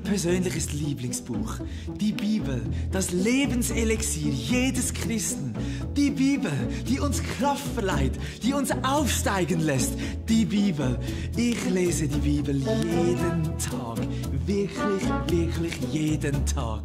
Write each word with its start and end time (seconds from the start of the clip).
Persönliches 0.00 0.72
Lieblingsbuch. 0.72 1.54
Die 1.96 2.12
Bibel, 2.12 2.62
das 2.90 3.12
Lebenselixier 3.12 4.32
jedes 4.32 4.92
Christen. 4.92 5.54
Die 5.96 6.10
Bibel, 6.10 6.52
die 6.88 7.00
uns 7.00 7.22
Kraft 7.22 7.66
verleiht, 7.74 8.18
die 8.42 8.52
uns 8.52 8.70
aufsteigen 8.82 9.60
lässt. 9.60 9.94
Die 10.28 10.44
Bibel. 10.44 10.98
Ich 11.36 11.64
lese 11.70 12.08
die 12.08 12.18
Bibel 12.18 12.56
jeden 12.56 13.58
Tag. 13.58 13.98
Wirklich, 14.46 15.30
wirklich 15.30 15.74
jeden 15.92 16.46
Tag. 16.46 16.82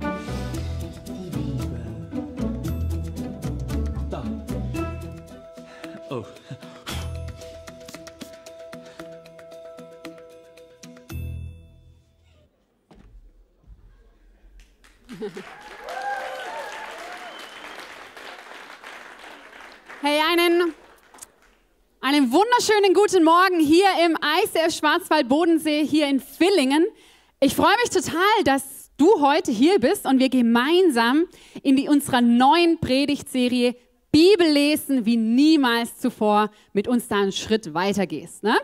Guten 23.16 23.24
Morgen 23.24 23.62
hier 23.62 23.88
im 24.06 24.18
ICF 24.44 24.76
Schwarzwald 24.76 25.30
Bodensee, 25.30 25.86
hier 25.86 26.10
in 26.10 26.20
Villingen. 26.20 26.86
Ich 27.40 27.56
freue 27.56 27.78
mich 27.82 27.90
total, 27.90 28.44
dass 28.44 28.92
du 28.98 29.22
heute 29.22 29.54
hier 29.54 29.80
bist 29.80 30.06
und 30.06 30.20
wir 30.20 30.28
gemeinsam 30.28 31.24
in 31.64 31.78
die, 31.78 31.88
unserer 31.88 32.20
neuen 32.20 32.78
Predigtserie 32.78 33.78
Bibel 34.12 34.52
lesen 34.52 35.06
wie 35.06 35.16
niemals 35.16 35.98
zuvor 35.98 36.52
mit 36.74 36.90
uns 36.90 37.08
da 37.08 37.22
einen 37.22 37.32
Schritt 37.32 37.74
weitergehst. 37.74 38.44
Ne? 38.44 38.58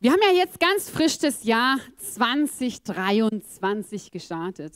Wir 0.00 0.10
haben 0.10 0.20
ja 0.32 0.36
jetzt 0.36 0.58
ganz 0.58 0.90
frisch 0.90 1.18
das 1.18 1.44
Jahr 1.44 1.78
2023 1.98 4.10
gestartet. 4.10 4.72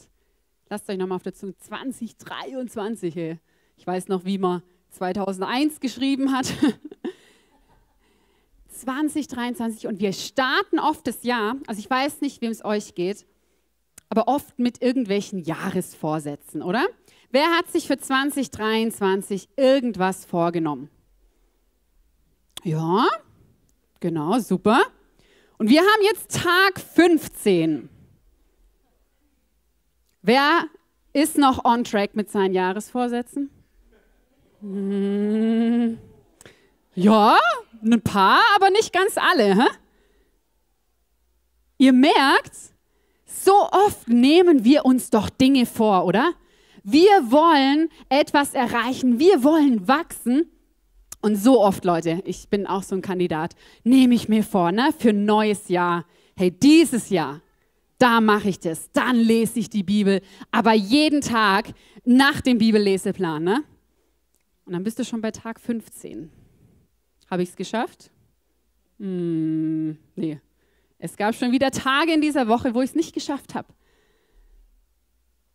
Lasst 0.68 0.88
euch 0.88 0.98
nochmal 0.98 1.16
auf 1.16 1.24
der 1.24 1.34
Zunge 1.34 1.56
2023. 1.56 3.16
Ey. 3.16 3.40
Ich 3.76 3.84
weiß 3.84 4.06
noch, 4.06 4.24
wie 4.24 4.38
man 4.38 4.62
2001 4.90 5.80
geschrieben 5.80 6.30
hat. 6.30 6.54
2023 8.80 9.86
und 9.86 10.00
wir 10.00 10.12
starten 10.12 10.78
oft 10.78 11.06
das 11.06 11.22
Jahr, 11.22 11.56
also 11.66 11.78
ich 11.78 11.88
weiß 11.88 12.20
nicht, 12.20 12.40
wem 12.40 12.50
es 12.50 12.64
euch 12.64 12.94
geht, 12.94 13.26
aber 14.08 14.28
oft 14.28 14.58
mit 14.58 14.82
irgendwelchen 14.82 15.38
Jahresvorsätzen, 15.40 16.62
oder? 16.62 16.86
Wer 17.30 17.46
hat 17.56 17.70
sich 17.70 17.86
für 17.86 17.96
2023 17.98 19.48
irgendwas 19.56 20.24
vorgenommen? 20.24 20.90
Ja, 22.64 23.06
genau, 24.00 24.38
super. 24.40 24.82
Und 25.58 25.70
wir 25.70 25.80
haben 25.80 26.02
jetzt 26.02 26.42
Tag 26.42 26.80
15. 26.80 27.88
Wer 30.22 30.64
ist 31.12 31.38
noch 31.38 31.64
on 31.64 31.84
track 31.84 32.14
mit 32.16 32.30
seinen 32.30 32.52
Jahresvorsätzen? 32.52 33.50
Hm, 34.60 35.98
ja, 36.94 37.38
ein 37.82 38.00
paar, 38.02 38.40
aber 38.56 38.70
nicht 38.70 38.92
ganz 38.92 39.16
alle. 39.16 39.56
Hä? 39.56 39.68
Ihr 41.78 41.92
merkt, 41.92 42.54
so 43.26 43.52
oft 43.70 44.08
nehmen 44.08 44.64
wir 44.64 44.84
uns 44.84 45.10
doch 45.10 45.30
Dinge 45.30 45.66
vor, 45.66 46.04
oder? 46.04 46.34
Wir 46.82 47.30
wollen 47.30 47.88
etwas 48.08 48.54
erreichen, 48.54 49.18
wir 49.18 49.42
wollen 49.44 49.86
wachsen. 49.88 50.50
Und 51.22 51.36
so 51.36 51.60
oft, 51.60 51.84
Leute, 51.84 52.22
ich 52.24 52.48
bin 52.48 52.66
auch 52.66 52.82
so 52.82 52.94
ein 52.94 53.02
Kandidat, 53.02 53.54
nehme 53.84 54.14
ich 54.14 54.28
mir 54.28 54.42
vor, 54.42 54.72
ne, 54.72 54.90
für 54.98 55.10
ein 55.10 55.26
neues 55.26 55.68
Jahr. 55.68 56.06
Hey, 56.36 56.50
dieses 56.50 57.10
Jahr, 57.10 57.42
da 57.98 58.22
mache 58.22 58.48
ich 58.48 58.58
das, 58.58 58.90
dann 58.92 59.16
lese 59.16 59.58
ich 59.58 59.68
die 59.68 59.82
Bibel, 59.82 60.22
aber 60.50 60.72
jeden 60.72 61.20
Tag 61.20 61.72
nach 62.04 62.40
dem 62.40 62.56
Bibelleseplan, 62.56 63.44
ne? 63.44 63.62
Und 64.64 64.72
dann 64.72 64.84
bist 64.84 64.98
du 64.98 65.04
schon 65.04 65.20
bei 65.20 65.30
Tag 65.30 65.60
15. 65.60 66.30
Habe 67.30 67.42
ich 67.42 67.50
es 67.50 67.56
geschafft? 67.56 68.10
Hm, 68.98 69.96
nee. 70.16 70.40
Es 70.98 71.16
gab 71.16 71.34
schon 71.34 71.52
wieder 71.52 71.70
Tage 71.70 72.12
in 72.12 72.20
dieser 72.20 72.48
Woche, 72.48 72.74
wo 72.74 72.82
ich 72.82 72.90
es 72.90 72.96
nicht 72.96 73.14
geschafft 73.14 73.54
habe. 73.54 73.72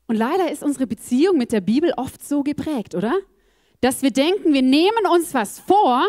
Und 0.08 0.16
leider 0.16 0.52
ist 0.52 0.64
unsere 0.64 0.88
Beziehung 0.88 1.38
mit 1.38 1.52
der 1.52 1.62
Bibel 1.62 1.94
oft 1.98 2.24
so 2.24 2.44
geprägt, 2.44 2.96
oder? 2.96 3.14
Dass 3.82 4.02
wir 4.02 4.12
denken, 4.12 4.54
wir 4.54 4.62
nehmen 4.62 5.06
uns 5.12 5.34
was 5.34 5.60
vor 5.60 6.08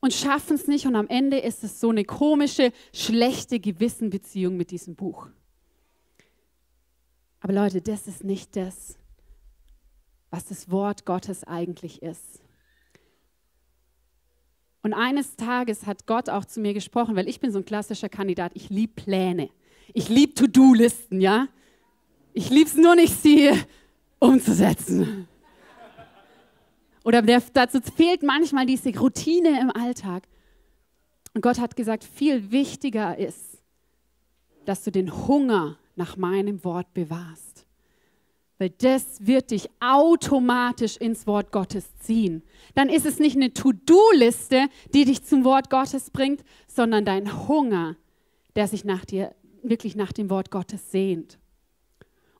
und 0.00 0.12
schaffen 0.12 0.56
es 0.56 0.66
nicht 0.66 0.86
und 0.86 0.96
am 0.96 1.08
Ende 1.08 1.38
ist 1.38 1.64
es 1.64 1.80
so 1.80 1.90
eine 1.90 2.04
komische, 2.04 2.72
schlechte 2.92 3.60
Gewissenbeziehung 3.60 4.56
mit 4.56 4.70
diesem 4.70 4.94
Buch. 4.94 5.28
Aber 7.40 7.52
Leute, 7.52 7.80
das 7.80 8.08
ist 8.08 8.24
nicht 8.24 8.56
das, 8.56 8.98
was 10.30 10.46
das 10.46 10.70
Wort 10.70 11.06
Gottes 11.06 11.44
eigentlich 11.44 12.02
ist. 12.02 12.42
Und 14.86 14.94
eines 14.94 15.34
Tages 15.34 15.84
hat 15.84 16.06
Gott 16.06 16.28
auch 16.28 16.44
zu 16.44 16.60
mir 16.60 16.72
gesprochen, 16.72 17.16
weil 17.16 17.28
ich 17.28 17.40
bin 17.40 17.50
so 17.50 17.58
ein 17.58 17.64
klassischer 17.64 18.08
Kandidat. 18.08 18.52
Ich 18.54 18.70
liebe 18.70 18.92
Pläne. 18.94 19.50
Ich 19.92 20.08
liebe 20.08 20.32
To-Do-Listen, 20.32 21.20
ja? 21.20 21.48
Ich 22.34 22.50
liebe 22.50 22.70
es 22.70 22.76
nur 22.76 22.94
nicht, 22.94 23.20
sie 23.20 23.50
umzusetzen. 24.20 25.26
Oder 27.02 27.20
der, 27.20 27.42
dazu 27.52 27.80
fehlt 27.80 28.22
manchmal 28.22 28.64
diese 28.64 28.96
Routine 28.96 29.60
im 29.60 29.72
Alltag. 29.72 30.22
Und 31.34 31.40
Gott 31.40 31.58
hat 31.58 31.74
gesagt, 31.74 32.04
viel 32.04 32.52
wichtiger 32.52 33.18
ist, 33.18 33.60
dass 34.66 34.84
du 34.84 34.92
den 34.92 35.26
Hunger 35.26 35.80
nach 35.96 36.16
meinem 36.16 36.62
Wort 36.62 36.94
bewahrst. 36.94 37.45
Weil 38.58 38.70
das 38.70 39.26
wird 39.26 39.50
dich 39.50 39.68
automatisch 39.80 40.96
ins 40.96 41.26
Wort 41.26 41.52
Gottes 41.52 41.96
ziehen. 41.98 42.42
Dann 42.74 42.88
ist 42.88 43.04
es 43.04 43.18
nicht 43.18 43.36
eine 43.36 43.52
To-Do-Liste, 43.52 44.68
die 44.94 45.04
dich 45.04 45.24
zum 45.24 45.44
Wort 45.44 45.68
Gottes 45.68 46.10
bringt, 46.10 46.42
sondern 46.66 47.04
dein 47.04 47.48
Hunger, 47.48 47.96
der 48.54 48.66
sich 48.66 48.84
nach 48.84 49.04
dir, 49.04 49.34
wirklich 49.62 49.94
nach 49.94 50.12
dem 50.12 50.30
Wort 50.30 50.50
Gottes 50.50 50.90
sehnt. 50.90 51.38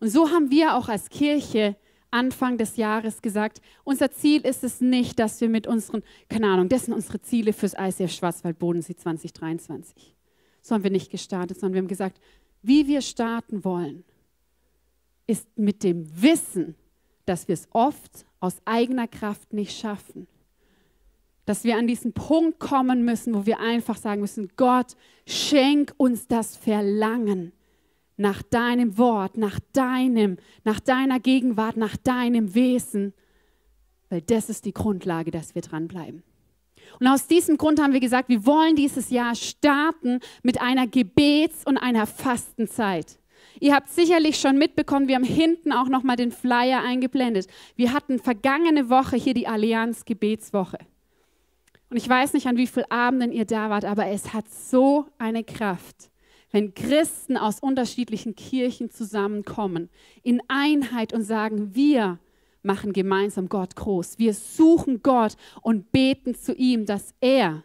Und 0.00 0.08
so 0.08 0.30
haben 0.30 0.50
wir 0.50 0.76
auch 0.76 0.88
als 0.88 1.10
Kirche 1.10 1.76
Anfang 2.10 2.56
des 2.56 2.76
Jahres 2.76 3.20
gesagt, 3.20 3.60
unser 3.84 4.10
Ziel 4.10 4.40
ist 4.42 4.64
es 4.64 4.80
nicht, 4.80 5.18
dass 5.18 5.40
wir 5.40 5.48
mit 5.48 5.66
unseren, 5.66 6.02
keine 6.28 6.48
Ahnung, 6.48 6.68
das 6.68 6.86
sind 6.86 6.94
unsere 6.94 7.20
Ziele 7.20 7.52
fürs 7.52 7.74
ICF 7.78 8.12
Schwarzwald 8.12 8.58
Bodensee 8.58 8.96
2023. 8.96 10.14
So 10.62 10.74
haben 10.74 10.84
wir 10.84 10.90
nicht 10.90 11.10
gestartet, 11.10 11.60
sondern 11.60 11.74
wir 11.74 11.80
haben 11.80 11.88
gesagt, 11.88 12.20
wie 12.62 12.86
wir 12.86 13.02
starten 13.02 13.64
wollen, 13.64 14.04
ist 15.26 15.46
mit 15.58 15.82
dem 15.82 16.22
Wissen, 16.22 16.74
dass 17.24 17.48
wir 17.48 17.54
es 17.54 17.68
oft 17.72 18.24
aus 18.40 18.56
eigener 18.64 19.08
Kraft 19.08 19.52
nicht 19.52 19.76
schaffen. 19.76 20.26
Dass 21.44 21.64
wir 21.64 21.76
an 21.76 21.86
diesen 21.86 22.12
Punkt 22.12 22.58
kommen 22.58 23.04
müssen, 23.04 23.34
wo 23.34 23.46
wir 23.46 23.60
einfach 23.60 23.96
sagen 23.96 24.20
müssen, 24.20 24.50
Gott, 24.56 24.96
schenk 25.26 25.94
uns 25.96 26.26
das 26.26 26.56
Verlangen 26.56 27.52
nach 28.16 28.42
deinem 28.42 28.98
Wort, 28.98 29.36
nach 29.36 29.60
deinem, 29.72 30.38
nach 30.64 30.80
deiner 30.80 31.20
Gegenwart, 31.20 31.76
nach 31.76 31.96
deinem 31.96 32.54
Wesen, 32.54 33.12
weil 34.08 34.22
das 34.22 34.48
ist 34.48 34.64
die 34.64 34.72
Grundlage, 34.72 35.30
dass 35.30 35.54
wir 35.54 35.62
dranbleiben. 35.62 36.22
Und 37.00 37.06
aus 37.08 37.26
diesem 37.26 37.58
Grund 37.58 37.80
haben 37.80 37.92
wir 37.92 38.00
gesagt, 38.00 38.28
wir 38.28 38.46
wollen 38.46 38.76
dieses 38.76 39.10
Jahr 39.10 39.34
starten 39.34 40.20
mit 40.42 40.60
einer 40.60 40.86
Gebets- 40.86 41.66
und 41.66 41.76
einer 41.76 42.06
Fastenzeit. 42.06 43.18
Ihr 43.60 43.74
habt 43.74 43.88
sicherlich 43.88 44.38
schon 44.38 44.58
mitbekommen, 44.58 45.08
wir 45.08 45.16
haben 45.16 45.24
hinten 45.24 45.72
auch 45.72 45.88
noch 45.88 46.02
mal 46.02 46.16
den 46.16 46.32
Flyer 46.32 46.82
eingeblendet. 46.82 47.46
Wir 47.74 47.92
hatten 47.92 48.18
vergangene 48.18 48.90
Woche 48.90 49.16
hier 49.16 49.34
die 49.34 49.48
Allianz 49.48 50.04
Gebetswoche. 50.04 50.78
Und 51.88 51.96
ich 51.96 52.08
weiß 52.08 52.32
nicht, 52.32 52.46
an 52.46 52.56
wie 52.56 52.66
vielen 52.66 52.90
Abenden 52.90 53.32
ihr 53.32 53.44
da 53.44 53.70
wart, 53.70 53.84
aber 53.84 54.06
es 54.06 54.32
hat 54.32 54.48
so 54.50 55.06
eine 55.18 55.44
Kraft, 55.44 56.10
wenn 56.50 56.74
Christen 56.74 57.36
aus 57.36 57.60
unterschiedlichen 57.60 58.34
Kirchen 58.34 58.90
zusammenkommen, 58.90 59.88
in 60.22 60.42
Einheit 60.48 61.12
und 61.12 61.22
sagen, 61.22 61.74
wir 61.74 62.18
machen 62.62 62.92
gemeinsam 62.92 63.48
Gott 63.48 63.76
groß. 63.76 64.18
Wir 64.18 64.34
suchen 64.34 65.02
Gott 65.02 65.36
und 65.62 65.92
beten 65.92 66.34
zu 66.34 66.54
ihm, 66.54 66.84
dass 66.84 67.14
er 67.20 67.62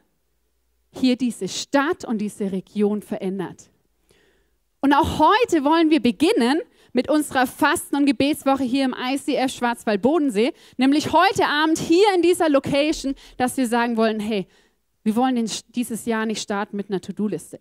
hier 0.91 1.15
diese 1.15 1.47
Stadt 1.47 2.05
und 2.05 2.19
diese 2.19 2.51
Region 2.51 3.01
verändert. 3.01 3.69
Und 4.81 4.93
auch 4.93 5.19
heute 5.19 5.63
wollen 5.63 5.91
wir 5.91 6.01
beginnen 6.01 6.59
mit 6.91 7.09
unserer 7.09 7.45
Fasten- 7.45 7.95
und 7.95 8.05
Gebetswoche 8.07 8.63
hier 8.63 8.85
im 8.85 8.95
ICF 8.97 9.53
Schwarzwald-Bodensee, 9.53 10.53
nämlich 10.77 11.13
heute 11.13 11.45
Abend 11.45 11.77
hier 11.77 12.05
in 12.15 12.23
dieser 12.23 12.49
Location, 12.49 13.15
dass 13.37 13.57
wir 13.57 13.67
sagen 13.67 13.95
wollen, 13.95 14.19
hey, 14.19 14.47
wir 15.03 15.15
wollen 15.15 15.49
dieses 15.69 16.05
Jahr 16.05 16.25
nicht 16.25 16.41
starten 16.41 16.75
mit 16.75 16.89
einer 16.89 16.99
To-Do-Liste. 16.99 17.59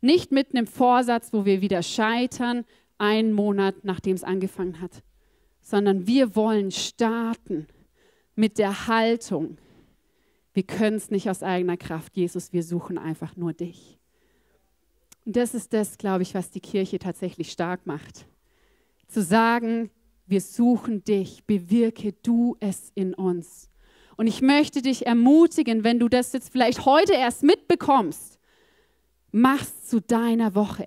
Nicht 0.00 0.30
mit 0.30 0.54
einem 0.54 0.66
Vorsatz, 0.66 1.32
wo 1.32 1.44
wir 1.44 1.60
wieder 1.60 1.82
scheitern, 1.82 2.64
einen 2.98 3.32
Monat 3.32 3.76
nachdem 3.82 4.14
es 4.14 4.24
angefangen 4.24 4.80
hat, 4.80 5.02
sondern 5.60 6.06
wir 6.06 6.36
wollen 6.36 6.70
starten 6.70 7.66
mit 8.34 8.58
der 8.58 8.86
Haltung, 8.86 9.58
wir 10.54 10.62
können 10.62 10.96
es 10.96 11.10
nicht 11.10 11.28
aus 11.30 11.42
eigener 11.42 11.76
Kraft, 11.76 12.16
Jesus, 12.16 12.52
wir 12.52 12.62
suchen 12.62 12.98
einfach 12.98 13.36
nur 13.36 13.52
dich. 13.52 13.97
Und 15.28 15.36
das 15.36 15.52
ist 15.52 15.74
das, 15.74 15.98
glaube 15.98 16.22
ich, 16.22 16.34
was 16.34 16.50
die 16.52 16.60
Kirche 16.60 16.98
tatsächlich 16.98 17.52
stark 17.52 17.86
macht. 17.86 18.24
Zu 19.08 19.22
sagen, 19.22 19.90
wir 20.26 20.40
suchen 20.40 21.04
dich, 21.04 21.44
bewirke 21.44 22.14
du 22.22 22.56
es 22.60 22.90
in 22.94 23.12
uns. 23.12 23.68
Und 24.16 24.26
ich 24.26 24.40
möchte 24.40 24.80
dich 24.80 25.06
ermutigen, 25.06 25.84
wenn 25.84 25.98
du 25.98 26.08
das 26.08 26.32
jetzt 26.32 26.50
vielleicht 26.50 26.86
heute 26.86 27.12
erst 27.12 27.42
mitbekommst, 27.42 28.38
mach's 29.30 29.84
zu 29.84 30.00
deiner 30.00 30.54
Woche. 30.54 30.86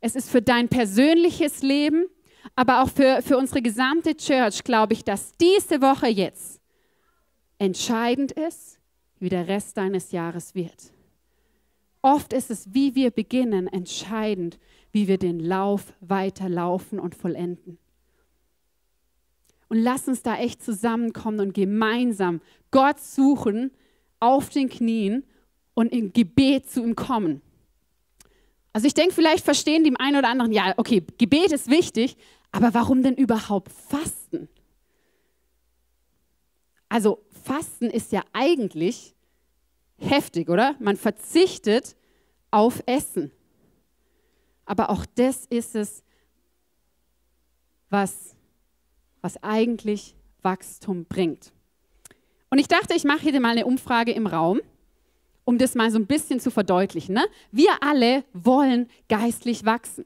Es 0.00 0.16
ist 0.16 0.30
für 0.30 0.42
dein 0.42 0.68
persönliches 0.68 1.62
Leben, 1.62 2.06
aber 2.56 2.82
auch 2.82 2.88
für, 2.88 3.22
für 3.22 3.38
unsere 3.38 3.62
gesamte 3.62 4.16
Church, 4.16 4.64
glaube 4.64 4.94
ich, 4.94 5.04
dass 5.04 5.36
diese 5.40 5.80
Woche 5.80 6.08
jetzt 6.08 6.60
entscheidend 7.58 8.32
ist, 8.32 8.80
wie 9.20 9.28
der 9.28 9.46
Rest 9.46 9.76
deines 9.76 10.10
Jahres 10.10 10.56
wird. 10.56 10.92
Oft 12.02 12.32
ist 12.32 12.50
es, 12.50 12.72
wie 12.72 12.94
wir 12.94 13.10
beginnen, 13.10 13.66
entscheidend, 13.66 14.58
wie 14.92 15.06
wir 15.06 15.18
den 15.18 15.40
Lauf 15.40 15.92
weiterlaufen 16.00 16.98
und 16.98 17.14
vollenden. 17.14 17.78
Und 19.68 19.78
lass 19.78 20.08
uns 20.08 20.22
da 20.22 20.36
echt 20.36 20.62
zusammenkommen 20.62 21.40
und 21.40 21.54
gemeinsam 21.54 22.40
Gott 22.70 22.98
suchen 22.98 23.70
auf 24.18 24.48
den 24.48 24.68
Knien 24.68 25.24
und 25.74 25.92
im 25.92 26.12
Gebet 26.12 26.68
zu 26.68 26.82
ihm 26.82 26.96
kommen. 26.96 27.40
Also 28.72 28.86
ich 28.86 28.94
denke, 28.94 29.14
vielleicht 29.14 29.44
verstehen 29.44 29.84
die 29.84 29.94
einen 29.98 30.16
oder 30.16 30.28
anderen, 30.28 30.52
ja, 30.52 30.74
okay, 30.76 31.04
Gebet 31.18 31.52
ist 31.52 31.70
wichtig, 31.70 32.16
aber 32.52 32.74
warum 32.74 33.02
denn 33.02 33.14
überhaupt 33.14 33.70
Fasten? 33.70 34.48
Also 36.88 37.20
Fasten 37.44 37.86
ist 37.86 38.12
ja 38.12 38.22
eigentlich 38.32 39.14
heftig, 40.00 40.48
oder? 40.48 40.74
Man 40.80 40.96
verzichtet 40.96 41.96
auf 42.50 42.82
Essen. 42.86 43.30
Aber 44.64 44.90
auch 44.90 45.04
das 45.14 45.46
ist 45.46 45.74
es, 45.74 46.02
was, 47.88 48.36
was 49.20 49.42
eigentlich 49.42 50.14
Wachstum 50.42 51.04
bringt. 51.04 51.52
Und 52.50 52.58
ich 52.58 52.68
dachte, 52.68 52.94
ich 52.94 53.04
mache 53.04 53.20
hier 53.20 53.40
mal 53.40 53.50
eine 53.50 53.66
Umfrage 53.66 54.12
im 54.12 54.26
Raum, 54.26 54.60
um 55.44 55.58
das 55.58 55.74
mal 55.74 55.90
so 55.90 55.98
ein 55.98 56.06
bisschen 56.06 56.40
zu 56.40 56.50
verdeutlichen. 56.50 57.14
Ne? 57.14 57.24
Wir 57.50 57.82
alle 57.82 58.24
wollen 58.32 58.88
geistlich 59.08 59.64
wachsen. 59.64 60.04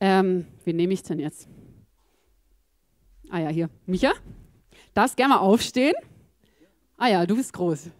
Ähm, 0.00 0.46
wen 0.64 0.76
nehme 0.76 0.92
ich 0.92 1.02
denn 1.02 1.18
jetzt? 1.18 1.48
Ah 3.30 3.38
ja, 3.38 3.48
hier. 3.48 3.70
Micha? 3.86 4.12
Darfst 4.94 5.16
gerne 5.16 5.34
mal 5.34 5.40
aufstehen? 5.40 5.94
Ah 6.96 7.08
ja, 7.08 7.26
du 7.26 7.36
bist 7.36 7.52
groß. 7.52 7.90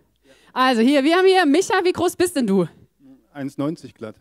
Also 0.59 0.81
hier, 0.81 1.05
wir 1.05 1.15
haben 1.17 1.27
hier 1.27 1.45
Micha, 1.45 1.85
wie 1.85 1.93
groß 1.93 2.17
bist 2.17 2.35
denn 2.35 2.47
du? 2.47 2.67
1,90 3.35 3.93
glatt. 3.93 4.17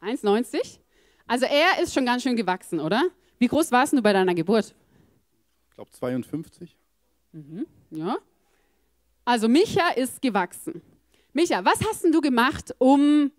1,90? 0.00 0.78
Also 1.26 1.46
er 1.46 1.82
ist 1.82 1.92
schon 1.92 2.06
ganz 2.06 2.22
schön 2.22 2.36
gewachsen, 2.36 2.78
oder? 2.78 3.02
Wie 3.40 3.48
groß 3.48 3.72
warst 3.72 3.92
du 3.92 4.00
bei 4.00 4.12
deiner 4.12 4.32
Geburt? 4.32 4.76
Ich 5.70 5.74
glaube 5.74 5.90
52. 5.90 6.76
Mhm, 7.32 7.66
ja. 7.90 8.16
Also 9.24 9.48
Micha 9.48 9.88
ist 9.96 10.22
gewachsen. 10.22 10.82
Micha, 11.32 11.64
was 11.64 11.84
hast 11.84 12.04
denn 12.04 12.12
du 12.12 12.20
gemacht, 12.20 12.72
um 12.78 13.32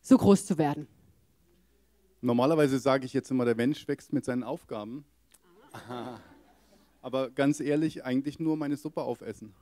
so 0.00 0.16
groß 0.16 0.46
zu 0.46 0.56
werden? 0.56 0.86
Normalerweise 2.22 2.78
sage 2.78 3.04
ich 3.04 3.12
jetzt 3.12 3.30
immer, 3.30 3.44
der 3.44 3.56
Mensch 3.56 3.86
wächst 3.86 4.14
mit 4.14 4.24
seinen 4.24 4.42
Aufgaben. 4.42 5.04
Aber 7.02 7.28
ganz 7.28 7.60
ehrlich, 7.60 8.06
eigentlich 8.06 8.40
nur 8.40 8.56
meine 8.56 8.78
Suppe 8.78 9.02
aufessen. 9.02 9.54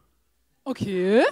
Okay. 0.62 1.24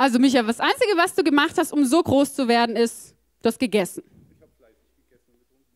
Also 0.00 0.20
Micha, 0.20 0.44
das 0.44 0.60
Einzige, 0.60 0.96
was 0.96 1.16
du 1.16 1.24
gemacht 1.24 1.58
hast, 1.58 1.72
um 1.72 1.84
so 1.84 2.00
groß 2.00 2.32
zu 2.32 2.46
werden, 2.46 2.76
ist 2.76 3.16
das 3.42 3.58
gegessen. 3.58 4.04
Ich 4.06 4.40
habe 4.40 4.52
fleißig 4.56 4.94
gegessen 4.96 5.32
und 5.32 5.40
getrunken. 5.40 5.66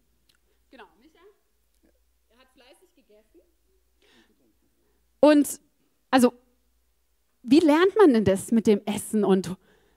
Genau, 0.71 0.85
Micha, 1.01 1.19
er 2.31 2.39
hat 2.39 2.47
fleißig 2.55 2.95
gegessen. 2.95 3.41
Und 5.19 5.61
also, 6.13 6.33
wie 7.43 7.59
lernt 7.59 7.97
man 7.99 8.15
denn 8.15 8.25
das 8.25 8.53
mit 8.53 8.69
dem 8.69 8.81
Essen? 8.87 9.25
Und 9.25 9.57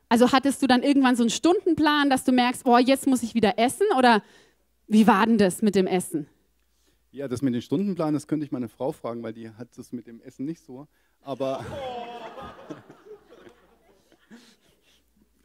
also 0.09 0.31
hattest 0.31 0.59
du 0.63 0.67
dann 0.67 0.81
irgendwann 0.81 1.15
so 1.15 1.21
einen 1.21 1.29
Stundenplan, 1.29 2.09
dass 2.09 2.23
du 2.23 2.31
merkst, 2.31 2.65
oh, 2.65 2.79
jetzt 2.79 3.05
muss 3.05 3.21
ich 3.21 3.35
wieder 3.35 3.59
essen? 3.59 3.85
Oder 3.95 4.23
wie 4.87 5.05
war 5.05 5.27
denn 5.27 5.37
das 5.37 5.61
mit 5.61 5.75
dem 5.75 5.85
Essen? 5.85 6.27
Ja, 7.11 7.27
das 7.27 7.43
mit 7.43 7.53
dem 7.53 7.61
Stundenplan, 7.61 8.15
das 8.15 8.27
könnte 8.27 8.43
ich 8.43 8.51
meine 8.51 8.69
Frau 8.69 8.91
fragen, 8.91 9.21
weil 9.21 9.33
die 9.33 9.51
hat 9.51 9.77
das 9.77 9.91
mit 9.91 10.07
dem 10.07 10.19
Essen 10.21 10.45
nicht 10.45 10.63
so. 10.63 10.87
Aber 11.21 11.63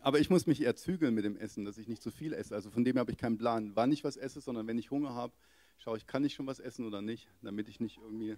Aber 0.02 0.18
ich 0.18 0.30
muss 0.30 0.46
mich 0.46 0.62
eher 0.62 0.76
zügeln 0.76 1.14
mit 1.14 1.24
dem 1.24 1.36
Essen, 1.36 1.64
dass 1.64 1.76
ich 1.76 1.86
nicht 1.86 2.02
zu 2.02 2.10
viel 2.10 2.32
esse. 2.32 2.54
Also 2.54 2.70
von 2.70 2.84
dem 2.84 2.98
habe 2.98 3.12
ich 3.12 3.18
keinen 3.18 3.36
Plan, 3.36 3.72
wann 3.74 3.92
ich 3.92 4.02
was 4.02 4.16
esse, 4.16 4.40
sondern 4.40 4.66
wenn 4.66 4.78
ich 4.78 4.90
Hunger 4.90 5.14
habe, 5.14 5.32
schaue 5.78 5.98
ich, 5.98 6.06
kann 6.06 6.24
ich 6.24 6.34
schon 6.34 6.46
was 6.46 6.58
essen 6.58 6.86
oder 6.86 7.02
nicht, 7.02 7.28
damit 7.42 7.68
ich 7.68 7.80
nicht 7.80 7.98
irgendwie. 7.98 8.36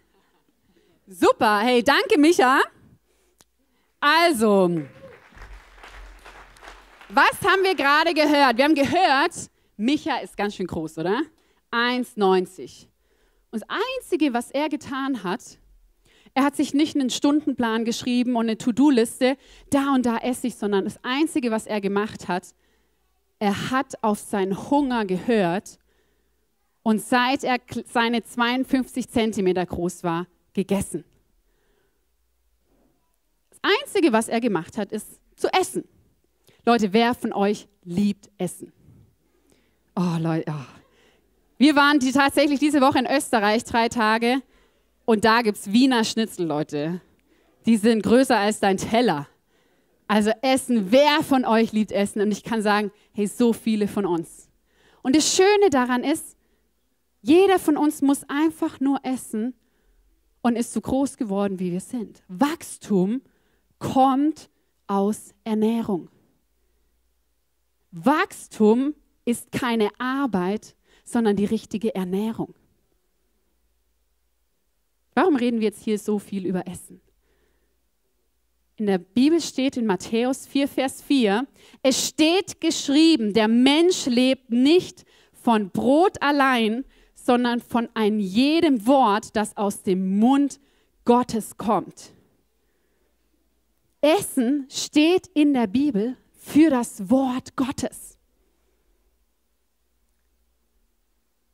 Super, 1.07 1.61
hey, 1.61 1.83
danke 1.83 2.19
Micha. 2.19 2.61
Also, 4.01 4.83
was 7.09 7.41
haben 7.45 7.63
wir 7.63 7.77
gerade 7.77 8.15
gehört? 8.15 8.57
Wir 8.57 8.65
haben 8.65 8.75
gehört, 8.75 9.51
Micha 9.77 10.19
ist 10.19 10.37
ganz 10.37 10.57
schön 10.57 10.67
groß, 10.67 10.99
oder? 10.99 11.23
1,90. 11.71 12.87
Und 13.51 13.63
das 13.63 13.69
Einzige, 13.69 14.33
was 14.33 14.51
er 14.51 14.69
getan 14.69 15.23
hat, 15.23 15.59
er 16.35 16.45
hat 16.45 16.57
sich 16.57 16.73
nicht 16.73 16.97
einen 16.97 17.11
Stundenplan 17.11 17.85
geschrieben 17.85 18.37
und 18.37 18.47
eine 18.47 18.57
To-Do-Liste, 18.57 19.37
da 19.71 19.95
und 19.95 20.07
da 20.07 20.19
esse 20.19 20.47
ich, 20.47 20.57
sondern 20.57 20.85
das 20.85 20.99
Einzige, 21.03 21.51
was 21.51 21.67
er 21.67 21.81
gemacht 21.81 22.29
hat, 22.29 22.55
er 23.39 23.71
hat 23.71 24.03
auf 24.03 24.19
seinen 24.19 24.71
Hunger 24.71 25.05
gehört 25.05 25.79
und 26.83 27.03
seit 27.03 27.45
er 27.45 27.59
seine 27.87 28.23
52 28.23 29.09
Zentimeter 29.09 29.67
groß 29.67 30.05
war, 30.05 30.27
gegessen. 30.55 31.05
Das 33.51 33.59
Einzige, 33.81 34.13
was 34.13 34.29
er 34.29 34.41
gemacht 34.41 34.79
hat, 34.79 34.91
ist 34.93 35.21
zu 35.37 35.49
essen. 35.49 35.85
Leute, 36.65 36.93
wer 36.93 37.15
von 37.15 37.33
euch 37.33 37.69
liebt 37.85 38.31
Essen? 38.39 38.73
Oh, 39.97 40.17
Leute, 40.19 40.45
oh. 40.49 40.65
Wir 41.59 41.77
waren 41.77 41.99
die, 41.99 42.13
tatsächlich 42.13 42.59
diese 42.59 42.81
Woche 42.81 43.01
in 43.01 43.07
Österreich 43.07 43.65
drei 43.65 43.89
Tage 43.89 44.43
und 45.13 45.27
da 45.27 45.43
gibt 45.43 45.59
es 45.59 45.71
Wiener 45.71 46.05
Schnitzel, 46.05 46.47
Leute. 46.47 47.03
Die 47.67 47.77
sind 47.77 48.03
größer 48.03 48.39
als 48.39 48.61
dein 48.61 48.79
Teller. 48.79 49.29
Also 50.09 50.31
Essen, 50.41 50.91
wer 50.91 51.23
von 51.23 51.45
euch 51.45 51.73
liebt 51.73 51.93
Essen? 51.93 52.23
Und 52.23 52.33
ich 52.33 52.43
kann 52.43 52.63
sagen, 52.63 52.91
hey, 53.13 53.27
so 53.27 53.53
viele 53.53 53.89
von 53.89 54.07
uns. 54.07 54.49
Und 55.03 55.15
das 55.15 55.37
Schöne 55.37 55.69
daran 55.69 56.03
ist, 56.03 56.35
jeder 57.21 57.59
von 57.59 57.77
uns 57.77 58.01
muss 58.01 58.25
einfach 58.27 58.81
nur 58.81 59.01
essen 59.03 59.53
und 60.41 60.57
ist 60.57 60.73
so 60.73 60.81
groß 60.81 61.19
geworden, 61.19 61.59
wie 61.59 61.73
wir 61.73 61.81
sind. 61.81 62.23
Wachstum 62.29 63.21
kommt 63.79 64.49
aus 64.87 65.35
Ernährung. 65.45 66.09
Wachstum 67.91 68.95
ist 69.27 69.53
keine 69.53 69.91
Arbeit, 69.99 70.75
sondern 71.05 71.37
die 71.37 71.45
richtige 71.45 71.95
Ernährung. 71.95 72.55
Warum 75.15 75.37
reden 75.37 75.61
wir 75.61 75.69
jetzt 75.69 75.83
hier 75.83 75.99
so 75.99 76.19
viel 76.19 76.47
über 76.47 76.67
Essen? 76.67 77.01
In 78.77 78.87
der 78.87 78.99
Bibel 78.99 79.41
steht 79.41 79.77
in 79.77 79.87
Matthäus 79.87 80.47
4, 80.47 80.67
Vers 80.67 81.03
4, 81.03 81.47
es 81.83 82.09
steht 82.09 82.61
geschrieben, 82.61 83.33
der 83.33 83.47
Mensch 83.47 84.07
lebt 84.07 84.51
nicht 84.51 85.05
von 85.33 85.71
Brot 85.71 86.21
allein, 86.23 86.85
sondern 87.15 87.61
von 87.61 87.89
einem 87.95 88.19
jedem 88.19 88.87
Wort, 88.87 89.37
das 89.37 89.57
aus 89.57 89.83
dem 89.83 90.19
Mund 90.19 90.59
Gottes 91.05 91.57
kommt. 91.57 92.13
Essen 94.01 94.67
steht 94.69 95.29
in 95.29 95.53
der 95.53 95.69
Bibel 95.69 96.17
für 96.33 96.71
das 96.71 97.09
Wort 97.09 97.55
Gottes. 97.55 98.19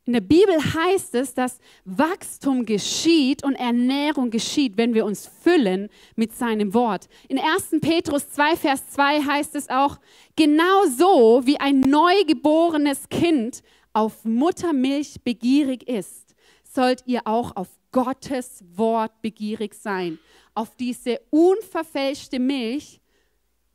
In 0.09 0.13
der 0.13 0.21
Bibel 0.21 0.55
heißt 0.57 1.13
es, 1.13 1.35
dass 1.35 1.59
Wachstum 1.85 2.65
geschieht 2.65 3.43
und 3.43 3.53
Ernährung 3.53 4.31
geschieht, 4.31 4.75
wenn 4.75 4.95
wir 4.95 5.05
uns 5.05 5.27
füllen 5.27 5.87
mit 6.15 6.35
seinem 6.35 6.73
Wort. 6.73 7.07
In 7.27 7.37
1. 7.37 7.75
Petrus 7.79 8.27
2, 8.31 8.55
Vers 8.55 8.89
2 8.89 9.21
heißt 9.21 9.53
es 9.53 9.69
auch, 9.69 9.99
genau 10.35 10.85
so 10.87 11.45
wie 11.45 11.59
ein 11.59 11.81
neugeborenes 11.81 13.07
Kind 13.09 13.61
auf 13.93 14.25
Muttermilch 14.25 15.21
begierig 15.23 15.87
ist, 15.87 16.33
sollt 16.63 17.03
ihr 17.05 17.27
auch 17.27 17.55
auf 17.55 17.67
Gottes 17.91 18.63
Wort 18.73 19.21
begierig 19.21 19.75
sein, 19.75 20.17
auf 20.55 20.75
diese 20.75 21.21
unverfälschte 21.29 22.39
Milch, 22.39 22.99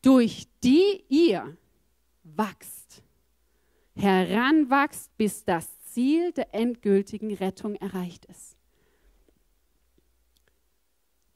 durch 0.03 0.49
die 0.65 1.05
ihr 1.09 1.57
wachst, 2.25 3.05
heranwachst, 3.95 5.17
bis 5.17 5.45
das 5.45 5.69
Ziel 5.95 6.33
der 6.33 6.53
endgültigen 6.53 7.33
Rettung 7.33 7.77
erreicht 7.77 8.25
ist. 8.27 8.57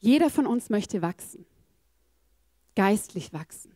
Jeder 0.00 0.30
von 0.30 0.46
uns 0.46 0.68
möchte 0.68 1.00
wachsen, 1.00 1.46
geistlich 2.74 3.32
wachsen. 3.32 3.72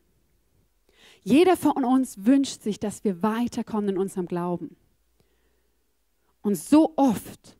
Jeder 1.22 1.56
von 1.56 1.84
uns 1.84 2.24
wünscht 2.26 2.62
sich, 2.62 2.80
dass 2.80 3.04
wir 3.04 3.22
weiterkommen 3.22 3.90
in 3.90 3.98
unserem 3.98 4.26
Glauben. 4.26 4.76
Und 6.42 6.56
so 6.56 6.94
oft 6.96 7.56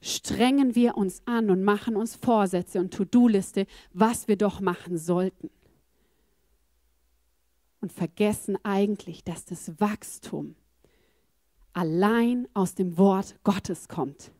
strengen 0.00 0.74
wir 0.74 0.96
uns 0.96 1.22
an 1.26 1.50
und 1.50 1.62
machen 1.62 1.94
uns 1.94 2.16
Vorsätze 2.16 2.80
und 2.80 2.92
To-Do-Liste, 2.92 3.66
was 3.92 4.26
wir 4.26 4.36
doch 4.36 4.60
machen 4.60 4.98
sollten. 4.98 5.48
Und 7.80 7.92
vergessen 7.92 8.58
eigentlich, 8.64 9.22
dass 9.22 9.44
das 9.44 9.78
Wachstum 9.80 10.56
allein 11.74 12.48
aus 12.54 12.74
dem 12.74 12.96
Wort 12.96 13.36
Gottes 13.44 13.88
kommt. 13.88 14.32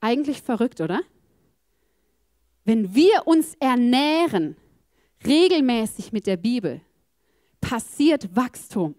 Eigentlich 0.00 0.40
verrückt, 0.40 0.80
oder? 0.80 1.02
Wenn 2.64 2.94
wir 2.94 3.26
uns 3.26 3.54
ernähren 3.60 4.56
regelmäßig 5.26 6.12
mit 6.12 6.26
der 6.26 6.36
Bibel, 6.36 6.80
passiert 7.60 8.34
Wachstum, 8.34 8.94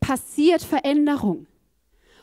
passiert 0.00 0.62
Veränderung. 0.62 1.46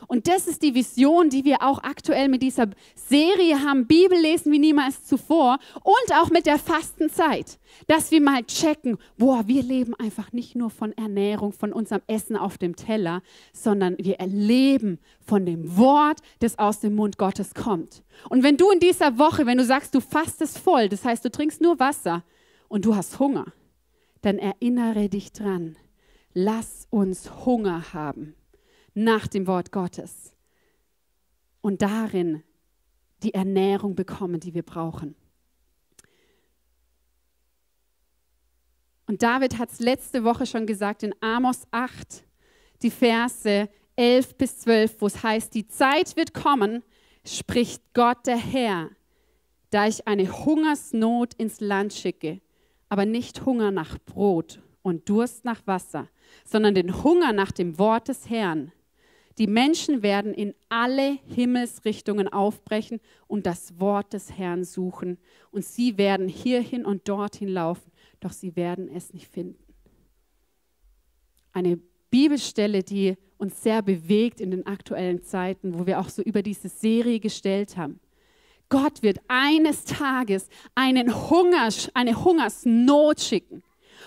Und 0.08 0.26
das 0.26 0.48
ist 0.48 0.62
die 0.62 0.74
Vision, 0.74 1.28
die 1.28 1.44
wir 1.44 1.60
auch 1.60 1.82
aktuell 1.82 2.28
mit 2.28 2.40
dieser 2.40 2.68
Serie 2.94 3.62
haben, 3.62 3.86
Bibel 3.86 4.18
lesen 4.18 4.50
wie 4.50 4.58
niemals 4.58 5.04
zuvor 5.04 5.58
und 5.82 6.16
auch 6.16 6.30
mit 6.30 6.46
der 6.46 6.58
Fastenzeit, 6.58 7.58
dass 7.88 8.10
wir 8.10 8.22
mal 8.22 8.42
checken, 8.44 8.96
boah, 9.18 9.46
wir 9.46 9.62
leben 9.62 9.94
einfach 9.96 10.32
nicht 10.32 10.56
nur 10.56 10.70
von 10.70 10.92
Ernährung, 10.96 11.52
von 11.52 11.74
unserem 11.74 12.00
Essen 12.06 12.38
auf 12.38 12.56
dem 12.56 12.74
Teller, 12.74 13.20
sondern 13.52 13.96
wir 13.98 14.18
erleben 14.18 14.98
von 15.20 15.44
dem 15.44 15.76
Wort, 15.76 16.20
das 16.38 16.58
aus 16.58 16.80
dem 16.80 16.94
Mund 16.94 17.18
Gottes 17.18 17.52
kommt. 17.52 18.02
Und 18.30 18.42
wenn 18.42 18.56
du 18.56 18.70
in 18.70 18.80
dieser 18.80 19.18
Woche, 19.18 19.44
wenn 19.44 19.58
du 19.58 19.64
sagst, 19.64 19.94
du 19.94 20.00
fastest 20.00 20.58
voll, 20.58 20.88
das 20.88 21.04
heißt, 21.04 21.22
du 21.22 21.30
trinkst 21.30 21.60
nur 21.60 21.78
Wasser 21.78 22.24
und 22.68 22.86
du 22.86 22.96
hast 22.96 23.18
Hunger, 23.18 23.52
dann 24.22 24.38
erinnere 24.38 25.10
dich 25.10 25.32
dran, 25.32 25.76
lass 26.32 26.86
uns 26.88 27.44
Hunger 27.44 27.92
haben 27.92 28.34
nach 28.94 29.26
dem 29.26 29.46
Wort 29.46 29.72
Gottes 29.72 30.32
und 31.60 31.82
darin 31.82 32.42
die 33.22 33.34
Ernährung 33.34 33.94
bekommen, 33.94 34.40
die 34.40 34.54
wir 34.54 34.62
brauchen. 34.62 35.14
Und 39.06 39.22
David 39.22 39.58
hat 39.58 39.70
es 39.72 39.80
letzte 39.80 40.22
Woche 40.22 40.46
schon 40.46 40.66
gesagt 40.66 41.02
in 41.02 41.14
Amos 41.20 41.66
8, 41.70 42.24
die 42.82 42.90
Verse 42.90 43.68
11 43.96 44.34
bis 44.36 44.58
12, 44.58 45.00
wo 45.00 45.06
es 45.06 45.22
heißt, 45.22 45.54
die 45.54 45.66
Zeit 45.66 46.16
wird 46.16 46.34
kommen, 46.34 46.84
spricht 47.24 47.82
Gott 47.94 48.26
der 48.26 48.36
Herr, 48.36 48.90
da 49.70 49.86
ich 49.86 50.06
eine 50.06 50.44
Hungersnot 50.44 51.34
ins 51.34 51.60
Land 51.60 51.94
schicke, 51.94 52.40
aber 52.88 53.06
nicht 53.06 53.44
Hunger 53.44 53.70
nach 53.70 53.98
Brot 53.98 54.62
und 54.82 55.08
Durst 55.08 55.44
nach 55.44 55.66
Wasser, 55.66 56.08
sondern 56.44 56.74
den 56.74 57.02
Hunger 57.02 57.32
nach 57.32 57.50
dem 57.50 57.78
Wort 57.78 58.08
des 58.08 58.28
Herrn. 58.28 58.72
Die 59.38 59.46
Menschen 59.46 60.02
werden 60.02 60.34
in 60.34 60.52
alle 60.68 61.18
Himmelsrichtungen 61.26 62.26
aufbrechen 62.28 63.00
und 63.28 63.46
das 63.46 63.78
Wort 63.78 64.12
des 64.12 64.36
Herrn 64.36 64.64
suchen. 64.64 65.18
Und 65.52 65.64
sie 65.64 65.96
werden 65.96 66.28
hierhin 66.28 66.84
und 66.84 67.08
dorthin 67.08 67.48
laufen, 67.48 67.92
doch 68.18 68.32
sie 68.32 68.56
werden 68.56 68.88
es 68.88 69.14
nicht 69.14 69.28
finden. 69.28 69.62
Eine 71.52 71.78
Bibelstelle, 72.10 72.82
die 72.82 73.16
uns 73.36 73.62
sehr 73.62 73.82
bewegt 73.82 74.40
in 74.40 74.50
den 74.50 74.66
aktuellen 74.66 75.22
Zeiten, 75.22 75.78
wo 75.78 75.86
wir 75.86 76.00
auch 76.00 76.08
so 76.08 76.22
über 76.22 76.42
diese 76.42 76.68
Serie 76.68 77.20
gestellt 77.20 77.76
haben. 77.76 78.00
Gott 78.68 79.02
wird 79.02 79.18
eines 79.28 79.84
Tages 79.84 80.48
einen 80.74 81.30
Hunger, 81.30 81.68
eine 81.94 82.24
Hungersnot 82.24 83.20
schicken. 83.20 83.62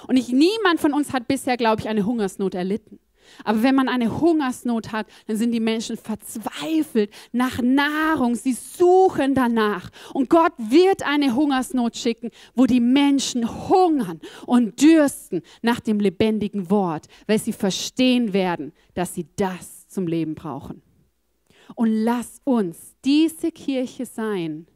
Und 0.08 0.18
ich, 0.18 0.30
niemand 0.30 0.80
von 0.80 0.94
uns 0.94 1.14
hat 1.14 1.28
bisher, 1.28 1.58
glaube 1.58 1.82
ich, 1.82 1.88
eine 1.88 2.06
Hungersnot 2.06 2.54
erlitten. 2.54 3.00
Aber 3.44 3.64
wenn 3.64 3.76
man 3.76 3.90
eine 3.90 4.20
Hungersnot 4.20 4.92
hat, 4.92 5.08
dann 5.28 5.38
sind 5.38 5.52
die 5.52 5.60
Menschen 5.60 5.98
verzweifelt 5.98 7.12
nach 7.32 7.62
Nahrung. 7.62 8.36
Sie 8.36 8.54
suchen 8.54 9.36
danach. 9.36 9.90
Und 10.14 10.30
Gott 10.30 10.54
wird 10.58 11.04
eine 11.04 11.36
Hungersnot 11.36 11.98
schicken, 11.98 12.30
wo 12.56 12.66
die 12.66 12.80
Menschen 12.80 13.70
hungern 13.70 14.20
und 14.46 14.82
dürsten 14.82 15.42
nach 15.62 15.80
dem 15.80 16.00
lebendigen 16.00 16.70
Wort, 16.70 17.08
weil 17.28 17.40
sie 17.40 17.54
verstehen 17.54 18.34
werden, 18.34 18.74
dass 18.94 19.14
sie 19.14 19.28
das 19.36 19.88
zum 19.88 20.08
Leben 20.08 20.36
brauchen. 20.36 20.82
Und 21.76 21.90
lass 21.90 22.42
uns 22.44 22.96
diese 23.04 23.52
Kirche 23.52 24.06
sein, 24.06 24.68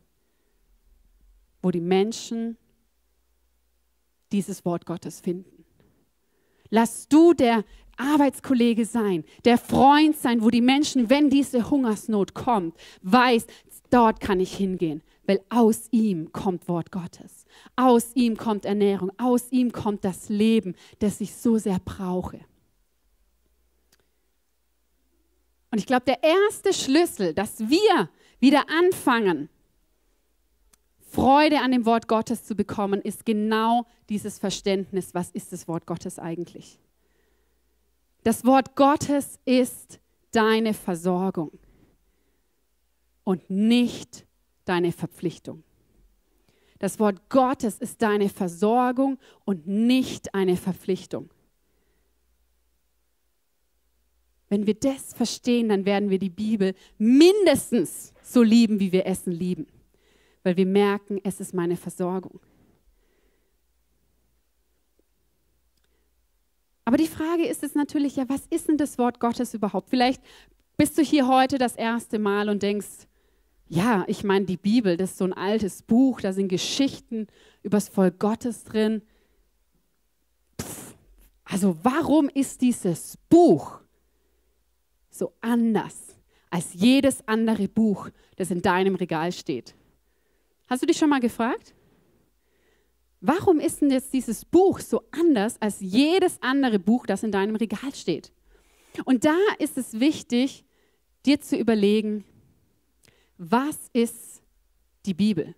wo 1.62 1.72
die 1.72 1.82
Menschen 1.82 2.58
dieses 4.32 4.66
Wort 4.66 4.86
Gottes 4.86 5.20
finden. 5.20 5.66
Lass 6.70 7.08
du 7.08 7.34
der 7.34 7.64
Arbeitskollege 7.98 8.86
sein, 8.86 9.24
der 9.46 9.58
Freund 9.58 10.18
sein, 10.18 10.42
wo 10.42 10.50
die 10.50 10.62
Menschen, 10.62 11.10
wenn 11.10 11.30
diese 11.30 11.70
Hungersnot 11.70 12.34
kommt, 12.34 12.76
weiß, 13.02 13.48
dort 13.90 14.20
kann 14.20 14.40
ich 14.40 14.56
hingehen, 14.56 15.02
weil 15.26 15.42
aus 15.50 15.88
ihm 15.92 16.32
kommt 16.32 16.68
Wort 16.68 16.92
Gottes. 16.92 17.46
Aus 17.76 18.16
ihm 18.16 18.38
kommt 18.38 18.66
Ernährung, 18.66 19.12
aus 19.18 19.52
ihm 19.52 19.72
kommt 19.72 20.04
das 20.04 20.30
Leben, 20.30 20.76
das 21.00 21.22
ich 21.22 21.36
so 21.36 21.58
sehr 21.58 21.80
brauche. 21.84 22.40
Und 25.72 25.80
ich 25.80 25.86
glaube, 25.86 26.06
der 26.06 26.24
erste 26.24 26.74
Schlüssel, 26.74 27.34
dass 27.34 27.60
wir 27.60 28.10
wieder 28.40 28.64
anfangen, 28.70 29.50
Freude 31.16 31.62
an 31.62 31.72
dem 31.72 31.86
Wort 31.86 32.08
Gottes 32.08 32.44
zu 32.44 32.56
bekommen, 32.56 33.02
ist 33.02 33.26
genau 33.26 33.86
dieses 34.10 34.38
Verständnis, 34.38 35.14
was 35.14 35.32
ist 35.32 35.54
das 35.54 35.68
Wort 35.68 35.86
Gottes 35.86 36.20
eigentlich? 36.20 36.80
Das 38.26 38.44
Wort 38.44 38.76
Gottes 38.76 39.38
ist 39.46 40.00
deine 40.32 40.74
Versorgung 40.74 41.52
und 43.24 43.52
nicht 43.52 44.26
deine 44.66 44.92
Verpflichtung. 44.92 45.64
Das 46.80 47.00
Wort 47.00 47.30
Gottes 47.30 47.78
ist 47.78 48.02
deine 48.02 48.30
Versorgung 48.30 49.20
und 49.46 49.68
nicht 49.68 50.34
eine 50.34 50.58
Verpflichtung. 50.58 51.30
Wenn 54.50 54.66
wir 54.66 54.74
das 54.74 55.14
verstehen, 55.14 55.70
dann 55.70 55.86
werden 55.86 56.10
wir 56.10 56.18
die 56.18 56.32
Bibel 56.32 56.74
mindestens 56.98 58.12
so 58.24 58.42
lieben, 58.42 58.80
wie 58.80 58.92
wir 58.92 59.06
Essen 59.06 59.34
lieben, 59.34 59.68
weil 60.42 60.58
wir 60.58 60.66
merken, 60.66 61.20
es 61.24 61.40
ist 61.40 61.54
meine 61.54 61.78
Versorgung. 61.78 62.40
Aber 66.86 66.98
die 66.98 67.08
Frage 67.08 67.48
ist 67.48 67.64
es 67.64 67.74
natürlich, 67.74 68.16
ja, 68.16 68.30
was 68.30 68.46
ist 68.50 68.68
denn 68.68 68.78
das 68.78 69.00
Wort 69.00 69.20
Gottes 69.20 69.56
überhaupt? 69.56 69.90
Vielleicht 69.90 70.22
bist 70.78 70.98
du 70.98 71.02
hier 71.02 71.28
heute 71.28 71.58
das 71.58 71.76
erste 71.76 72.20
Mal 72.20 72.48
und 72.48 72.62
denkst, 72.62 73.08
ja, 73.68 74.04
ich 74.08 74.24
meine, 74.24 74.46
die 74.46 74.58
Bibel, 74.58 74.96
das 74.96 75.12
ist 75.12 75.18
so 75.18 75.26
ein 75.26 75.34
altes 75.34 75.82
Buch, 75.82 76.22
da 76.22 76.32
sind 76.32 76.48
Geschichten 76.48 77.28
übers 77.64 77.90
Volk 77.90 78.20
Gottes 78.20 78.64
drin. 78.64 79.02
Pff, 80.62 80.96
also 81.44 81.76
warum 81.82 82.30
ist 82.30 82.62
dieses 82.62 83.18
Buch 83.30 83.80
so 85.10 85.34
anders 85.42 85.96
als 86.52 86.74
jedes 86.74 87.28
andere 87.28 87.68
Buch, 87.68 88.10
das 88.36 88.52
in 88.52 88.62
deinem 88.62 88.94
Regal 88.94 89.32
steht? 89.32 89.74
Hast 90.68 90.84
du 90.84 90.86
dich 90.86 90.98
schon 90.98 91.10
mal 91.10 91.20
gefragt? 91.20 91.74
Warum 93.28 93.60
ist 93.60 93.82
denn 93.82 93.90
jetzt 93.90 94.14
dieses 94.14 94.46
Buch 94.46 94.80
so 94.80 95.02
anders 95.10 95.60
als 95.60 95.80
jedes 95.80 96.40
andere 96.44 96.78
Buch, 96.78 97.08
das 97.08 97.24
in 97.24 97.32
deinem 97.32 97.56
Regal 97.56 97.96
steht? 97.96 98.32
Und 99.04 99.26
da 99.26 99.36
ist 99.58 99.80
es 99.80 100.00
wichtig, 100.00 100.64
dir 101.26 101.42
zu 101.42 101.58
überlegen, 101.58 102.24
was 103.40 103.90
ist 103.94 104.44
die 105.08 105.16
Bibel? 105.16 105.56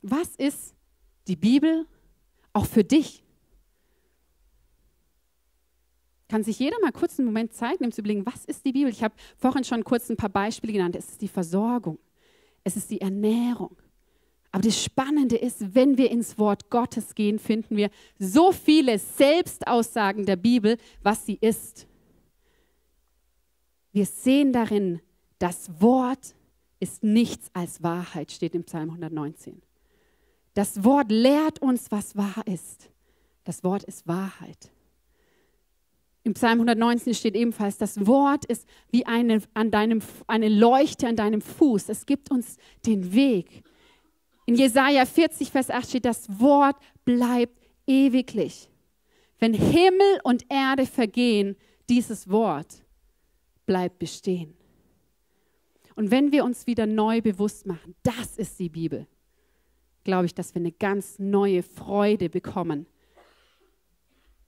Was 0.00 0.36
ist 0.36 0.74
die 1.28 1.36
Bibel 1.36 1.86
auch 2.54 2.64
für 2.64 2.82
dich? 2.82 3.22
Kann 6.30 6.44
sich 6.44 6.58
jeder 6.58 6.80
mal 6.80 6.92
kurz 6.92 7.18
einen 7.18 7.26
Moment 7.26 7.52
Zeit 7.52 7.78
nehmen 7.80 7.92
zu 7.92 8.00
überlegen, 8.00 8.24
was 8.24 8.46
ist 8.46 8.64
die 8.64 8.72
Bibel? 8.72 8.90
Ich 8.90 9.04
habe 9.04 9.14
vorhin 9.36 9.64
schon 9.64 9.84
kurz 9.84 10.08
ein 10.08 10.16
paar 10.16 10.30
Beispiele 10.30 10.72
genannt. 10.72 10.96
Es 10.96 11.10
ist 11.10 11.20
die 11.20 11.28
Versorgung, 11.28 11.98
es 12.64 12.76
ist 12.76 12.90
die 12.90 13.02
Ernährung, 13.02 13.76
aber 14.52 14.64
das 14.64 14.82
Spannende 14.82 15.36
ist, 15.36 15.74
wenn 15.74 15.96
wir 15.96 16.10
ins 16.10 16.38
Wort 16.38 16.70
Gottes 16.70 17.14
gehen, 17.14 17.38
finden 17.38 17.76
wir 17.76 17.90
so 18.18 18.50
viele 18.50 18.98
Selbstaussagen 18.98 20.26
der 20.26 20.36
Bibel, 20.36 20.76
was 21.02 21.24
sie 21.24 21.38
ist. 21.40 21.86
Wir 23.92 24.06
sehen 24.06 24.52
darin, 24.52 25.00
das 25.38 25.70
Wort 25.80 26.34
ist 26.80 27.04
nichts 27.04 27.50
als 27.52 27.82
Wahrheit, 27.82 28.32
steht 28.32 28.54
im 28.54 28.64
Psalm 28.64 28.90
119. 28.90 29.62
Das 30.54 30.82
Wort 30.82 31.12
lehrt 31.12 31.62
uns, 31.62 31.90
was 31.90 32.16
wahr 32.16 32.42
ist. 32.46 32.90
Das 33.44 33.62
Wort 33.62 33.84
ist 33.84 34.06
Wahrheit. 34.08 34.70
Im 36.24 36.34
Psalm 36.34 36.58
119 36.58 37.14
steht 37.14 37.36
ebenfalls, 37.36 37.78
das 37.78 38.06
Wort 38.06 38.44
ist 38.44 38.66
wie 38.90 39.06
eine, 39.06 39.42
an 39.54 39.70
deinem, 39.70 40.02
eine 40.26 40.48
Leuchte 40.48 41.06
an 41.06 41.16
deinem 41.16 41.40
Fuß. 41.40 41.88
Es 41.88 42.04
gibt 42.04 42.30
uns 42.30 42.56
den 42.84 43.14
Weg 43.14 43.62
In 44.50 44.56
Jesaja 44.56 45.06
40, 45.06 45.48
Vers 45.48 45.70
8 45.70 45.88
steht, 45.88 46.04
das 46.04 46.28
Wort 46.40 46.74
bleibt 47.04 47.56
ewiglich. 47.86 48.68
Wenn 49.38 49.54
Himmel 49.54 50.20
und 50.24 50.44
Erde 50.48 50.86
vergehen, 50.86 51.54
dieses 51.88 52.28
Wort 52.28 52.82
bleibt 53.64 54.00
bestehen. 54.00 54.56
Und 55.94 56.10
wenn 56.10 56.32
wir 56.32 56.44
uns 56.44 56.66
wieder 56.66 56.86
neu 56.86 57.20
bewusst 57.20 57.64
machen, 57.64 57.94
das 58.02 58.38
ist 58.38 58.58
die 58.58 58.68
Bibel, 58.68 59.06
glaube 60.02 60.26
ich, 60.26 60.34
dass 60.34 60.52
wir 60.52 60.60
eine 60.62 60.72
ganz 60.72 61.20
neue 61.20 61.62
Freude 61.62 62.28
bekommen, 62.28 62.86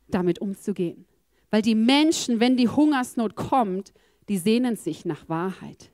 damit 0.09 0.41
umzugehen. 0.41 1.05
Weil 1.53 1.63
die 1.63 1.77
Menschen, 1.77 2.41
wenn 2.41 2.57
die 2.57 2.69
Hungersnot 2.69 3.37
kommt, 3.37 3.93
die 4.29 4.39
sehnen 4.39 4.75
sich 4.75 5.05
nach 5.05 5.29
Wahrheit. 5.29 5.93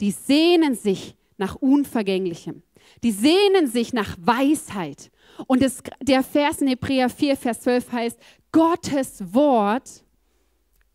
Die 0.00 0.12
sehnen 0.12 0.76
sich 0.76 1.16
nach 1.38 1.56
Unvergänglichem. 1.56 2.62
Die 3.02 3.12
sehnen 3.12 3.66
sich 3.66 3.92
nach 3.92 4.16
Weisheit. 4.20 5.10
Und 5.46 5.62
das, 5.62 5.82
der 6.00 6.22
Vers 6.22 6.60
in 6.60 6.68
Hebräer 6.68 7.08
4, 7.08 7.36
Vers 7.36 7.60
12 7.62 7.92
heißt, 7.92 8.18
Gottes 8.52 9.34
Wort 9.34 10.04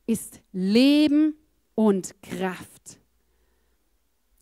ist 0.05 0.41
Leben 0.53 1.35
und 1.75 2.21
Kraft. 2.21 2.99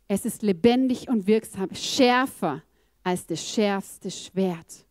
Es 0.08 0.26
ist 0.26 0.44
lebendig 0.44 1.10
und 1.10 1.26
wirksam, 1.26 1.74
schärfer 1.74 2.62
als 3.04 3.26
das 3.26 3.44
schärfste 3.44 4.12
Schwert. 4.12 4.86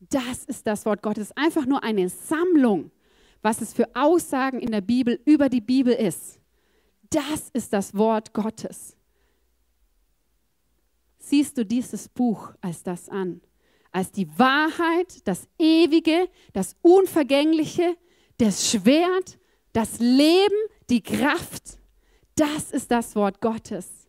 Das 0.00 0.44
ist 0.44 0.66
das 0.66 0.84
Wort 0.84 1.02
Gottes. 1.02 1.36
Einfach 1.36 1.66
nur 1.66 1.82
eine 1.82 2.08
Sammlung, 2.08 2.90
was 3.42 3.60
es 3.60 3.72
für 3.72 3.88
Aussagen 3.94 4.60
in 4.60 4.70
der 4.70 4.80
Bibel 4.80 5.20
über 5.24 5.48
die 5.48 5.60
Bibel 5.60 5.92
ist. 5.92 6.38
Das 7.10 7.48
ist 7.52 7.72
das 7.72 7.94
Wort 7.94 8.34
Gottes. 8.34 8.97
Siehst 11.28 11.58
du 11.58 11.66
dieses 11.66 12.08
Buch 12.08 12.54
als 12.62 12.82
das 12.82 13.10
an? 13.10 13.42
Als 13.92 14.10
die 14.10 14.26
Wahrheit, 14.38 15.28
das 15.28 15.46
Ewige, 15.58 16.30
das 16.54 16.74
Unvergängliche, 16.80 17.98
das 18.38 18.70
Schwert, 18.70 19.38
das 19.74 19.98
Leben, 19.98 20.56
die 20.88 21.02
Kraft. 21.02 21.78
Das 22.34 22.72
ist 22.72 22.90
das 22.90 23.14
Wort 23.14 23.42
Gottes. 23.42 24.08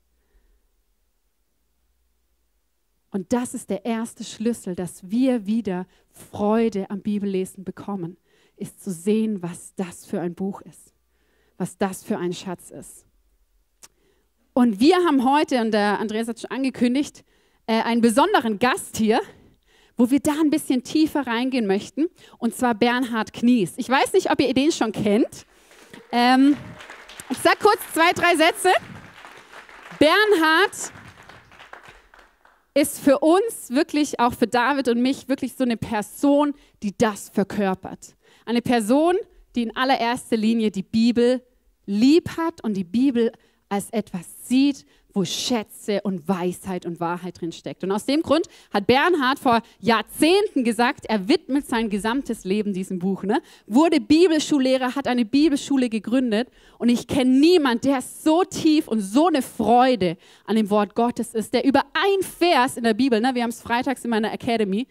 Und 3.12 3.34
das 3.34 3.54
ist 3.54 3.70
der 3.70 3.84
erste 3.84 4.24
Schlüssel, 4.24 4.76
dass 4.76 5.10
wir 5.10 5.46
wieder 5.46 5.88
Freude 6.12 6.90
am 6.90 7.02
Bibellesen 7.02 7.66
bekommen, 7.66 8.16
ist 8.56 8.82
zu 8.82 8.92
sehen, 8.92 9.42
was 9.44 9.76
das 9.76 10.06
für 10.06 10.22
ein 10.22 10.36
Buch 10.36 10.62
ist, 10.62 10.94
was 11.58 11.78
das 11.78 12.02
für 12.02 12.18
ein 12.18 12.32
Schatz 12.32 12.72
ist. 12.72 13.09
Und 14.60 14.82
wir 14.82 14.98
haben 15.06 15.24
heute, 15.24 15.62
und 15.62 15.72
der 15.72 16.02
Andreas 16.02 16.28
hat 16.28 16.42
schon 16.42 16.52
angekündigt, 16.52 17.24
äh, 17.66 17.82
einen 17.82 18.02
besonderen 18.02 18.60
Gast 18.60 18.98
hier, 18.98 19.22
wo 19.96 20.12
wir 20.12 20.20
da 20.20 20.34
ein 20.34 20.50
bisschen 20.50 20.84
tiefer 20.84 21.26
reingehen 21.26 21.66
möchten, 21.66 22.08
und 22.40 22.54
zwar 22.54 22.76
Bernhard 22.76 23.32
Knies. 23.32 23.76
Ich 23.78 23.88
weiß 23.88 24.12
nicht, 24.12 24.30
ob 24.30 24.42
ihr 24.42 24.54
den 24.54 24.74
schon 24.74 24.92
kennt. 24.92 25.46
Ähm, 26.12 26.58
ich 27.30 27.38
sage 27.38 27.56
kurz 27.62 27.80
zwei, 27.94 28.12
drei 28.12 28.36
Sätze. 28.36 28.68
Bernhard 29.98 30.92
ist 32.74 33.00
für 33.00 33.20
uns 33.20 33.70
wirklich, 33.70 34.20
auch 34.20 34.34
für 34.34 34.48
David 34.48 34.90
und 34.90 35.02
mich, 35.02 35.30
wirklich 35.30 35.54
so 35.56 35.64
eine 35.64 35.78
Person, 35.78 36.54
die 36.84 36.98
das 36.98 37.30
verkörpert. 37.30 38.14
Eine 38.46 38.62
Person, 38.62 39.16
die 39.56 39.64
in 39.64 39.74
allererster 39.78 40.36
Linie 40.36 40.70
die 40.70 40.84
Bibel 40.84 41.42
lieb 41.86 42.36
hat 42.36 42.62
und 42.62 42.74
die 42.74 42.84
Bibel 42.84 43.32
als 43.70 43.90
etwas 43.92 44.26
sieht, 44.48 44.86
wo 45.14 45.26
Schätze 45.26 46.02
und 46.04 46.28
Weisheit 46.28 46.86
und 46.86 47.00
Wahrheit 47.00 47.42
drin 47.42 47.52
steckt. 47.52 47.84
Und 47.84 47.92
aus 47.92 48.06
dem 48.06 48.22
Grund 48.22 48.48
hat 48.72 48.86
Bernhard 48.86 49.40
vor 49.40 49.62
Jahrzehnten 49.80 50.64
gesagt, 50.64 51.06
er 51.06 51.28
widmet 51.28 51.68
sein 51.68 51.90
gesamtes 51.90 52.44
Leben 52.44 52.74
diesem 52.74 53.00
Buch. 53.00 53.24
Ne? 53.24 53.42
Wurde 53.66 54.00
Bibelschullehrer, 54.00 54.96
hat 54.96 55.08
eine 55.08 55.26
Bibelschule 55.26 55.90
gegründet 55.90 56.50
und 56.78 56.90
ich 56.90 57.08
kenne 57.08 57.32
niemanden, 57.32 57.88
der 57.88 58.02
so 58.02 58.44
tief 58.44 58.88
und 58.88 59.02
so 59.02 59.28
eine 59.28 59.42
Freude 59.42 60.18
an 60.46 60.56
dem 60.56 60.70
Wort 60.70 60.94
Gottes 60.94 61.34
ist, 61.34 61.54
der 61.54 61.66
über 61.66 61.82
ein 61.94 62.24
Vers 62.24 62.78
in 62.78 62.84
der 62.84 62.94
Bibel, 62.94 63.20
ne, 63.20 63.34
wir 63.34 63.44
haben 63.44 63.50
es 63.50 63.62
freitags 63.62 64.04
in 64.04 64.12
meiner 64.12 64.32
Academy, 64.32 64.88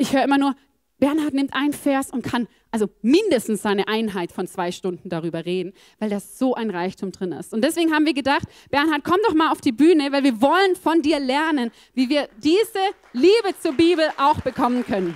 ich 0.00 0.12
höre 0.12 0.22
immer 0.22 0.38
nur, 0.38 0.54
Bernhard 0.98 1.32
nimmt 1.32 1.54
ein 1.54 1.72
Vers 1.72 2.10
und 2.10 2.22
kann 2.22 2.48
also 2.70 2.88
mindestens 3.02 3.62
seine 3.62 3.88
Einheit 3.88 4.32
von 4.32 4.46
zwei 4.46 4.72
Stunden 4.72 5.08
darüber 5.08 5.46
reden, 5.46 5.72
weil 5.98 6.10
das 6.10 6.38
so 6.38 6.54
ein 6.54 6.70
Reichtum 6.70 7.12
drin 7.12 7.32
ist. 7.32 7.54
Und 7.54 7.62
deswegen 7.62 7.92
haben 7.92 8.04
wir 8.04 8.14
gedacht, 8.14 8.48
Bernhard, 8.70 9.04
komm 9.04 9.18
doch 9.26 9.34
mal 9.34 9.52
auf 9.52 9.60
die 9.60 9.72
Bühne, 9.72 10.10
weil 10.12 10.24
wir 10.24 10.40
wollen 10.40 10.76
von 10.76 11.00
dir 11.00 11.20
lernen, 11.20 11.70
wie 11.94 12.08
wir 12.08 12.28
diese 12.42 12.80
Liebe 13.12 13.56
zur 13.60 13.72
Bibel 13.74 14.04
auch 14.16 14.40
bekommen 14.40 14.84
können. 14.84 15.14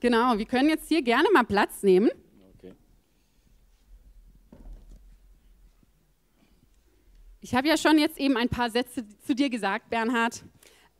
Genau, 0.00 0.38
wir 0.38 0.46
können 0.46 0.68
jetzt 0.68 0.88
hier 0.88 1.02
gerne 1.02 1.28
mal 1.32 1.44
Platz 1.44 1.82
nehmen. 1.82 2.10
Ich 7.42 7.54
habe 7.54 7.68
ja 7.68 7.76
schon 7.76 7.98
jetzt 7.98 8.18
eben 8.18 8.36
ein 8.36 8.48
paar 8.48 8.70
Sätze 8.70 9.04
zu 9.26 9.34
dir 9.34 9.48
gesagt, 9.48 9.88
Bernhard, 9.88 10.44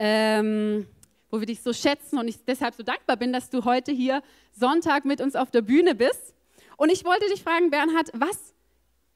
ähm, 0.00 0.86
wo 1.30 1.38
wir 1.38 1.46
dich 1.46 1.60
so 1.60 1.72
schätzen 1.72 2.18
und 2.18 2.26
ich 2.26 2.42
deshalb 2.44 2.74
so 2.74 2.82
dankbar 2.82 3.16
bin, 3.16 3.32
dass 3.32 3.50
du 3.50 3.64
heute 3.64 3.92
hier 3.92 4.22
Sonntag 4.50 5.04
mit 5.04 5.20
uns 5.20 5.36
auf 5.36 5.50
der 5.50 5.62
Bühne 5.62 5.94
bist. 5.94 6.34
Und 6.76 6.90
ich 6.90 7.04
wollte 7.04 7.26
dich 7.28 7.42
fragen, 7.42 7.70
Bernhard, 7.70 8.10
was 8.14 8.54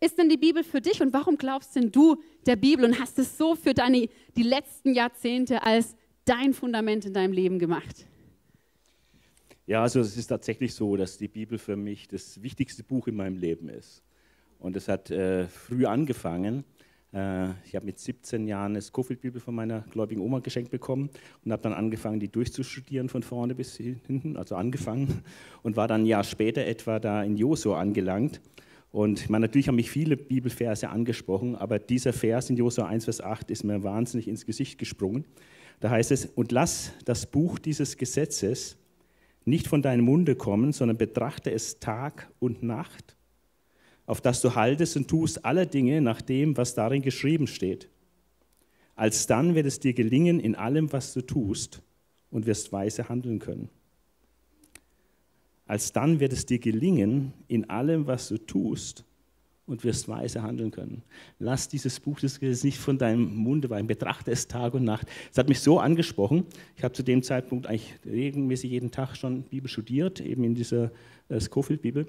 ist 0.01 0.18
denn 0.18 0.29
die 0.29 0.37
Bibel 0.37 0.62
für 0.62 0.83
dich 0.83 1.01
und 1.01 1.14
warum 1.14 1.38
glaubst 1.38 1.75
denn 1.75 1.90
du 1.90 2.23
der 2.44 2.57
Bibel 2.57 2.85
und 2.85 3.01
hast 3.01 3.18
es 3.18 3.38
so 3.38 3.57
für 3.57 3.73
deine, 3.73 4.09
die 4.37 4.42
letzten 4.42 4.94
Jahrzehnte 4.94 5.62
als 5.62 5.97
dein 6.27 6.53
Fundament 6.53 7.07
in 7.07 7.14
deinem 7.14 7.33
Leben 7.33 7.59
gemacht? 7.59 8.05
Ja, 9.66 9.81
also 9.81 10.01
es 10.01 10.18
ist 10.18 10.27
tatsächlich 10.27 10.75
so, 10.75 10.97
dass 10.97 11.16
die 11.16 11.29
Bibel 11.29 11.57
für 11.57 11.77
mich 11.77 12.07
das 12.07 12.42
wichtigste 12.42 12.83
Buch 12.83 13.09
in 13.09 13.16
meinem 13.16 13.38
Leben 13.38 13.70
ist. 13.70 14.03
Und 14.59 14.77
es 14.77 14.88
hat 14.88 15.11
äh, 15.11 15.49
früh 15.49 15.87
angefangen. 15.87 16.64
Äh, 17.14 17.50
ich 17.64 17.74
habe 17.77 17.87
mit 17.87 17.98
17 17.98 18.46
Jahren 18.48 18.72
eine 18.72 18.83
Scofield-Bibel 18.83 19.40
von 19.40 19.55
meiner 19.55 19.83
gläubigen 19.90 20.20
Oma 20.20 20.40
geschenkt 20.40 20.70
bekommen 20.70 21.11
und 21.44 21.53
habe 21.53 21.62
dann 21.62 21.72
angefangen, 21.72 22.18
die 22.20 22.29
durchzustudieren 22.29 23.09
von 23.09 23.22
vorne 23.22 23.55
bis 23.55 23.77
hinten, 23.77 24.37
also 24.37 24.57
angefangen 24.57 25.22
und 25.62 25.77
war 25.77 25.87
dann 25.87 26.03
ein 26.03 26.07
Jahr 26.07 26.24
später 26.24 26.66
etwa 26.66 26.98
da 26.98 27.22
in 27.22 27.37
Josua 27.37 27.81
angelangt. 27.81 28.40
Und 28.90 29.20
ich 29.20 29.29
meine, 29.29 29.46
natürlich 29.46 29.68
haben 29.68 29.77
mich 29.77 29.90
viele 29.90 30.16
Bibelverse 30.16 30.88
angesprochen, 30.88 31.57
aber 31.57 31.79
dieser 31.79 32.12
Vers 32.12 32.50
in 32.50 32.57
Josua 32.57 32.87
1, 32.87 33.05
Vers 33.05 33.20
8 33.20 33.50
ist 33.50 33.64
mir 33.64 33.83
wahnsinnig 33.83 34.29
ins 34.29 34.46
Gesicht 34.46 34.79
gesprungen. 34.79 35.24
Da 35.81 35.90
heißt 35.90 36.12
es, 36.12 36.27
und 36.27 36.53
lass 36.53 36.92
das 37.05 37.27
Buch 37.27 37.59
dieses 37.59 37.96
Gesetzes 37.96 38.77
nicht 39.44 39.66
von 39.66 39.83
deinem 39.83 40.05
Munde 40.05 40.37
kommen, 40.37 40.72
sondern 40.72 40.96
betrachte 40.96 41.50
es 41.50 41.81
Tag 41.81 42.31
und 42.38 42.62
Nacht 42.62 43.13
auf 44.07 44.21
das 44.21 44.40
du 44.40 44.55
haltest 44.55 44.97
und 44.97 45.09
tust 45.09 45.45
alle 45.45 45.67
Dinge 45.67 46.01
nach 46.01 46.21
dem, 46.21 46.57
was 46.57 46.75
darin 46.75 47.03
geschrieben 47.03 47.47
steht. 47.47 47.88
Alsdann 48.97 49.55
wird 49.55 49.67
es 49.67 49.81
dir 49.81 49.95
gelingen 49.95 50.40
in 50.40 50.55
allem, 50.55 50.93
was 50.93 51.12
du 51.14 51.23
tust 51.23 51.83
und 52.31 52.47
wirst 52.47 52.73
weise 52.73 53.09
handeln 53.09 53.38
können. 53.38 53.71
Alsdann 55.67 56.21
wird 56.21 56.33
es 56.33 56.47
dir 56.47 56.59
gelingen 56.59 57.33
in 57.49 57.71
allem, 57.71 58.07
was 58.07 58.29
du 58.29 58.38
tust 58.38 59.05
und 59.66 59.85
wirst 59.85 60.09
weise 60.09 60.42
handeln 60.42 60.70
können. 60.70 61.03
Lass 61.38 61.68
dieses 61.68 61.98
Buch 62.00 62.20
des 62.20 62.38
Gesetzes 62.38 62.64
nicht 62.64 62.79
von 62.79 62.98
deinem 62.98 63.35
Munde 63.35 63.70
weichen. 63.70 63.87
Betrachte 63.87 64.31
es 64.31 64.46
Tag 64.46 64.74
und 64.74 64.85
Nacht. 64.85 65.07
Es 65.31 65.38
hat 65.38 65.48
mich 65.48 65.61
so 65.61 65.79
angesprochen. 65.79 66.44
Ich 66.77 66.85
habe 66.85 66.92
zu 66.92 67.03
dem 67.03 67.22
Zeitpunkt 67.22 67.66
eigentlich 67.66 67.94
regelmäßig 68.05 68.70
jeden 68.70 68.90
Tag 68.90 69.16
schon 69.16 69.42
Bibel 69.44 69.68
studiert, 69.68 70.20
eben 70.20 70.44
in 70.44 70.55
dieser 70.55 70.90
äh, 71.29 71.40
Scofield-Bibel. 71.40 72.07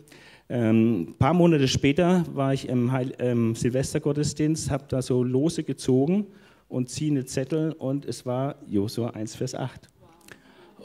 Ähm, 0.49 1.09
ein 1.09 1.17
paar 1.17 1.33
Monate 1.33 1.67
später 1.67 2.25
war 2.33 2.53
ich 2.53 2.67
im 2.67 2.91
Heil 2.91 3.13
ähm, 3.19 3.55
Silvestergottesdienst, 3.55 4.69
habe 4.69 4.85
da 4.89 5.01
so 5.01 5.23
Lose 5.23 5.63
gezogen 5.63 6.27
und 6.67 6.89
ziehe 6.89 7.11
eine 7.11 7.25
Zettel 7.25 7.71
und 7.71 8.05
es 8.05 8.25
war 8.25 8.57
Josua 8.67 9.11
1, 9.11 9.35
Vers 9.35 9.55
8. 9.55 9.87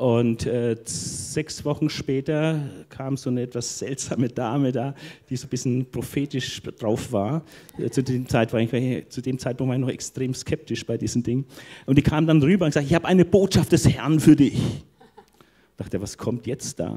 Und 0.00 0.46
äh, 0.46 0.76
sechs 0.86 1.62
Wochen 1.66 1.90
später 1.90 2.58
kam 2.88 3.18
so 3.18 3.28
eine 3.28 3.42
etwas 3.42 3.80
seltsame 3.80 4.30
Dame 4.30 4.72
da, 4.72 4.94
die 5.28 5.36
so 5.36 5.46
ein 5.46 5.50
bisschen 5.50 5.90
prophetisch 5.90 6.62
drauf 6.62 7.12
war. 7.12 7.42
Äh, 7.76 7.90
zu, 7.90 8.02
dem 8.02 8.26
Zeit 8.26 8.50
war 8.54 8.60
ich, 8.60 9.10
zu 9.10 9.20
dem 9.20 9.38
Zeitpunkt 9.38 9.68
war 9.68 9.76
ich 9.76 9.80
noch 9.82 9.90
extrem 9.90 10.32
skeptisch 10.32 10.86
bei 10.86 10.96
diesen 10.96 11.22
Dingen. 11.22 11.44
Und 11.84 11.98
die 11.98 12.02
kam 12.02 12.26
dann 12.26 12.42
rüber 12.42 12.64
und 12.64 12.72
sagte, 12.72 12.86
ich 12.86 12.94
habe 12.94 13.06
eine 13.06 13.26
Botschaft 13.26 13.72
des 13.72 13.86
Herrn 13.90 14.20
für 14.20 14.36
dich. 14.36 14.54
Ich 14.54 15.76
dachte, 15.76 16.00
was 16.00 16.16
kommt 16.16 16.46
jetzt 16.46 16.80
da? 16.80 16.92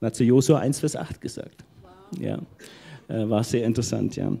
Und 0.00 0.06
hat 0.06 0.14
zu 0.14 0.22
Josua 0.22 0.60
1, 0.60 0.78
Vers 0.78 0.94
8 0.94 1.20
gesagt. 1.20 1.64
Wow. 1.82 2.20
Ja, 2.20 2.36
äh, 2.36 2.40
war 3.08 3.44
sehr 3.44 3.64
interessant, 3.64 4.16
ja. 4.16 4.32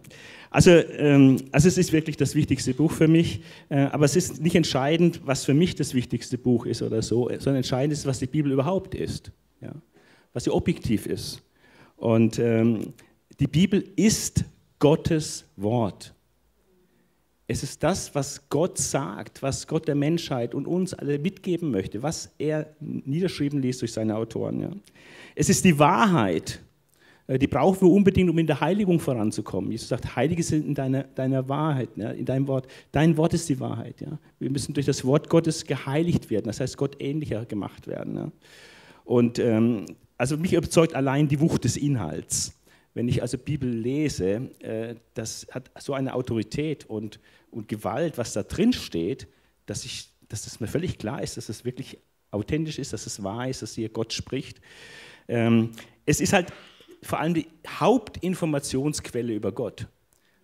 Also, 0.50 0.70
ähm, 0.70 1.38
also 1.50 1.66
es 1.66 1.78
ist 1.78 1.92
wirklich 1.92 2.16
das 2.16 2.36
wichtigste 2.36 2.74
Buch 2.74 2.92
für 2.92 3.08
mich, 3.08 3.40
äh, 3.70 3.86
aber 3.86 4.04
es 4.04 4.14
ist 4.14 4.40
nicht 4.40 4.54
entscheidend, 4.54 5.20
was 5.24 5.44
für 5.44 5.52
mich 5.52 5.74
das 5.74 5.94
wichtigste 5.94 6.38
Buch 6.38 6.64
ist 6.64 6.80
oder 6.80 7.02
so, 7.02 7.28
sondern 7.28 7.56
entscheidend 7.56 7.92
ist, 7.92 8.06
was 8.06 8.20
die 8.20 8.28
Bibel 8.28 8.52
überhaupt 8.52 8.94
ist, 8.94 9.32
ja? 9.60 9.72
was 10.32 10.44
sie 10.44 10.50
objektiv 10.50 11.06
ist. 11.06 11.42
Und 11.96 12.38
ähm, 12.38 12.92
die 13.40 13.48
Bibel 13.48 13.84
ist 13.96 14.44
Gottes 14.78 15.44
Wort. 15.56 16.14
Es 17.46 17.62
ist 17.62 17.82
das, 17.82 18.14
was 18.14 18.48
Gott 18.48 18.78
sagt, 18.78 19.42
was 19.42 19.66
Gott 19.66 19.88
der 19.88 19.94
Menschheit 19.94 20.54
und 20.54 20.66
uns 20.66 20.94
alle 20.94 21.18
mitgeben 21.18 21.70
möchte, 21.72 22.02
was 22.02 22.32
er 22.38 22.74
niederschrieben 22.80 23.60
ließ 23.60 23.78
durch 23.78 23.92
seine 23.92 24.16
Autoren. 24.16 24.60
Ja. 24.60 24.70
Es 25.34 25.48
ist 25.48 25.64
die 25.64 25.78
Wahrheit, 25.78 26.52
äh, 26.52 26.63
die 27.26 27.46
brauchen 27.46 27.80
wir 27.82 27.90
unbedingt, 27.90 28.28
um 28.28 28.38
in 28.38 28.46
der 28.46 28.60
Heiligung 28.60 29.00
voranzukommen. 29.00 29.70
Jesus 29.70 29.88
sagt, 29.88 30.14
Heilige 30.14 30.42
sind 30.42 30.66
in 30.66 30.74
deiner, 30.74 31.04
deiner 31.04 31.48
Wahrheit, 31.48 31.90
in 31.96 32.24
deinem 32.24 32.46
Wort. 32.48 32.66
Dein 32.92 33.16
Wort 33.16 33.32
ist 33.32 33.48
die 33.48 33.58
Wahrheit. 33.60 34.04
Wir 34.38 34.50
müssen 34.50 34.74
durch 34.74 34.86
das 34.86 35.04
Wort 35.04 35.30
Gottes 35.30 35.64
geheiligt 35.64 36.28
werden, 36.30 36.46
das 36.46 36.60
heißt 36.60 36.76
Gott 36.76 36.96
ähnlicher 37.00 37.46
gemacht 37.46 37.86
werden. 37.86 38.32
Und 39.04 39.38
ähm, 39.38 39.86
also 40.18 40.36
mich 40.36 40.52
überzeugt 40.52 40.94
allein 40.94 41.28
die 41.28 41.40
Wucht 41.40 41.64
des 41.64 41.76
Inhalts 41.76 42.54
wenn 42.94 43.08
ich 43.08 43.20
also 43.20 43.36
Bibel 43.36 43.68
lese, 43.68 44.50
äh, 44.60 44.94
das 45.14 45.46
hat 45.50 45.70
so 45.78 45.92
eine 45.92 46.14
Autorität 46.14 46.84
und, 46.86 47.18
und 47.50 47.68
Gewalt, 47.68 48.16
was 48.16 48.32
da 48.32 48.44
drin 48.44 48.72
steht, 48.72 49.26
dass, 49.66 49.84
ich, 49.84 50.08
dass 50.28 50.42
das 50.42 50.60
mir 50.60 50.68
völlig 50.68 50.98
klar 50.98 51.20
ist, 51.20 51.36
dass 51.36 51.48
es 51.48 51.64
wirklich 51.64 51.98
authentisch 52.30 52.78
ist, 52.78 52.92
dass 52.92 53.06
es 53.06 53.22
wahr 53.22 53.48
ist, 53.48 53.62
dass 53.62 53.74
hier 53.74 53.88
Gott 53.88 54.12
spricht. 54.12 54.60
Ähm, 55.26 55.72
es 56.06 56.20
ist 56.20 56.32
halt 56.32 56.52
vor 57.04 57.20
allem 57.20 57.34
die 57.34 57.46
Hauptinformationsquelle 57.66 59.34
über 59.34 59.52
Gott. 59.52 59.86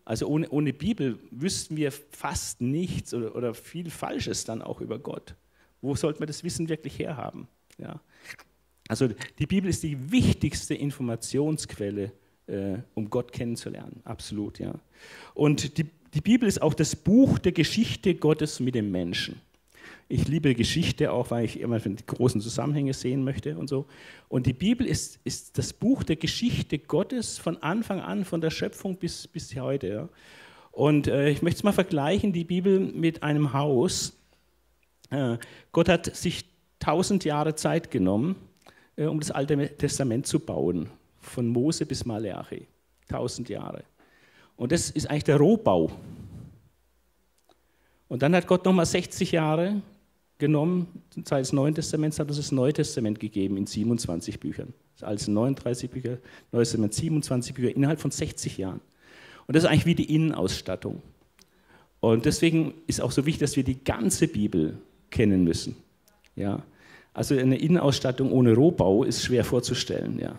Also 0.05 0.27
ohne, 0.27 0.49
ohne 0.51 0.73
Bibel 0.73 1.19
wüssten 1.31 1.77
wir 1.77 1.93
fast 1.93 2.61
nichts 2.61 3.15
oder, 3.15 3.35
oder 3.37 3.55
viel 3.55 3.91
Falsches 3.91 4.45
dann 4.45 4.63
auch 4.63 4.81
über 4.81 4.99
Gott. 4.99 5.35
Wo 5.81 5.95
sollten 5.95 6.21
wir 6.21 6.27
das 6.27 6.45
Wissen 6.45 6.69
wirklich 6.69 6.99
herhaben? 6.99 7.49
Ja. 7.79 8.01
Also 8.89 9.09
die 9.39 9.47
Bibel 9.47 9.71
ist 9.71 9.83
die 9.83 10.11
wichtigste 10.11 10.75
Informationsquelle 10.75 12.13
äh, 12.47 12.79
um 12.95 13.09
Gott 13.09 13.33
kennenzulernen. 13.33 14.01
Absolut, 14.05 14.59
ja. 14.59 14.75
Und 15.35 15.79
die, 15.79 15.87
die 16.13 16.21
Bibel 16.21 16.49
ist 16.49 16.61
auch 16.61 16.75
das 16.75 16.97
Buch 16.97 17.39
der 17.39 17.53
Geschichte 17.53 18.15
Gottes 18.17 18.59
mit 18.59 18.75
dem 18.75 18.91
Menschen. 18.91 19.41
Ich 20.13 20.27
liebe 20.27 20.57
Geschichte 20.57 21.13
auch, 21.13 21.31
weil 21.31 21.45
ich 21.45 21.61
immer 21.61 21.79
die 21.79 22.05
großen 22.05 22.41
Zusammenhänge 22.41 22.95
sehen 22.95 23.23
möchte 23.23 23.57
und 23.57 23.69
so. 23.69 23.87
Und 24.29 24.47
die 24.47 24.53
Bibel 24.53 24.85
ist, 24.85 25.21
ist 25.23 25.57
das 25.57 25.73
Buch 25.73 26.03
der 26.03 26.17
Geschichte 26.17 26.81
Gottes 26.81 27.39
von 27.39 27.63
Anfang 27.63 28.01
an, 28.01 28.25
von 28.25 28.41
der 28.41 28.51
Schöpfung 28.51 28.97
bis, 28.97 29.29
bis 29.29 29.55
heute. 29.55 29.87
Ja. 29.87 30.09
Und 30.73 31.07
äh, 31.07 31.29
ich 31.29 31.43
möchte 31.43 31.59
es 31.59 31.63
mal 31.63 31.71
vergleichen, 31.71 32.33
die 32.33 32.43
Bibel 32.43 32.81
mit 32.81 33.23
einem 33.23 33.53
Haus. 33.53 34.19
Äh, 35.11 35.37
Gott 35.71 35.89
hat 35.89 36.17
sich 36.17 36.45
tausend 36.81 37.25
Jahre 37.25 37.55
Zeit 37.55 37.93
genommen, 37.93 38.35
äh, 38.97 39.05
um 39.05 39.21
das 39.21 39.31
Alte 39.31 39.77
Testament 39.77 40.27
zu 40.27 40.41
bauen 40.41 40.89
von 41.21 41.47
Mose 41.47 41.87
bis 41.87 42.05
Maleachi. 42.05 42.67
Tausend 43.09 43.49
Jahre. 43.49 43.85
Und 44.57 44.73
das 44.73 44.91
ist 44.91 45.09
eigentlich 45.09 45.23
der 45.23 45.37
Rohbau. 45.37 45.93
Und 48.09 48.23
dann 48.23 48.35
hat 48.35 48.49
Gott 48.49 48.65
nochmal 48.65 48.87
60 48.87 49.31
Jahre 49.31 49.83
genommen, 50.41 50.89
Zeit 51.25 51.43
des 51.43 51.53
Neuen 51.53 51.75
Testaments 51.75 52.19
hat 52.19 52.29
uns 52.29 52.39
das 52.39 52.51
Neue 52.51 52.73
Testament 52.73 53.21
gegeben 53.21 53.57
in 53.57 53.67
27 53.67 54.41
Büchern. 54.41 54.73
Alte 55.01 55.31
39 55.31 55.91
Bücher, 55.91 56.19
Neues 56.53 56.71
Testament 56.71 56.95
27 56.95 57.55
Bücher 57.55 57.75
innerhalb 57.75 58.01
von 58.01 58.11
60 58.11 58.59
Jahren. 58.59 58.81
Und 59.47 59.57
das 59.57 59.65
ist 59.65 59.71
eigentlich 59.71 59.87
wie 59.87 59.95
die 59.95 60.15
Innenausstattung. 60.15 61.03
Und 62.01 62.25
deswegen 62.25 62.75
ist 62.87 63.01
auch 63.01 63.13
so 63.13 63.27
wichtig, 63.27 63.41
dass 63.41 63.57
wir 63.57 63.65
die 63.65 63.83
ganze 63.83 64.29
Bibel 64.29 64.79
kennen 65.11 65.45
müssen. 65.45 65.77
Ja? 66.35 66.63
Also 67.15 67.37
eine 67.37 67.59
Innenausstattung 67.59 68.33
ohne 68.33 68.55
Rohbau 68.55 69.05
ist 69.05 69.25
schwer 69.25 69.45
vorzustellen. 69.45 70.19
Ja? 70.19 70.39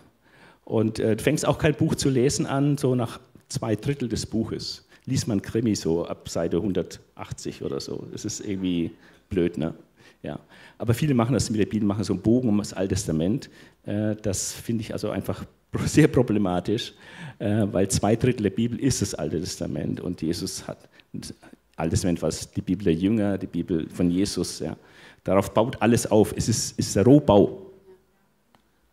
Und 0.64 0.98
äh, 0.98 1.16
du 1.16 1.22
fängst 1.22 1.46
auch 1.46 1.58
kein 1.58 1.74
Buch 1.74 1.94
zu 1.94 2.08
lesen 2.08 2.46
an, 2.46 2.78
so 2.78 2.94
nach 2.94 3.20
zwei 3.48 3.76
Drittel 3.76 4.08
des 4.08 4.26
Buches. 4.26 4.86
Liest 5.04 5.28
man 5.28 5.42
Krimi 5.42 5.74
so 5.74 6.06
ab 6.06 6.28
Seite 6.28 6.58
180 6.58 7.62
oder 7.62 7.80
so. 7.80 8.06
Das 8.12 8.24
ist 8.24 8.40
irgendwie 8.40 8.92
blöd, 9.28 9.58
ne? 9.58 9.74
Ja. 10.22 10.38
Aber 10.78 10.94
viele 10.94 11.14
machen 11.14 11.34
das 11.34 11.50
mit 11.50 11.60
der 11.60 11.66
Bibel, 11.66 11.86
machen 11.86 12.04
so 12.04 12.12
einen 12.12 12.22
Bogen 12.22 12.48
um 12.48 12.58
das 12.58 12.72
Alte 12.72 12.94
Testament. 12.94 13.50
Äh, 13.84 14.16
das 14.16 14.52
finde 14.52 14.82
ich 14.82 14.92
also 14.92 15.10
einfach 15.10 15.44
sehr 15.86 16.08
problematisch, 16.08 16.94
äh, 17.38 17.66
weil 17.70 17.88
zwei 17.88 18.16
Drittel 18.16 18.44
der 18.44 18.50
Bibel 18.50 18.78
ist 18.78 19.02
das 19.02 19.14
Alte 19.14 19.40
Testament 19.40 20.00
und 20.00 20.22
Jesus 20.22 20.66
hat, 20.66 20.88
das 21.12 21.34
Alte 21.76 21.90
Testament 21.90 22.22
war 22.22 22.30
die 22.30 22.62
Bibel 22.62 22.84
der 22.84 22.94
Jünger, 22.94 23.38
die 23.38 23.46
Bibel 23.46 23.88
von 23.88 24.10
Jesus. 24.10 24.60
Ja. 24.60 24.76
Darauf 25.24 25.52
baut 25.52 25.80
alles 25.80 26.10
auf. 26.10 26.34
Es 26.36 26.48
ist, 26.48 26.78
ist 26.78 26.94
der 26.96 27.04
Rohbau. 27.04 27.70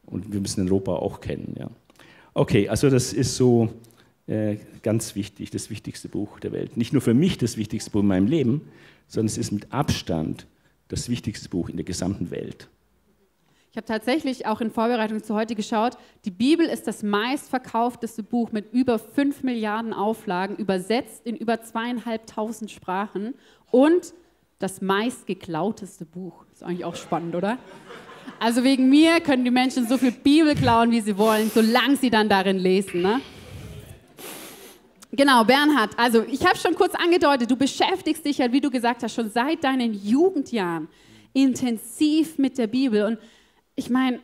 Und 0.05 0.31
wir 0.33 0.39
müssen 0.39 0.65
den 0.65 0.69
Rohbau 0.69 0.99
auch 0.99 1.19
kennen. 1.19 1.55
Ja. 1.59 1.69
Okay, 2.33 2.67
also 2.69 2.89
das 2.89 3.13
ist 3.13 3.35
so 3.35 3.69
äh, 4.27 4.57
ganz 4.81 5.15
wichtig, 5.15 5.51
das 5.51 5.69
wichtigste 5.69 6.07
Buch 6.07 6.39
der 6.39 6.51
Welt. 6.51 6.77
Nicht 6.77 6.93
nur 6.93 7.01
für 7.01 7.13
mich 7.13 7.37
das 7.37 7.57
wichtigste 7.57 7.91
Buch 7.91 8.01
in 8.01 8.07
meinem 8.07 8.27
Leben, 8.27 8.61
sondern 9.07 9.27
es 9.27 9.37
ist 9.37 9.51
mit 9.51 9.71
Abstand 9.71 10.47
das 10.89 11.09
wichtigste 11.09 11.47
Buch 11.47 11.69
in 11.69 11.77
der 11.77 11.85
gesamten 11.85 12.29
Welt. 12.29 12.67
Ich 13.71 13.77
habe 13.77 13.85
tatsächlich 13.85 14.47
auch 14.47 14.61
in 14.61 14.71
Vorbereitung 14.71 15.23
zu 15.23 15.35
heute 15.35 15.53
geschaut, 15.53 15.95
die 16.25 16.31
Bibel 16.31 16.65
ist 16.65 16.87
das 16.87 17.03
meistverkaufteste 17.03 18.23
Buch 18.23 18.51
mit 18.51 18.73
über 18.73 18.97
5 18.97 19.43
Milliarden 19.43 19.93
Auflagen, 19.93 20.55
übersetzt 20.57 21.25
in 21.25 21.35
über 21.35 21.61
zweieinhalbtausend 21.61 22.71
Sprachen 22.71 23.35
und 23.69 24.13
das 24.57 24.81
meistgeklauteste 24.81 26.05
Buch. 26.05 26.45
Ist 26.51 26.63
eigentlich 26.63 26.83
auch 26.83 26.95
spannend, 26.95 27.35
oder? 27.35 27.59
Also 28.39 28.63
wegen 28.63 28.89
mir 28.89 29.21
können 29.21 29.45
die 29.45 29.51
Menschen 29.51 29.87
so 29.87 29.97
viel 29.97 30.11
Bibel 30.11 30.55
klauen, 30.55 30.89
wie 30.91 31.01
sie 31.01 31.17
wollen, 31.17 31.51
solange 31.53 31.95
sie 31.95 32.09
dann 32.09 32.27
darin 32.27 32.57
lesen. 32.57 33.01
Ne? 33.03 33.21
Genau, 35.11 35.43
Bernhard, 35.43 35.97
also 35.97 36.23
ich 36.23 36.45
habe 36.45 36.57
schon 36.57 36.75
kurz 36.75 36.93
angedeutet, 36.93 37.49
du 37.49 37.55
beschäftigst 37.55 38.23
dich 38.23 38.37
ja, 38.37 38.51
wie 38.51 38.61
du 38.61 38.69
gesagt 38.69 39.01
hast, 39.01 39.15
schon 39.15 39.29
seit 39.31 39.63
deinen 39.63 39.93
Jugendjahren 39.93 40.87
intensiv 41.33 42.37
mit 42.37 42.57
der 42.57 42.67
Bibel. 42.67 43.03
Und 43.03 43.17
ich 43.75 43.89
meine, 43.89 44.19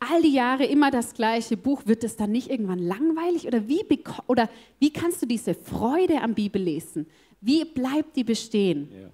all 0.00 0.22
die 0.22 0.32
Jahre 0.32 0.64
immer 0.64 0.90
das 0.90 1.12
gleiche 1.12 1.56
Buch, 1.56 1.82
wird 1.84 2.04
es 2.04 2.16
dann 2.16 2.32
nicht 2.32 2.50
irgendwann 2.50 2.78
langweilig? 2.78 3.46
Oder 3.46 3.68
wie, 3.68 3.84
oder 4.26 4.48
wie 4.78 4.92
kannst 4.92 5.20
du 5.20 5.26
diese 5.26 5.54
Freude 5.54 6.22
am 6.22 6.34
Bibellesen, 6.34 7.06
wie 7.40 7.64
bleibt 7.64 8.16
die 8.16 8.24
bestehen? 8.24 8.88
Ja. 8.92 9.10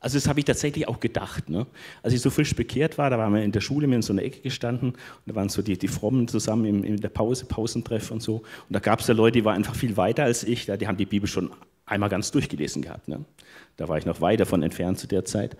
Also 0.00 0.16
das 0.16 0.28
habe 0.28 0.38
ich 0.38 0.44
tatsächlich 0.44 0.86
auch 0.86 1.00
gedacht. 1.00 1.48
Ne? 1.50 1.66
Als 2.02 2.14
ich 2.14 2.20
so 2.20 2.30
frisch 2.30 2.54
bekehrt 2.54 2.98
war, 2.98 3.10
da 3.10 3.18
waren 3.18 3.34
wir 3.34 3.42
in 3.42 3.52
der 3.52 3.60
Schule 3.60 3.86
mir 3.86 3.96
in 3.96 4.02
so 4.02 4.12
einer 4.12 4.22
Ecke 4.22 4.40
gestanden 4.40 4.90
und 4.90 4.98
da 5.26 5.34
waren 5.34 5.48
so 5.48 5.60
die, 5.60 5.76
die 5.76 5.88
Frommen 5.88 6.28
zusammen 6.28 6.64
in, 6.66 6.84
in 6.84 6.96
der 6.98 7.08
Pause, 7.08 7.46
Pausentreff 7.46 8.10
und 8.10 8.22
so. 8.22 8.36
Und 8.36 8.44
da 8.70 8.78
gab 8.78 9.00
es 9.00 9.08
ja 9.08 9.14
Leute, 9.14 9.38
die 9.38 9.44
waren 9.44 9.56
einfach 9.56 9.74
viel 9.74 9.96
weiter 9.96 10.24
als 10.24 10.44
ich, 10.44 10.66
die 10.66 10.86
haben 10.86 10.96
die 10.96 11.06
Bibel 11.06 11.28
schon 11.28 11.50
einmal 11.84 12.08
ganz 12.08 12.30
durchgelesen 12.30 12.82
gehabt. 12.82 13.08
Ne? 13.08 13.24
Da 13.76 13.88
war 13.88 13.98
ich 13.98 14.06
noch 14.06 14.20
weit 14.20 14.40
davon 14.40 14.62
entfernt 14.62 14.98
zu 14.98 15.08
der 15.08 15.24
Zeit 15.24 15.56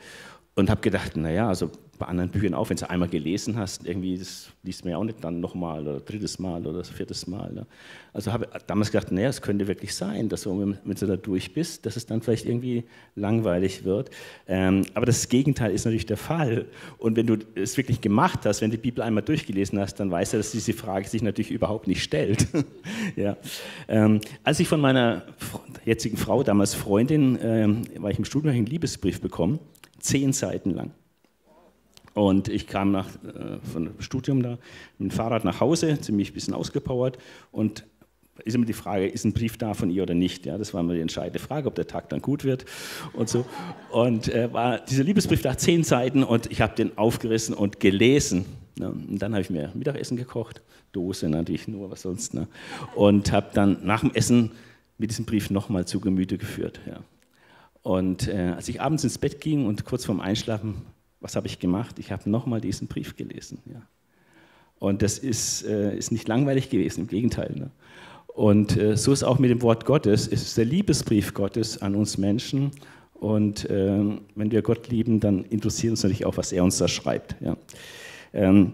und 0.55 0.70
habe 0.70 0.81
gedacht, 0.81 1.16
naja, 1.16 1.48
also 1.48 1.70
bei 1.99 2.07
anderen 2.07 2.31
Büchern 2.31 2.55
auch, 2.55 2.71
wenn 2.71 2.77
du 2.77 2.89
einmal 2.89 3.09
gelesen 3.09 3.57
hast, 3.57 3.87
irgendwie, 3.87 4.17
das 4.19 4.49
liest 4.63 4.85
man 4.85 4.93
ja 4.93 4.99
auch 4.99 5.05
nicht 5.05 5.23
dann 5.23 5.41
nochmal 5.41 5.83
oder 5.83 6.01
drittes 6.01 6.39
Mal 6.39 6.67
oder 6.67 6.85
viertes 6.85 7.27
Mal. 7.27 7.53
Ne? 7.53 7.67
Also 8.13 8.33
habe 8.33 8.49
damals 8.67 8.91
gedacht, 8.91 9.13
naja, 9.13 9.29
es 9.29 9.43
könnte 9.43 9.69
wirklich 9.69 9.95
sein, 9.95 10.29
dass 10.29 10.43
du, 10.43 10.77
wenn, 10.85 10.95
du 10.95 11.07
da 11.07 11.17
durch 11.17 11.53
bist, 11.53 11.87
dass 11.87 11.97
es 11.97 12.07
dann 12.07 12.23
vielleicht 12.23 12.47
irgendwie 12.47 12.85
langweilig 13.15 13.85
wird. 13.85 14.11
Ähm, 14.47 14.85
aber 14.95 15.07
das 15.07 15.29
Gegenteil 15.29 15.73
ist 15.73 15.85
natürlich 15.85 16.07
der 16.07 16.17
Fall. 16.17 16.67
Und 16.99 17.17
wenn 17.17 17.27
du 17.27 17.37
es 17.55 17.77
wirklich 17.77 18.01
gemacht 18.01 18.41
hast, 18.45 18.61
wenn 18.61 18.71
du 18.71 18.77
die 18.77 18.83
Bibel 18.83 19.03
einmal 19.03 19.23
durchgelesen 19.23 19.79
hast, 19.79 19.97
dann 19.97 20.11
weißt 20.11 20.33
du, 20.33 20.37
dass 20.39 20.53
diese 20.53 20.73
Frage 20.73 21.09
sich 21.09 21.23
natürlich 21.23 21.51
überhaupt 21.51 21.87
nicht 21.87 22.03
stellt. 22.03 22.47
ja. 23.17 23.37
Ähm, 23.89 24.21
als 24.43 24.61
ich 24.61 24.69
von 24.69 24.81
meiner 24.81 25.23
jetzigen 25.85 26.17
Frau, 26.17 26.43
damals 26.43 26.75
Freundin, 26.75 27.39
ähm, 27.43 27.83
war 27.99 28.11
ich 28.11 28.19
im 28.19 28.25
Studium 28.25 28.55
einen 28.55 28.67
Liebesbrief 28.67 29.21
bekommen, 29.21 29.59
zehn 29.99 30.33
Seiten 30.33 30.71
lang. 30.71 30.93
Und 32.14 32.49
ich 32.49 32.66
kam 32.66 32.90
nach, 32.90 33.07
äh, 33.07 33.59
von 33.73 33.85
dem 33.85 34.01
Studium 34.01 34.42
da 34.42 34.59
mit 34.99 35.11
dem 35.11 35.11
Fahrrad 35.11 35.44
nach 35.44 35.61
Hause, 35.61 36.01
ziemlich 36.01 36.31
ein 36.31 36.35
bisschen 36.35 36.55
ausgepowert. 36.55 37.18
Und 37.53 37.85
ist 38.44 38.55
immer 38.55 38.66
die 38.66 38.73
Frage, 38.73 39.07
ist 39.07 39.25
ein 39.25 39.33
Brief 39.33 39.57
da 39.57 39.75
von 39.75 39.90
ihr 39.90 40.03
oder 40.03 40.14
nicht? 40.14 40.47
Ja, 40.47 40.59
das 40.59 40.73
war 40.73 40.81
immer 40.81 40.94
die 40.94 41.01
entscheidende 41.01 41.38
Frage, 41.38 41.68
ob 41.68 41.75
der 41.75 41.87
Tag 41.87 42.09
dann 42.09 42.23
gut 42.23 42.44
wird 42.44 42.64
und 43.12 43.29
so. 43.29 43.44
Und 43.90 44.29
äh, 44.29 44.53
war 44.53 44.79
dieser 44.79 45.05
Liebesbrief 45.05 45.42
da 45.42 45.57
zehn 45.57 45.85
Seiten 45.85 46.23
und 46.23 46.51
ich 46.51 46.61
habe 46.61 46.75
den 46.75 46.97
aufgerissen 46.97 47.55
und 47.55 47.81
gelesen. 47.81 48.44
Ne? 48.79 48.90
Und 48.90 49.18
dann 49.18 49.33
habe 49.33 49.42
ich 49.42 49.51
mir 49.51 49.73
Mittagessen 49.75 50.16
gekocht, 50.16 50.62
Dose 50.92 51.29
natürlich 51.29 51.68
nur, 51.68 51.90
was 51.90 52.03
sonst. 52.03 52.35
Ne? 52.35 52.47
Und 52.94 53.33
habe 53.33 53.49
dann 53.55 53.79
nach 53.85 54.01
dem 54.01 54.14
Essen 54.14 54.53
mit 54.99 55.11
diesem 55.11 55.25
Brief 55.25 55.51
nochmal 55.51 55.87
zu 55.87 56.01
Gemüte 56.01 56.38
geführt. 56.38 56.81
Ja. 56.87 57.01
Und 57.83 58.29
äh, 58.29 58.53
als 58.57 58.68
ich 58.68 58.81
abends 58.81 59.05
ins 59.05 59.18
Bett 59.18 59.40
ging 59.40 59.66
und 59.66 59.85
kurz 59.85 60.05
vorm 60.05 60.21
Einschlafen 60.21 60.83
was 61.21 61.37
habe 61.37 61.47
ich 61.47 61.59
gemacht? 61.59 61.99
Ich 61.99 62.13
habe 62.13 62.29
nochmal 62.31 62.61
diesen 62.61 62.89
Brief 62.89 63.17
gelesen. 63.17 63.59
Ja. 63.67 63.83
Und 64.79 65.03
das 65.03 65.19
ist, 65.19 65.65
äh, 65.65 65.97
ist 65.97 66.13
nicht 66.13 66.29
langweilig 66.29 66.71
gewesen, 66.71 67.03
im 67.03 67.07
Gegenteil. 67.09 67.53
Ne? 67.57 67.71
Und 68.29 68.77
äh, 68.77 68.97
so 68.97 69.13
ist 69.13 69.25
auch 69.25 69.39
mit 69.39 69.51
dem 69.51 69.63
Wort 69.63 69.85
Gottes. 69.85 70.29
Es 70.29 70.43
ist 70.43 70.57
der 70.57 70.65
Liebesbrief 70.65 71.35
Gottes 71.35 71.83
an 71.83 71.95
uns 71.95 72.19
Menschen. 72.19 72.71
Und 73.15 73.69
äh, 73.69 74.17
wenn 74.37 74.51
wir 74.53 74.63
Gott 74.63 74.89
lieben, 74.89 75.19
dann 75.19 75.45
interessiert 75.45 75.91
uns 75.91 76.03
natürlich 76.05 76.25
auch, 76.25 76.37
was 76.37 76.53
er 76.53 76.63
uns 76.63 76.79
da 76.79 76.87
schreibt. 76.87 77.35
Ja. 77.41 77.57
Ähm, 78.33 78.71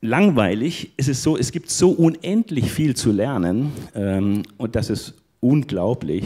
langweilig 0.00 0.92
ist 0.96 1.08
es 1.08 1.22
so, 1.22 1.36
es 1.36 1.50
gibt 1.50 1.70
so 1.70 1.90
unendlich 1.90 2.70
viel 2.70 2.94
zu 2.94 3.10
lernen 3.10 3.72
ähm, 3.94 4.42
und 4.58 4.76
das 4.76 4.90
ist 4.90 5.14
unglaublich. 5.40 6.24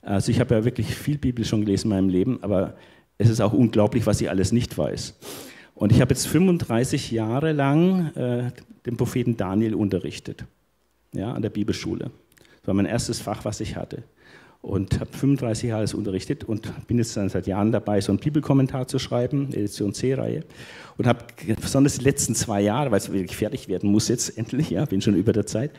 Also 0.00 0.30
ich 0.30 0.40
habe 0.40 0.54
ja 0.54 0.64
wirklich 0.64 0.94
viel 0.94 1.18
Bibel 1.18 1.44
schon 1.44 1.60
gelesen 1.60 1.88
in 1.88 1.96
meinem 1.96 2.08
Leben, 2.08 2.38
aber 2.42 2.74
es 3.20 3.28
ist 3.28 3.40
auch 3.40 3.52
unglaublich, 3.52 4.06
was 4.06 4.20
ich 4.22 4.30
alles 4.30 4.50
nicht 4.50 4.76
weiß. 4.78 5.14
Und 5.74 5.92
ich 5.92 6.00
habe 6.00 6.14
jetzt 6.14 6.26
35 6.26 7.10
Jahre 7.10 7.52
lang 7.52 8.14
äh, 8.14 8.50
den 8.86 8.96
Propheten 8.96 9.36
Daniel 9.36 9.74
unterrichtet, 9.74 10.46
ja, 11.12 11.32
an 11.32 11.42
der 11.42 11.50
Bibelschule. 11.50 12.10
Das 12.60 12.66
war 12.66 12.74
mein 12.74 12.86
erstes 12.86 13.20
Fach, 13.20 13.44
was 13.44 13.60
ich 13.60 13.76
hatte. 13.76 14.02
Und 14.62 15.00
habe 15.00 15.10
35 15.12 15.68
Jahre 15.68 15.82
das 15.82 15.92
unterrichtet 15.92 16.44
und 16.44 16.70
bin 16.86 16.96
jetzt 16.96 17.14
dann 17.16 17.28
seit 17.28 17.46
Jahren 17.46 17.72
dabei, 17.72 18.00
so 18.00 18.12
einen 18.12 18.20
Bibelkommentar 18.20 18.88
zu 18.88 18.98
schreiben, 18.98 19.48
Edition 19.52 19.92
C-Reihe. 19.92 20.44
Und 20.96 21.06
habe 21.06 21.24
besonders 21.60 21.98
die 21.98 22.04
letzten 22.04 22.34
zwei 22.34 22.62
Jahre, 22.62 22.90
weil 22.90 22.98
es 22.98 23.12
wirklich 23.12 23.36
fertig 23.36 23.68
werden 23.68 23.90
muss 23.90 24.08
jetzt 24.08 24.36
endlich, 24.38 24.70
ja, 24.70 24.86
bin 24.86 25.02
schon 25.02 25.14
über 25.14 25.34
der 25.34 25.44
Zeit, 25.44 25.72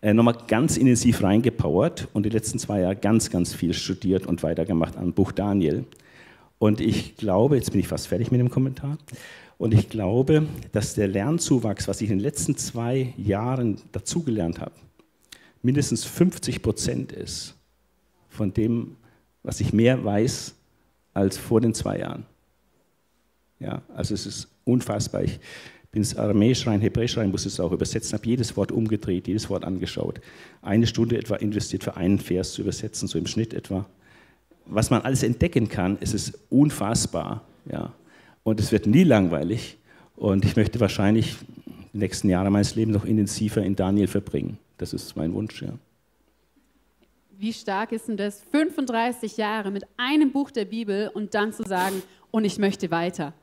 äh, 0.00 0.14
nochmal 0.14 0.36
ganz 0.48 0.78
intensiv 0.78 1.22
reingepowert 1.22 2.08
und 2.14 2.24
die 2.24 2.30
letzten 2.30 2.58
zwei 2.58 2.80
Jahre 2.80 2.96
ganz, 2.96 3.30
ganz 3.30 3.52
viel 3.52 3.74
studiert 3.74 4.26
und 4.26 4.42
weitergemacht 4.42 4.96
am 4.96 5.12
Buch 5.12 5.32
Daniel. 5.32 5.84
Und 6.58 6.80
ich 6.80 7.16
glaube, 7.16 7.56
jetzt 7.56 7.70
bin 7.70 7.80
ich 7.80 7.88
fast 7.88 8.08
fertig 8.08 8.30
mit 8.30 8.40
dem 8.40 8.50
Kommentar, 8.50 8.98
und 9.58 9.72
ich 9.72 9.88
glaube, 9.88 10.46
dass 10.72 10.94
der 10.94 11.08
Lernzuwachs, 11.08 11.88
was 11.88 12.00
ich 12.00 12.10
in 12.10 12.18
den 12.18 12.22
letzten 12.22 12.56
zwei 12.56 13.14
Jahren 13.16 13.80
dazugelernt 13.92 14.60
habe, 14.60 14.72
mindestens 15.62 16.04
50 16.04 16.62
Prozent 16.62 17.12
ist 17.12 17.54
von 18.28 18.52
dem, 18.52 18.96
was 19.42 19.60
ich 19.60 19.72
mehr 19.72 20.04
weiß 20.04 20.54
als 21.14 21.38
vor 21.38 21.60
den 21.60 21.72
zwei 21.72 22.00
Jahren. 22.00 22.26
Ja, 23.58 23.80
also 23.94 24.12
es 24.12 24.26
ist 24.26 24.48
unfassbar. 24.64 25.22
Ich 25.22 25.40
bin 25.90 26.02
ins 26.02 26.16
Aramäisch 26.16 26.66
rein, 26.66 26.82
Hebräisch 26.82 27.16
rein, 27.16 27.30
muss 27.30 27.46
es 27.46 27.58
auch 27.58 27.72
übersetzen, 27.72 28.18
habe 28.18 28.28
jedes 28.28 28.54
Wort 28.58 28.70
umgedreht, 28.70 29.26
jedes 29.26 29.48
Wort 29.48 29.64
angeschaut. 29.64 30.20
Eine 30.60 30.86
Stunde 30.86 31.16
etwa 31.16 31.36
investiert 31.36 31.84
für 31.84 31.96
einen 31.96 32.18
Vers 32.18 32.52
zu 32.52 32.60
übersetzen, 32.60 33.08
so 33.08 33.16
im 33.16 33.26
Schnitt 33.26 33.54
etwa. 33.54 33.86
Was 34.66 34.90
man 34.90 35.02
alles 35.02 35.22
entdecken 35.22 35.68
kann, 35.68 35.98
es 36.00 36.14
ist 36.14 36.38
unfassbar. 36.50 37.42
Ja. 37.70 37.92
Und 38.42 38.60
es 38.60 38.72
wird 38.72 38.86
nie 38.86 39.04
langweilig. 39.04 39.78
Und 40.16 40.44
ich 40.44 40.56
möchte 40.56 40.80
wahrscheinlich 40.80 41.36
die 41.92 41.98
nächsten 41.98 42.28
Jahre 42.28 42.50
meines 42.50 42.74
Lebens 42.74 42.96
noch 42.96 43.04
intensiver 43.04 43.62
in 43.62 43.76
Daniel 43.76 44.06
verbringen. 44.06 44.58
Das 44.78 44.92
ist 44.92 45.16
mein 45.16 45.32
Wunsch, 45.32 45.62
ja. 45.62 45.72
Wie 47.38 47.52
stark 47.52 47.92
ist 47.92 48.08
denn 48.08 48.16
das, 48.16 48.40
35 48.50 49.36
Jahre 49.36 49.70
mit 49.70 49.84
einem 49.98 50.32
Buch 50.32 50.50
der 50.50 50.64
Bibel 50.64 51.10
und 51.12 51.34
dann 51.34 51.52
zu 51.52 51.64
sagen, 51.64 52.02
und 52.30 52.44
ich 52.44 52.58
möchte 52.58 52.90
weiter? 52.90 53.34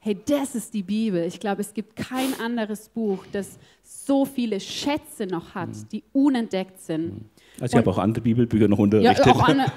Hey, 0.00 0.18
das 0.26 0.54
ist 0.54 0.74
die 0.74 0.82
Bibel. 0.82 1.24
Ich 1.24 1.40
glaube, 1.40 1.62
es 1.62 1.72
gibt 1.72 1.96
kein 1.96 2.38
anderes 2.40 2.88
Buch, 2.88 3.24
das 3.32 3.58
so 3.82 4.24
viele 4.24 4.60
Schätze 4.60 5.26
noch 5.26 5.54
hat, 5.54 5.70
mhm. 5.70 5.88
die 5.90 6.04
unentdeckt 6.12 6.80
sind. 6.80 7.24
Also 7.60 7.76
ich 7.76 7.78
habe 7.78 7.90
auch 7.90 7.98
andere 7.98 8.22
Bibelbücher 8.22 8.68
noch 8.68 8.78
unterrichtet. 8.78 9.26
Ja, 9.26 9.32
auch 9.32 9.48
andere, 9.48 9.70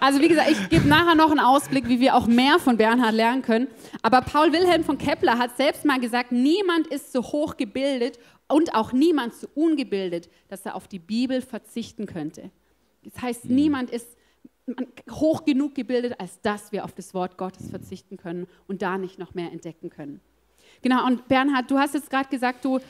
also 0.00 0.20
wie 0.20 0.28
gesagt, 0.28 0.50
ich 0.50 0.68
gebe 0.70 0.88
nachher 0.88 1.14
noch 1.14 1.30
einen 1.30 1.40
Ausblick, 1.40 1.88
wie 1.88 2.00
wir 2.00 2.16
auch 2.16 2.26
mehr 2.26 2.58
von 2.58 2.76
Bernhard 2.76 3.14
lernen 3.14 3.42
können. 3.42 3.68
Aber 4.00 4.22
Paul 4.22 4.52
Wilhelm 4.52 4.82
von 4.82 4.96
Kepler 4.98 5.38
hat 5.38 5.56
selbst 5.56 5.84
mal 5.84 6.00
gesagt, 6.00 6.32
niemand 6.32 6.86
ist 6.86 7.12
so 7.12 7.22
hoch 7.22 7.56
gebildet 7.56 8.18
und 8.48 8.74
auch 8.74 8.92
niemand 8.92 9.34
so 9.34 9.48
ungebildet, 9.54 10.30
dass 10.48 10.64
er 10.64 10.74
auf 10.74 10.88
die 10.88 10.98
Bibel 10.98 11.42
verzichten 11.42 12.06
könnte. 12.06 12.50
Das 13.04 13.22
heißt, 13.22 13.44
mhm. 13.46 13.54
niemand 13.54 13.90
ist 13.90 14.06
hoch 15.10 15.44
genug 15.44 15.74
gebildet, 15.74 16.14
als 16.18 16.40
dass 16.40 16.72
wir 16.72 16.84
auf 16.84 16.92
das 16.92 17.14
Wort 17.14 17.36
Gottes 17.36 17.68
verzichten 17.68 18.16
können 18.16 18.46
und 18.68 18.82
da 18.82 18.96
nicht 18.96 19.18
noch 19.18 19.34
mehr 19.34 19.52
entdecken 19.52 19.90
können. 19.90 20.20
Genau, 20.82 21.06
und 21.06 21.28
Bernhard, 21.28 21.70
du 21.70 21.78
hast 21.78 21.94
jetzt 21.94 22.10
gerade 22.10 22.28
gesagt, 22.28 22.64
du, 22.64 22.80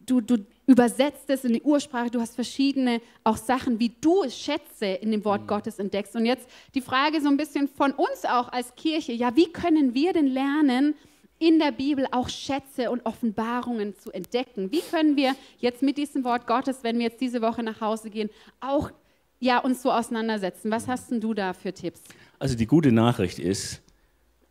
du, 0.00 0.20
du 0.20 0.38
übersetzt 0.66 1.28
es 1.28 1.44
in 1.44 1.54
die 1.54 1.62
Ursprache, 1.62 2.10
du 2.10 2.20
hast 2.20 2.34
verschiedene 2.34 3.00
auch 3.24 3.36
Sachen, 3.36 3.80
wie 3.80 3.92
du 4.00 4.28
Schätze 4.30 4.86
in 4.86 5.10
dem 5.10 5.24
Wort 5.24 5.42
mhm. 5.42 5.46
Gottes 5.48 5.78
entdeckst. 5.78 6.14
Und 6.14 6.26
jetzt 6.26 6.48
die 6.74 6.80
Frage 6.80 7.20
so 7.20 7.28
ein 7.28 7.36
bisschen 7.36 7.68
von 7.68 7.92
uns 7.92 8.24
auch 8.24 8.50
als 8.52 8.74
Kirche, 8.76 9.12
ja, 9.12 9.34
wie 9.36 9.50
können 9.50 9.94
wir 9.94 10.12
denn 10.12 10.26
lernen, 10.26 10.94
in 11.42 11.58
der 11.58 11.72
Bibel 11.72 12.06
auch 12.12 12.28
Schätze 12.28 12.92
und 12.92 13.04
Offenbarungen 13.04 13.98
zu 13.98 14.12
entdecken? 14.12 14.70
Wie 14.70 14.80
können 14.80 15.16
wir 15.16 15.34
jetzt 15.58 15.82
mit 15.82 15.98
diesem 15.98 16.22
Wort 16.22 16.46
Gottes, 16.46 16.84
wenn 16.84 16.98
wir 16.98 17.06
jetzt 17.06 17.20
diese 17.20 17.42
Woche 17.42 17.64
nach 17.64 17.80
Hause 17.80 18.10
gehen, 18.10 18.30
auch 18.60 18.92
ja, 19.40 19.58
uns 19.58 19.82
so 19.82 19.90
auseinandersetzen? 19.90 20.70
Was 20.70 20.86
hast 20.86 21.10
denn 21.10 21.20
du 21.20 21.34
da 21.34 21.52
für 21.52 21.72
Tipps? 21.72 22.02
Also 22.38 22.54
die 22.54 22.66
gute 22.66 22.92
Nachricht 22.92 23.40
ist, 23.40 23.82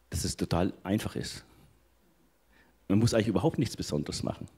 dass 0.10 0.26
es 0.26 0.36
total 0.36 0.74
einfach 0.84 1.16
ist. 1.16 1.46
Man 2.90 3.00
muss 3.00 3.14
eigentlich 3.14 3.30
überhaupt 3.30 3.58
nichts 3.58 3.78
Besonderes 3.78 4.22
machen. 4.22 4.50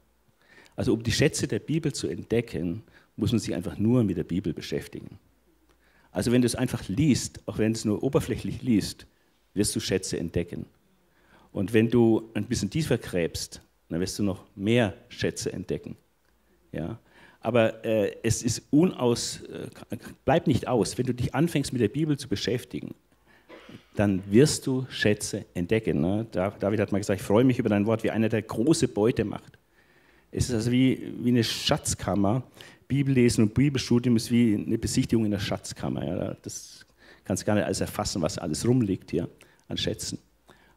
Also 0.76 0.94
um 0.94 1.04
die 1.04 1.12
Schätze 1.12 1.48
der 1.48 1.60
Bibel 1.60 1.94
zu 1.94 2.08
entdecken, 2.08 2.84
muss 3.16 3.32
man 3.32 3.40
sich 3.40 3.54
einfach 3.54 3.78
nur 3.78 4.04
mit 4.04 4.18
der 4.18 4.24
Bibel 4.24 4.54
beschäftigen. 4.54 5.20
Also 6.12 6.32
wenn 6.32 6.42
du 6.42 6.46
es 6.46 6.56
einfach 6.56 6.88
liest, 6.88 7.42
auch 7.48 7.58
wenn 7.58 7.72
es 7.72 7.86
nur 7.86 8.04
oberflächlich 8.04 8.62
liest, 8.62 9.08
wirst 9.54 9.76
du 9.76 9.80
Schätze 9.80 10.18
entdecken. 10.18 10.66
Und 11.52 11.74
wenn 11.74 11.90
du 11.90 12.30
ein 12.34 12.46
bisschen 12.46 12.70
tiefer 12.70 12.98
gräbst, 12.98 13.62
dann 13.90 14.00
wirst 14.00 14.18
du 14.18 14.24
noch 14.24 14.46
mehr 14.56 14.96
Schätze 15.10 15.54
entdecken. 15.54 15.96
Ja? 16.72 17.00
Aber 17.40 17.84
äh, 17.86 18.16
es 18.24 18.42
ist 18.42 18.64
unaus, 18.72 19.42
äh, 19.44 19.68
bleibt 20.26 20.48
nicht 20.48 20.68
aus, 20.68 20.98
wenn 20.98 21.06
du 21.06 21.14
dich 21.14 21.36
anfängst 21.36 21.74
mit 21.74 21.82
der 21.82 21.90
Bibel 21.90 22.18
zu 22.18 22.28
beschäftigen, 22.28 22.96
dann 23.96 24.24
wirst 24.32 24.66
du 24.66 24.86
Schätze 24.90 25.46
entdecken. 25.54 26.02
Ne? 26.02 26.26
David 26.32 26.80
hat 26.80 26.92
mal 26.92 26.98
gesagt, 27.00 27.22
ich 27.22 27.26
freue 27.26 27.44
mich 27.44 27.60
über 27.60 27.70
dein 27.70 27.86
Wort, 27.86 28.04
wie 28.04 28.12
einer, 28.12 28.30
der 28.30 28.42
große 28.42 28.88
Beute 28.88 29.26
macht. 29.26 29.60
Es 30.36 30.50
ist 30.50 30.56
also 30.56 30.72
wie, 30.72 31.14
wie 31.22 31.30
eine 31.30 31.44
Schatzkammer. 31.44 32.44
Bibellesen 32.88 33.44
und 33.44 33.54
Bibelstudium 33.54 34.16
ist 34.16 34.32
wie 34.32 34.56
eine 34.56 34.80
Besichtigung 34.80 35.26
in 35.26 35.32
der 35.32 35.40
Schatzkammer. 35.40 36.04
Ja. 36.04 36.36
Das 36.42 36.86
kannst 37.24 37.44
du 37.44 37.46
gar 37.46 37.54
nicht 37.54 37.66
alles 37.66 37.82
erfassen, 37.82 38.22
was 38.24 38.40
alles 38.40 38.68
rumliegt 38.68 39.12
hier 39.12 39.30
an 39.68 39.78
Schätzen. 39.78 40.18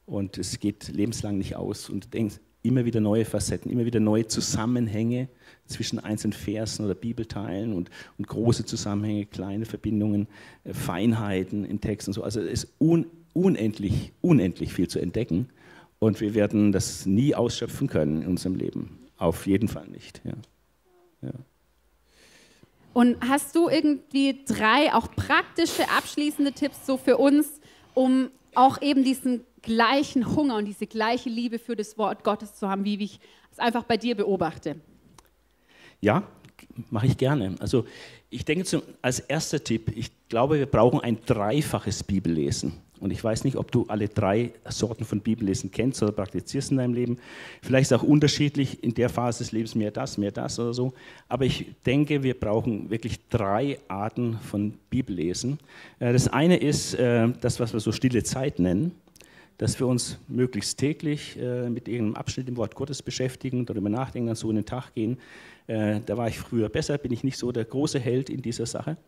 Und 0.05 0.37
es 0.37 0.61
geht 0.61 0.89
lebenslang 0.89 1.39
nicht 1.39 1.57
aus. 1.57 1.89
Und 1.89 2.05
du 2.05 2.09
denkst 2.11 2.37
immer 2.63 2.85
wieder 2.85 3.01
neue 3.01 3.25
Facetten, 3.25 3.71
immer 3.71 3.87
wieder 3.87 3.99
neue 3.99 4.27
Zusammenhänge 4.27 5.29
zwischen 5.67 6.01
einzelnen 6.01 6.35
Versen 6.35 6.85
oder 6.85 6.95
Bibelteilen 6.95 7.73
und, 7.73 7.91
und 8.19 8.29
große 8.29 8.67
Zusammenhänge, 8.67 9.25
kleine 9.25 9.65
Verbindungen, 9.65 10.29
äh, 10.65 10.75
Feinheiten 10.75 11.65
im 11.65 11.81
Text 11.81 12.09
und 12.09 12.15
so. 12.15 12.23
Also 12.23 12.41
es 12.41 12.65
ist 12.65 12.75
un, 12.79 13.07
unendlich, 13.33 14.13
unendlich 14.21 14.75
viel 14.75 14.89
zu 14.89 14.99
entdecken. 14.99 15.49
Und 15.99 16.21
wir 16.21 16.35
werden 16.35 16.73
das 16.73 17.07
nie 17.07 17.35
ausschöpfen 17.35 17.89
können 17.89 18.21
in 18.21 18.29
unserem 18.29 18.57
Leben. 18.57 19.06
Auf 19.19 19.47
jeden 19.47 19.69
Fall 19.69 19.89
nicht. 19.89 20.21
Ja. 20.25 20.33
Ja. 21.23 21.33
Und 22.93 23.17
hast 23.29 23.55
du 23.55 23.69
irgendwie 23.69 24.43
drei 24.47 24.95
auch 24.95 25.15
praktische 25.15 25.89
abschließende 25.91 26.53
Tipps 26.53 26.87
so 26.87 26.97
für 26.97 27.19
uns, 27.19 27.61
um 27.95 28.31
auch 28.55 28.81
eben 28.81 29.05
diesen 29.05 29.45
gleichen 29.61 30.35
Hunger 30.35 30.57
und 30.57 30.65
diese 30.65 30.87
gleiche 30.87 31.29
Liebe 31.29 31.59
für 31.59 31.77
das 31.77 31.99
Wort 31.99 32.25
Gottes 32.25 32.55
zu 32.55 32.69
haben, 32.69 32.85
wie 32.85 33.03
ich 33.03 33.21
es 33.53 33.59
einfach 33.59 33.85
bei 33.85 33.97
dir 33.97 34.15
beobachte? 34.15 34.77
Ja, 36.01 36.23
mache 36.91 37.07
ich 37.07 37.19
gerne. 37.19 37.57
Also 37.59 37.85
ich 38.31 38.45
denke 38.45 38.65
zum, 38.65 38.83
als 39.03 39.21
erster 39.21 39.63
Tipp, 39.63 39.93
ich 39.95 40.11
glaube, 40.29 40.59
wir 40.59 40.67
brauchen 40.67 41.01
ein 41.01 41.19
dreifaches 41.25 42.03
Bibellesen. 42.03 42.81
Und 43.01 43.11
ich 43.11 43.23
weiß 43.23 43.45
nicht, 43.45 43.57
ob 43.57 43.71
du 43.71 43.85
alle 43.89 44.09
drei 44.09 44.53
Sorten 44.69 45.05
von 45.05 45.21
Bibellesen 45.21 45.71
kennst 45.71 46.03
oder 46.03 46.13
praktizierst 46.13 46.71
in 46.71 46.79
deinem 46.79 46.95
Leben. 46.95 47.19
Vielleicht 47.63 47.83
ist 47.83 47.93
es 47.93 47.99
auch 47.99 48.03
unterschiedlich, 48.03 48.83
in 48.83 48.95
der 48.95 49.09
Phase 49.09 49.45
des 49.45 49.53
Lebens 49.53 49.75
mehr 49.75 49.91
das, 49.91 50.19
mehr 50.19 50.33
das 50.33 50.59
oder 50.59 50.73
so. 50.73 50.93
Aber 51.29 51.45
ich 51.45 51.67
denke, 51.85 52.23
wir 52.23 52.39
brauchen 52.39 52.91
wirklich 52.91 53.19
drei 53.29 53.79
Arten 53.89 54.39
von 54.39 54.75
Bibellesen. 54.91 55.59
Äh, 55.99 56.13
das 56.13 56.29
eine 56.29 56.57
ist 56.57 56.95
äh, 56.95 57.29
das, 57.41 57.61
was 57.61 57.73
wir 57.73 57.81
so 57.81 57.93
stille 57.93 58.23
Zeit 58.23 58.59
nennen 58.59 58.93
dass 59.59 59.81
wir 59.81 59.87
uns 59.87 60.19
möglichst 60.29 60.77
täglich 60.77 61.39
äh, 61.41 61.71
mit 61.71 61.89
irgendeinem 61.89 62.17
Abschnitt 62.17 62.47
im 62.47 62.59
Wort 62.59 62.75
Gottes 62.75 63.03
beschäftigen, 63.03 63.65
darüber 63.65 63.89
nachdenken, 63.89 64.27
dann 64.27 64.37
so 64.37 64.51
in 64.51 64.57
den 64.57 64.67
Tag 64.67 64.95
gehen. 64.95 65.17
da 65.67 66.17
war 66.17 66.29
ich 66.29 66.39
früher 66.39 66.69
besser, 66.69 66.99
bin 66.99 67.11
ich 67.11 67.25
nicht 67.25 67.39
so 67.39 67.51
der 67.53 67.65
große 67.65 67.99
Held 67.99 68.29
in 68.29 68.43
dieser 68.43 68.67
Sache. 68.67 68.99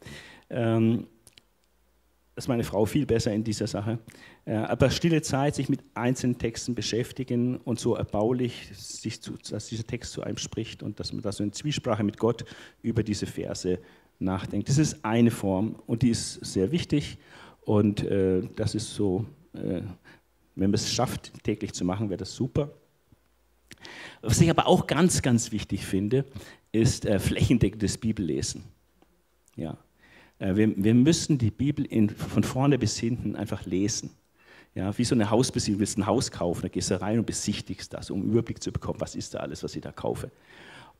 Ist 2.39 2.47
meine 2.47 2.63
Frau 2.63 2.87
viel 2.87 3.05
besser 3.05 3.33
in 3.33 3.43
dieser 3.43 3.67
Sache. 3.67 3.99
Äh, 4.45 4.55
aber 4.55 4.91
stille 4.91 5.23
Zeit, 5.23 5.57
sich 5.57 5.69
mit 5.69 5.81
einzelnen 5.95 6.39
Texten 6.39 6.77
beschäftigen 6.77 7.57
und 7.57 7.81
so 7.81 7.97
erbaulich, 7.97 8.71
sich 8.73 9.21
zu, 9.21 9.33
dass 9.51 9.67
dieser 9.67 9.85
Text 9.85 10.13
zu 10.13 10.23
einem 10.23 10.37
spricht 10.37 10.85
und 10.85 11.01
dass 11.01 11.13
man 11.13 11.21
da 11.21 11.33
so 11.33 11.43
in 11.43 11.53
Zwiesprache 11.53 12.05
mit 12.05 12.17
Gott 12.17 12.45
über 12.81 13.03
diese 13.03 13.27
Verse 13.27 13.81
nachdenkt. 14.21 14.69
Das 14.69 14.79
ist 14.79 15.05
eine 15.05 15.33
Form 15.33 15.83
und 15.89 16.03
die 16.03 16.11
ist 16.11 16.35
sehr 16.35 16.71
wichtig 16.71 17.19
und 17.63 18.05
äh, 18.05 18.43
das 18.55 18.77
ist 18.77 18.95
so, 18.95 19.27
äh, 19.55 19.83
wenn 20.55 20.71
man 20.71 20.75
es 20.75 20.93
schafft, 20.93 21.43
täglich 21.43 21.73
zu 21.73 21.85
machen, 21.85 22.09
wäre 22.09 22.19
das 22.19 22.33
super. 22.37 22.71
Was 24.23 24.41
ich 24.41 24.49
aber 24.49 24.69
auch 24.69 24.87
ganz, 24.87 25.23
ganz 25.23 25.51
wichtig 25.51 25.85
finde, 25.85 26.25
ist 26.71 27.05
äh, 27.05 27.19
flächendeckendes 27.19 27.99
Bibellesen. 27.99 28.63
Ja, 29.57 29.77
wir, 30.39 30.73
wir 30.77 30.95
müssen 30.95 31.39
die 31.39 31.51
Bibel 31.51 31.85
in, 31.85 32.11
von 32.11 32.45
vorne 32.45 32.79
bis 32.79 32.99
hinten 32.99 33.37
einfach 33.37 33.67
lesen. 33.67 34.11
Ja, 34.75 34.97
wie 34.97 35.05
so 35.05 35.15
eine 35.15 35.31
Hausbesichtigung. 35.31 35.79
Du 35.79 35.81
willst 35.81 35.99
ein 35.99 36.07
Haus 36.07 36.31
kaufen, 36.31 36.63
da 36.63 36.69
gehst 36.69 36.91
du 36.91 37.01
rein 37.01 37.19
und 37.19 37.27
besichtigst 37.27 37.93
das, 37.93 38.11
um 38.11 38.21
einen 38.21 38.31
Überblick 38.31 38.63
zu 38.63 38.71
bekommen, 38.71 39.01
was 39.01 39.17
ist 39.17 39.35
da 39.35 39.39
alles, 39.39 39.65
was 39.65 39.75
ich 39.75 39.83
da 39.83 39.91
kaufe. 39.91 40.31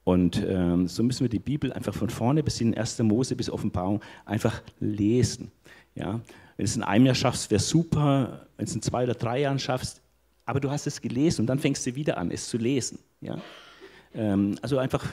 Und 0.05 0.43
ähm, 0.49 0.89
so 0.89 1.03
müssen 1.03 1.21
wir 1.21 1.29
die 1.29 1.39
Bibel 1.39 1.73
einfach 1.73 1.95
von 1.95 2.09
vorne 2.09 2.43
bis 2.43 2.61
in 2.61 2.77
1. 2.77 2.99
Mose 3.01 3.37
bis 3.37 3.51
Offenbarung 3.51 4.01
einfach 4.25 4.63
lesen. 4.81 5.53
Ja? 5.95 6.21
Wenn 6.57 6.65
es 6.65 6.77
in 6.77 6.83
einem 6.83 7.07
Jahr 7.07 7.15
schaffst, 7.15 7.51
wäre 7.51 7.61
super. 7.61 8.47
Wenn 8.57 8.65
du 8.65 8.71
es 8.71 8.75
in 8.75 8.83
zwei 8.83 9.05
oder 9.05 9.15
drei 9.15 9.43
Jahren 9.43 9.59
schaffst, 9.59 10.01
aber 10.47 10.61
du 10.61 10.71
hast 10.71 10.87
es 10.87 11.01
gelesen 11.03 11.43
und 11.43 11.47
dann 11.47 11.59
fängst 11.59 11.87
du 11.87 11.95
wieder 11.95 12.17
an, 12.17 12.31
es 12.31 12.49
zu 12.49 12.57
lesen. 12.57 12.99
Ja? 13.21 13.39
Ähm, 14.15 14.57
also 14.63 14.79
einfach 14.79 15.05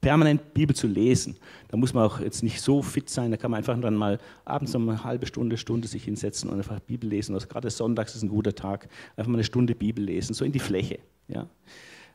permanent 0.00 0.54
Bibel 0.54 0.74
zu 0.74 0.86
lesen. 0.86 1.36
Da 1.68 1.76
muss 1.76 1.92
man 1.92 2.04
auch 2.04 2.20
jetzt 2.20 2.42
nicht 2.42 2.60
so 2.60 2.82
fit 2.82 3.10
sein, 3.10 3.30
da 3.30 3.36
kann 3.36 3.50
man 3.50 3.58
einfach 3.58 3.78
dann 3.80 3.94
mal 3.94 4.18
abends 4.44 4.72
noch 4.72 4.80
eine 4.80 5.04
halbe 5.04 5.26
Stunde, 5.26 5.56
Stunde 5.56 5.88
sich 5.88 6.04
hinsetzen 6.04 6.50
und 6.50 6.58
einfach 6.58 6.80
Bibel 6.80 7.08
lesen. 7.08 7.34
Also 7.34 7.46
gerade 7.46 7.70
sonntags 7.70 8.14
ist 8.14 8.22
ein 8.22 8.28
guter 8.28 8.54
Tag, 8.54 8.88
einfach 9.16 9.28
mal 9.28 9.36
eine 9.36 9.44
Stunde 9.44 9.74
Bibel 9.74 10.04
lesen, 10.04 10.34
so 10.34 10.44
in 10.44 10.52
die 10.52 10.58
Fläche. 10.58 10.98
Ja? 11.28 11.46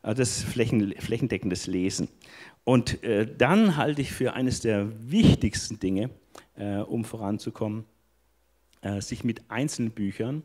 Also 0.02 0.22
das 0.22 0.42
flächen, 0.42 0.94
flächendeckendes 1.00 1.68
Lesen. 1.68 2.10
Und 2.66 3.04
äh, 3.04 3.26
dann 3.26 3.78
halte 3.78 4.02
ich 4.02 4.12
für 4.12 4.34
eines 4.34 4.60
der 4.60 4.88
wichtigsten 5.10 5.80
Dinge, 5.80 6.10
äh, 6.56 6.80
um 6.80 7.06
voranzukommen, 7.06 7.86
äh, 8.82 9.02
sich 9.02 9.24
mit 9.24 9.50
einzelnen 9.50 9.92
Büchern 9.92 10.44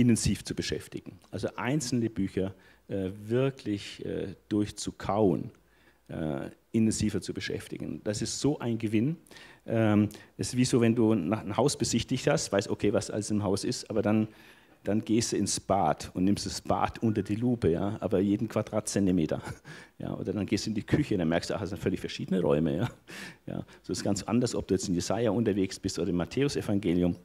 intensiv 0.00 0.44
zu 0.44 0.54
beschäftigen. 0.54 1.18
Also 1.30 1.48
einzelne 1.56 2.10
Bücher 2.10 2.54
äh, 2.88 3.10
wirklich 3.26 4.04
äh, 4.04 4.34
durchzukauen, 4.48 5.50
äh, 6.08 6.50
intensiver 6.72 7.20
zu 7.20 7.34
beschäftigen. 7.34 8.00
Das 8.04 8.22
ist 8.22 8.40
so 8.40 8.58
ein 8.58 8.78
Gewinn. 8.78 9.16
Ähm, 9.66 10.08
es 10.36 10.48
ist 10.48 10.56
wie 10.56 10.64
so, 10.64 10.80
wenn 10.80 10.94
du 10.94 11.12
ein 11.12 11.56
Haus 11.56 11.76
besichtigt 11.76 12.26
hast, 12.26 12.50
weißt, 12.52 12.68
okay, 12.68 12.92
was 12.92 13.10
alles 13.10 13.30
im 13.30 13.42
Haus 13.42 13.64
ist, 13.64 13.90
aber 13.90 14.00
dann, 14.00 14.28
dann 14.84 15.04
gehst 15.04 15.32
du 15.32 15.36
ins 15.36 15.60
Bad 15.60 16.10
und 16.14 16.24
nimmst 16.24 16.46
das 16.46 16.60
Bad 16.60 17.02
unter 17.02 17.22
die 17.22 17.34
Lupe, 17.34 17.70
ja, 17.70 17.98
aber 18.00 18.20
jeden 18.20 18.48
Quadratzentimeter. 18.48 19.42
Ja, 20.00 20.14
oder 20.14 20.32
dann 20.32 20.46
gehst 20.46 20.64
du 20.64 20.70
in 20.70 20.76
die 20.76 20.84
Küche, 20.84 21.18
dann 21.18 21.28
merkst 21.28 21.50
du, 21.50 21.54
ach, 21.56 21.60
das 21.62 21.70
sind 21.70 21.82
völlig 21.82 21.98
verschiedene 21.98 22.40
Räume. 22.40 22.76
Ja. 22.76 22.88
Ja, 23.48 23.64
so 23.82 23.92
ist 23.92 24.04
ganz 24.04 24.22
anders, 24.22 24.54
ob 24.54 24.68
du 24.68 24.74
jetzt 24.74 24.88
in 24.88 24.94
Jesaja 24.94 25.32
unterwegs 25.32 25.80
bist 25.80 25.98
oder 25.98 26.10
im 26.10 26.14
Matthäusevangelium. 26.14 27.16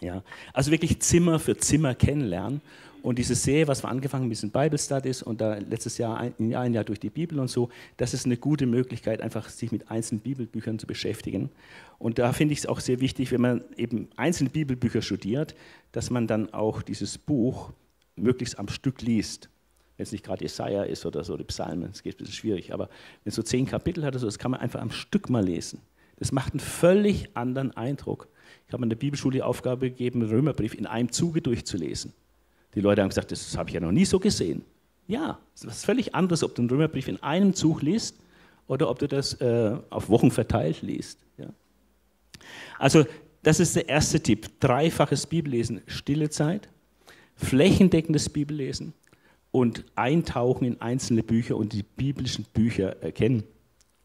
Ja, 0.00 0.22
also 0.52 0.70
wirklich 0.70 1.00
Zimmer 1.00 1.38
für 1.38 1.56
Zimmer 1.56 1.94
kennenlernen. 1.94 2.60
Und 3.02 3.18
diese 3.18 3.34
Serie, 3.34 3.66
was 3.66 3.82
wir 3.82 3.88
angefangen 3.88 4.24
haben 4.24 4.28
mit 4.28 4.36
diesen 4.36 4.50
Bible 4.50 4.78
Studies 4.78 5.22
und 5.22 5.40
da 5.40 5.54
letztes 5.54 5.96
Jahr 5.98 6.18
ein, 6.18 6.34
ein 6.54 6.74
Jahr 6.74 6.84
durch 6.84 7.00
die 7.00 7.08
Bibel 7.08 7.38
und 7.38 7.48
so, 7.48 7.70
das 7.96 8.12
ist 8.12 8.26
eine 8.26 8.36
gute 8.36 8.66
Möglichkeit, 8.66 9.22
einfach 9.22 9.48
sich 9.48 9.72
mit 9.72 9.90
einzelnen 9.90 10.20
Bibelbüchern 10.20 10.78
zu 10.78 10.86
beschäftigen. 10.86 11.50
Und 11.98 12.18
da 12.18 12.32
finde 12.32 12.52
ich 12.52 12.60
es 12.60 12.66
auch 12.66 12.80
sehr 12.80 13.00
wichtig, 13.00 13.32
wenn 13.32 13.40
man 13.40 13.64
eben 13.76 14.08
einzelne 14.16 14.50
Bibelbücher 14.50 15.02
studiert, 15.02 15.54
dass 15.92 16.10
man 16.10 16.26
dann 16.26 16.52
auch 16.52 16.82
dieses 16.82 17.16
Buch 17.16 17.72
möglichst 18.16 18.58
am 18.58 18.68
Stück 18.68 19.00
liest. 19.00 19.48
Wenn 19.96 20.04
es 20.04 20.12
nicht 20.12 20.24
gerade 20.24 20.44
Jesaja 20.44 20.82
ist 20.82 21.06
oder 21.06 21.24
so, 21.24 21.36
die 21.36 21.44
Psalmen, 21.44 21.90
das 21.90 22.02
geht 22.02 22.14
ein 22.14 22.18
bisschen 22.18 22.34
schwierig, 22.34 22.72
aber 22.72 22.88
wenn 23.24 23.30
es 23.30 23.34
so 23.34 23.42
zehn 23.42 23.66
Kapitel 23.66 24.04
hat, 24.04 24.14
so, 24.14 24.26
das 24.26 24.38
kann 24.38 24.50
man 24.50 24.60
einfach 24.60 24.80
am 24.80 24.90
Stück 24.90 25.30
mal 25.30 25.44
lesen. 25.44 25.80
Das 26.18 26.32
macht 26.32 26.52
einen 26.52 26.60
völlig 26.60 27.34
anderen 27.34 27.74
Eindruck. 27.76 28.28
Ich 28.66 28.72
habe 28.72 28.82
in 28.82 28.88
der 28.88 28.96
Bibelschule 28.96 29.34
die 29.34 29.42
Aufgabe 29.42 29.90
gegeben, 29.90 30.20
den 30.20 30.30
Römerbrief 30.30 30.74
in 30.74 30.86
einem 30.86 31.10
Zuge 31.12 31.42
durchzulesen. 31.42 32.12
Die 32.74 32.80
Leute 32.80 33.02
haben 33.02 33.08
gesagt, 33.08 33.32
das 33.32 33.56
habe 33.56 33.68
ich 33.68 33.74
ja 33.74 33.80
noch 33.80 33.92
nie 33.92 34.04
so 34.04 34.18
gesehen. 34.18 34.64
Ja, 35.08 35.38
das 35.60 35.76
ist 35.76 35.84
völlig 35.84 36.14
anderes, 36.14 36.44
ob 36.44 36.54
du 36.54 36.62
den 36.62 36.70
Römerbrief 36.70 37.08
in 37.08 37.20
einem 37.22 37.52
Zug 37.54 37.82
liest 37.82 38.16
oder 38.68 38.88
ob 38.88 39.00
du 39.00 39.08
das 39.08 39.34
äh, 39.40 39.76
auf 39.90 40.08
Wochen 40.08 40.30
verteilt 40.30 40.82
liest. 40.82 41.18
Ja. 41.36 41.46
Also 42.78 43.04
das 43.42 43.58
ist 43.58 43.74
der 43.74 43.88
erste 43.88 44.20
Tipp. 44.20 44.48
Dreifaches 44.60 45.26
Bibellesen, 45.26 45.82
stille 45.86 46.30
Zeit, 46.30 46.68
flächendeckendes 47.34 48.28
Bibellesen 48.28 48.92
und 49.50 49.84
Eintauchen 49.96 50.66
in 50.66 50.80
einzelne 50.80 51.22
Bücher 51.22 51.56
und 51.56 51.72
die 51.72 51.82
biblischen 51.82 52.44
Bücher 52.52 53.02
erkennen. 53.02 53.42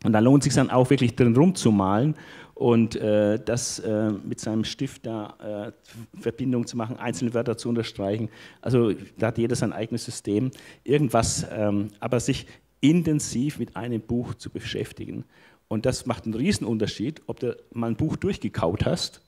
Und 0.06 0.14
da 0.14 0.20
lohnt 0.20 0.44
es 0.44 0.46
sich 0.46 0.54
dann 0.54 0.70
auch 0.70 0.90
wirklich 0.90 1.16
drin 1.16 1.36
rumzumalen 1.36 2.16
und 2.54 2.96
äh, 2.96 3.40
das 3.44 3.80
äh, 3.80 4.12
mit 4.12 4.40
seinem 4.40 4.64
Stift 4.64 5.06
da 5.06 5.74
äh, 6.16 6.22
Verbindung 6.22 6.68
zu 6.68 6.78
machen, 6.78 6.98
einzelne 6.98 7.34
Wörter 7.34 7.58
zu 7.58 7.70
unterstreichen. 7.70 8.30
Also 8.62 8.94
da 9.18 9.28
hat 9.28 9.38
jeder 9.38 9.56
sein 9.56 9.74
eigenes 9.74 10.06
System. 10.06 10.52
Irgendwas, 10.84 11.46
ähm, 11.52 11.90
aber 12.00 12.20
sich 12.20 12.46
intensiv 12.82 13.60
mit 13.60 13.76
einem 13.76 14.00
Buch 14.00 14.36
zu 14.36 14.50
beschäftigen. 14.50 15.26
Und 15.68 15.86
das 15.86 16.06
macht 16.06 16.26
einen 16.26 16.36
Riesenunterschied, 16.36 17.24
ob 17.26 17.40
du 17.40 17.58
mal 17.74 17.88
ein 17.88 17.96
Buch 17.96 18.16
durchgekaut 18.16 18.86
hast 18.86 19.22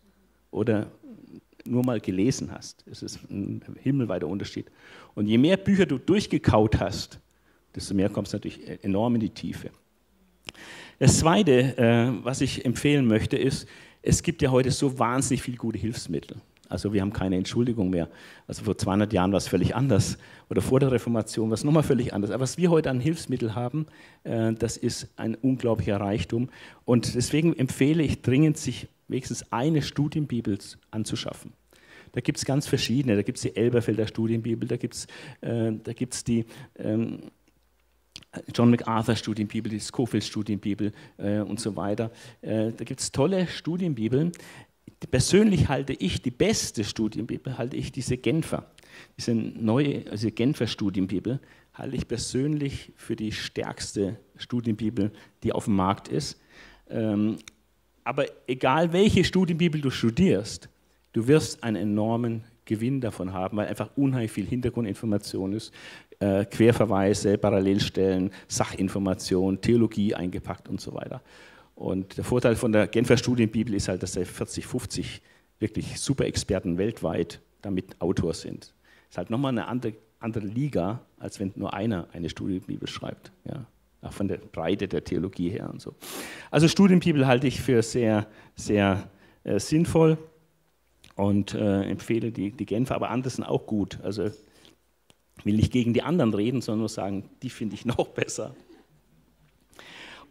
oder 0.51 0.87
nur 1.65 1.83
mal 1.83 1.99
gelesen 1.99 2.51
hast. 2.51 2.85
Es 2.89 3.01
ist 3.01 3.19
ein 3.29 3.61
himmelweiter 3.81 4.27
Unterschied. 4.27 4.67
Und 5.15 5.27
je 5.27 5.39
mehr 5.39 5.57
Bücher 5.57 5.87
du 5.87 5.97
durchgekaut 5.97 6.79
hast, 6.79 7.19
desto 7.75 7.93
mehr 7.93 8.09
kommst 8.09 8.31
du 8.31 8.37
natürlich 8.37 8.83
enorm 8.83 9.15
in 9.15 9.21
die 9.21 9.31
Tiefe. 9.31 9.71
Das 10.99 11.19
Zweite, 11.19 11.77
äh, 11.77 12.11
was 12.23 12.41
ich 12.41 12.65
empfehlen 12.65 13.05
möchte, 13.05 13.37
ist, 13.37 13.67
es 14.01 14.23
gibt 14.23 14.41
ja 14.41 14.49
heute 14.49 14.71
so 14.71 14.97
wahnsinnig 14.97 15.43
viele 15.43 15.57
gute 15.57 15.77
Hilfsmittel. 15.77 16.37
Also 16.69 16.91
wir 16.91 17.01
haben 17.01 17.13
keine 17.13 17.37
Entschuldigung 17.37 17.89
mehr. 17.89 18.09
Also 18.47 18.63
vor 18.63 18.77
200 18.77 19.13
Jahren 19.13 19.31
war 19.31 19.37
es 19.37 19.47
völlig 19.47 19.75
anders 19.75 20.17
oder 20.49 20.61
vor 20.61 20.79
der 20.79 20.91
Reformation 20.91 21.49
war 21.49 21.53
es 21.53 21.63
nochmal 21.63 21.83
völlig 21.83 22.13
anders. 22.13 22.31
Aber 22.31 22.41
was 22.41 22.57
wir 22.57 22.71
heute 22.71 22.89
an 22.89 22.99
Hilfsmitteln 22.99 23.55
haben, 23.55 23.85
äh, 24.23 24.53
das 24.53 24.75
ist 24.75 25.07
ein 25.17 25.35
unglaublicher 25.35 25.99
Reichtum. 25.99 26.49
Und 26.83 27.13
deswegen 27.15 27.53
empfehle 27.53 28.01
ich 28.01 28.21
dringend, 28.21 28.57
sich 28.57 28.87
wenigstens 29.07 29.51
eine 29.51 29.81
Studienbibel 29.81 30.57
anzuschaffen. 30.91 31.53
Da 32.13 32.21
gibt 32.21 32.39
es 32.39 32.45
ganz 32.45 32.67
verschiedene. 32.67 33.15
Da 33.15 33.21
gibt 33.21 33.37
es 33.37 33.43
die 33.43 33.55
Elberfelder 33.55 34.07
Studienbibel, 34.07 34.67
da 34.67 34.77
gibt 34.77 34.95
es 34.95 35.07
äh, 35.41 36.23
die 36.27 36.45
ähm, 36.79 37.19
John 38.53 38.69
MacArthur 38.71 39.15
Studienbibel, 39.15 39.69
die 39.69 39.79
Scofield 39.79 40.23
Studienbibel 40.23 40.91
äh, 41.17 41.39
und 41.39 41.59
so 41.59 41.75
weiter. 41.75 42.11
Äh, 42.41 42.71
da 42.71 42.83
gibt 42.83 42.99
es 42.99 43.11
tolle 43.11 43.47
Studienbibeln. 43.47 44.31
Persönlich 45.11 45.69
halte 45.69 45.93
ich 45.93 46.21
die 46.21 46.31
beste 46.31 46.83
Studienbibel, 46.83 47.57
halte 47.57 47.77
ich 47.77 47.91
diese 47.91 48.17
Genfer, 48.17 48.71
diese 49.17 49.35
neue, 49.35 50.09
also 50.09 50.31
Genfer 50.31 50.65
Studienbibel, 50.65 51.39
halte 51.73 51.95
ich 51.95 52.07
persönlich 52.07 52.91
für 52.95 53.15
die 53.15 53.31
stärkste 53.31 54.17
Studienbibel, 54.37 55.11
die 55.43 55.53
auf 55.53 55.65
dem 55.65 55.75
Markt 55.75 56.07
ist. 56.07 56.41
Ähm, 56.89 57.37
aber 58.03 58.25
egal 58.47 58.93
welche 58.93 59.23
Studienbibel 59.23 59.81
du 59.81 59.91
studierst, 59.91 60.69
du 61.13 61.27
wirst 61.27 61.63
einen 61.63 61.75
enormen 61.75 62.43
Gewinn 62.65 63.01
davon 63.01 63.33
haben, 63.33 63.57
weil 63.57 63.67
einfach 63.67 63.89
unheimlich 63.95 64.31
viel 64.31 64.45
Hintergrundinformation 64.45 65.53
ist 65.53 65.73
äh, 66.19 66.45
Querverweise, 66.45 67.37
Parallelstellen, 67.37 68.31
Sachinformation, 68.47 69.61
Theologie 69.61 70.15
eingepackt 70.15 70.69
und 70.69 70.81
so 70.81 70.93
weiter. 70.93 71.21
Und 71.75 72.17
der 72.17 72.23
Vorteil 72.23 72.55
von 72.55 72.71
der 72.71 72.87
Genfer 72.87 73.17
Studienbibel 73.17 73.75
ist 73.75 73.87
halt, 73.87 74.01
dass 74.01 74.13
da 74.13 74.25
40, 74.25 74.65
50 74.65 75.21
wirklich 75.59 75.99
super 75.99 76.25
Experten 76.25 76.77
weltweit 76.77 77.39
damit 77.61 78.01
Autor 78.01 78.33
sind. 78.33 78.73
Ist 79.09 79.17
halt 79.17 79.29
nochmal 79.29 79.51
eine 79.51 79.67
andere, 79.67 79.93
andere 80.19 80.45
Liga, 80.45 81.01
als 81.19 81.39
wenn 81.39 81.53
nur 81.55 81.73
einer 81.73 82.07
eine 82.13 82.29
Studienbibel 82.29 82.87
schreibt. 82.87 83.31
Ja. 83.45 83.65
Auch 84.01 84.13
von 84.13 84.27
der 84.27 84.37
Breite 84.37 84.87
der 84.87 85.03
Theologie 85.03 85.49
her 85.49 85.69
und 85.71 85.81
so. 85.81 85.95
Also 86.51 86.67
Studienbibel 86.67 87.25
halte 87.27 87.47
ich 87.47 87.61
für 87.61 87.81
sehr, 87.81 88.27
sehr 88.55 89.09
äh, 89.43 89.59
sinnvoll 89.59 90.17
und 91.15 91.53
äh, 91.53 91.83
empfehle 91.83 92.31
die, 92.31 92.51
die 92.51 92.65
Genfer, 92.65 92.95
aber 92.95 93.09
andere 93.09 93.31
sind 93.31 93.43
auch 93.43 93.65
gut. 93.65 93.99
Also 94.03 94.29
will 95.45 95.55
nicht 95.55 95.71
gegen 95.71 95.93
die 95.93 96.01
anderen 96.01 96.33
reden, 96.33 96.61
sondern 96.61 96.79
nur 96.79 96.89
sagen, 96.89 97.29
die 97.41 97.49
finde 97.49 97.75
ich 97.75 97.85
noch 97.85 98.07
besser. 98.09 98.55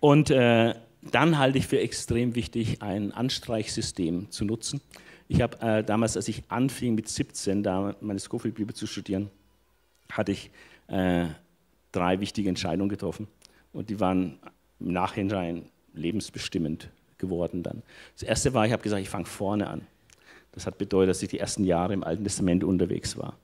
Und 0.01 0.31
äh, 0.31 0.75
dann 1.11 1.39
halte 1.39 1.59
ich 1.59 1.67
für 1.67 1.81
extrem 1.81 2.35
wichtig, 2.35 2.83
ein 2.83 3.13
Anstreichsystem 3.13 4.31
zu 4.31 4.45
nutzen. 4.45 4.81
Ich 5.29 5.41
habe 5.41 5.61
äh, 5.61 5.85
damals, 5.85 6.17
als 6.17 6.29
ich 6.29 6.45
anfing 6.49 6.95
mit 6.95 7.09
17, 7.09 7.63
da 7.63 7.97
meine 8.01 8.19
Scofield-Bibel 8.19 8.75
zu 8.75 8.87
studieren, 8.87 9.31
hatte 10.11 10.33
ich 10.33 10.51
äh, 10.89 11.27
drei 11.93 12.21
wichtige 12.21 12.49
Entscheidungen 12.49 12.89
getroffen. 12.89 13.27
Und 13.73 13.91
die 13.91 14.01
waren 14.01 14.39
im 14.81 14.93
Nachhinein 14.93 15.67
lebensbestimmend 15.95 16.91
geworden 17.19 17.63
dann. 17.63 17.83
Das 18.15 18.23
erste 18.23 18.55
war, 18.55 18.67
ich 18.67 18.73
habe 18.73 18.83
gesagt, 18.83 19.03
ich 19.03 19.09
fange 19.09 19.27
vorne 19.27 19.69
an. 19.69 19.87
Das 20.53 20.67
hat 20.67 20.79
bedeutet, 20.79 21.11
dass 21.11 21.23
ich 21.23 21.29
die 21.29 21.39
ersten 21.39 21.65
Jahre 21.65 21.93
im 21.93 22.05
Alten 22.05 22.25
Testament 22.25 22.65
unterwegs 22.65 23.17
war. 23.17 23.37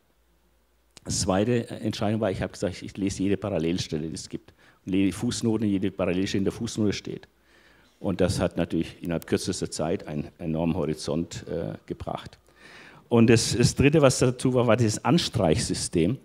Das 1.04 1.20
zweite 1.20 1.68
Entscheidung 1.68 2.20
war, 2.20 2.30
ich 2.30 2.42
habe 2.42 2.52
gesagt, 2.52 2.82
ich 2.82 2.96
lese 2.96 3.22
jede 3.22 3.36
Parallelstelle, 3.36 4.08
die 4.08 4.14
es 4.14 4.28
gibt. 4.28 4.52
Und 4.84 4.92
lese 4.92 5.06
die 5.06 5.12
Fußnoten, 5.12 5.66
jede 5.66 5.90
Parallelstelle 5.90 6.38
in 6.38 6.44
der 6.44 6.52
Fußnote 6.52 6.92
steht. 6.92 7.28
Und 7.98 8.20
das 8.20 8.40
hat 8.40 8.56
natürlich 8.56 9.00
innerhalb 9.00 9.26
kürzester 9.26 9.70
Zeit 9.70 10.06
einen 10.06 10.28
enormen 10.38 10.76
Horizont 10.76 11.44
äh, 11.48 11.74
gebracht. 11.86 12.38
Und 13.08 13.28
das, 13.28 13.56
das, 13.56 13.74
Dritte, 13.74 14.02
was 14.02 14.18
dazu 14.18 14.54
war, 14.54 14.66
war 14.66 14.76
dieses 14.76 15.04
Anstreichsystem. 15.04 16.18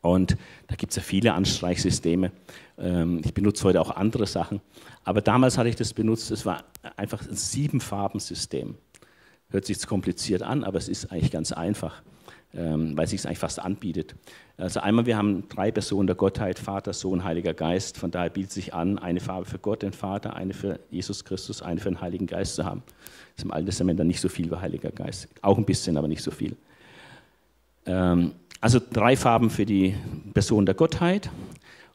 Und 0.00 0.36
da 0.66 0.74
gibt 0.74 0.90
es 0.90 0.96
ja 0.96 1.02
viele 1.02 1.34
Anstreichsysteme. 1.34 2.32
Ähm, 2.78 3.20
ich 3.24 3.34
benutze 3.34 3.64
heute 3.64 3.80
auch 3.80 3.90
andere 3.90 4.26
Sachen. 4.26 4.60
Aber 5.04 5.20
damals 5.20 5.58
hatte 5.58 5.68
ich 5.68 5.76
das 5.76 5.92
benutzt, 5.92 6.30
es 6.30 6.46
war 6.46 6.64
einfach 6.96 7.28
ein 7.28 7.36
Siebenfarbensystem. 7.36 8.74
Hört 9.50 9.66
sich 9.66 9.86
kompliziert 9.86 10.42
an, 10.42 10.64
aber 10.64 10.78
es 10.78 10.88
ist 10.88 11.12
eigentlich 11.12 11.30
ganz 11.30 11.52
einfach. 11.52 12.02
Ähm, 12.54 12.96
weil 12.96 13.04
es 13.04 13.10
sich 13.10 13.26
eigentlich 13.26 13.38
fast 13.38 13.60
anbietet. 13.60 14.14
Also 14.56 14.80
einmal, 14.80 15.06
wir 15.06 15.16
haben 15.16 15.48
drei 15.48 15.70
Personen 15.70 16.06
der 16.06 16.16
Gottheit, 16.16 16.58
Vater, 16.58 16.92
Sohn, 16.92 17.24
Heiliger 17.24 17.54
Geist. 17.54 17.98
Von 17.98 18.10
daher 18.10 18.30
bietet 18.30 18.52
sich 18.52 18.74
an, 18.74 18.98
eine 18.98 19.20
Farbe 19.20 19.46
für 19.46 19.58
Gott, 19.58 19.82
den 19.82 19.92
Vater, 19.92 20.36
eine 20.36 20.52
für 20.52 20.78
Jesus 20.90 21.24
Christus, 21.24 21.62
eine 21.62 21.80
für 21.80 21.88
den 21.88 22.00
Heiligen 22.00 22.26
Geist 22.26 22.56
zu 22.56 22.64
haben. 22.64 22.82
Das 22.86 23.38
ist 23.38 23.44
im 23.44 23.50
Alten 23.50 23.66
Testament 23.66 23.98
dann 23.98 24.06
nicht 24.06 24.20
so 24.20 24.28
viel 24.28 24.50
wie 24.50 24.56
Heiliger 24.56 24.90
Geist. 24.90 25.28
Auch 25.40 25.58
ein 25.58 25.64
bisschen, 25.64 25.96
aber 25.96 26.08
nicht 26.08 26.22
so 26.22 26.30
viel. 26.30 26.56
Ähm, 27.86 28.32
also 28.60 28.78
drei 28.78 29.16
Farben 29.16 29.50
für 29.50 29.66
die 29.66 29.94
Person 30.34 30.66
der 30.66 30.74
Gottheit 30.74 31.30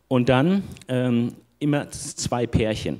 und 0.07 0.27
dann 0.27 0.63
ähm, 0.87 1.33
immer 1.59 1.89
zwei 1.91 2.47
Pärchen. 2.47 2.99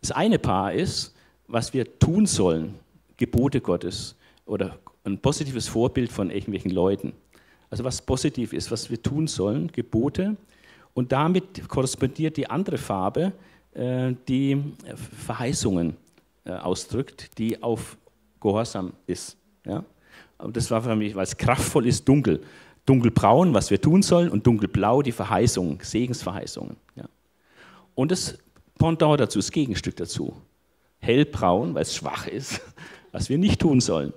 Das 0.00 0.12
eine 0.12 0.38
Paar 0.38 0.72
ist, 0.72 1.14
was 1.48 1.74
wir 1.74 1.98
tun 1.98 2.26
sollen, 2.26 2.74
Gebote 3.16 3.60
Gottes 3.60 4.14
oder 4.46 4.78
ein 5.08 5.18
positives 5.18 5.68
Vorbild 5.68 6.12
von 6.12 6.30
irgendwelchen 6.30 6.70
Leuten. 6.70 7.12
Also 7.70 7.84
was 7.84 8.00
positiv 8.02 8.52
ist, 8.52 8.70
was 8.70 8.90
wir 8.90 9.02
tun 9.02 9.26
sollen, 9.26 9.70
Gebote. 9.72 10.36
Und 10.94 11.12
damit 11.12 11.68
korrespondiert 11.68 12.36
die 12.36 12.48
andere 12.48 12.78
Farbe, 12.78 13.32
äh, 13.74 14.14
die 14.26 14.62
Verheißungen 14.94 15.96
äh, 16.44 16.52
ausdrückt, 16.52 17.38
die 17.38 17.62
auf 17.62 17.96
Gehorsam 18.40 18.92
ist. 19.06 19.36
Ja? 19.66 19.84
Und 20.38 20.56
das 20.56 20.70
war 20.70 20.82
für 20.82 20.96
mich, 20.96 21.14
weil 21.14 21.24
es 21.24 21.36
kraftvoll 21.36 21.86
ist, 21.86 22.08
dunkel. 22.08 22.40
Dunkelbraun, 22.86 23.52
was 23.52 23.70
wir 23.70 23.80
tun 23.80 24.02
sollen, 24.02 24.30
und 24.30 24.46
dunkelblau 24.46 25.02
die 25.02 25.12
Verheißungen, 25.12 25.78
Segensverheißungen. 25.82 26.76
Ja? 26.96 27.04
Und 27.94 28.10
das 28.10 28.38
Pendant 28.78 29.20
dazu, 29.20 29.40
das 29.40 29.50
Gegenstück 29.50 29.96
dazu. 29.96 30.34
Hellbraun, 31.00 31.74
weil 31.74 31.82
es 31.82 31.94
schwach 31.94 32.26
ist, 32.28 32.60
was 33.12 33.28
wir 33.28 33.36
nicht 33.36 33.60
tun 33.60 33.80
sollen 33.80 34.12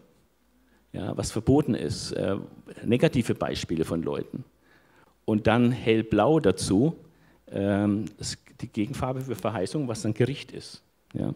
ja, 0.94 1.16
was 1.18 1.32
verboten 1.32 1.74
ist, 1.74 2.12
äh, 2.14 2.36
negative 2.84 3.36
Beispiele 3.36 3.86
von 3.86 4.04
Leuten. 4.04 4.44
Und 5.26 5.48
dann 5.48 5.72
hellblau 5.72 6.40
dazu, 6.40 6.96
ähm, 7.52 8.06
die 8.60 8.68
Gegenfarbe 8.68 9.22
für 9.22 9.36
Verheißung, 9.36 9.88
was 9.88 10.02
dann 10.02 10.14
Gericht 10.14 10.52
ist. 10.52 10.84
Ja. 11.14 11.34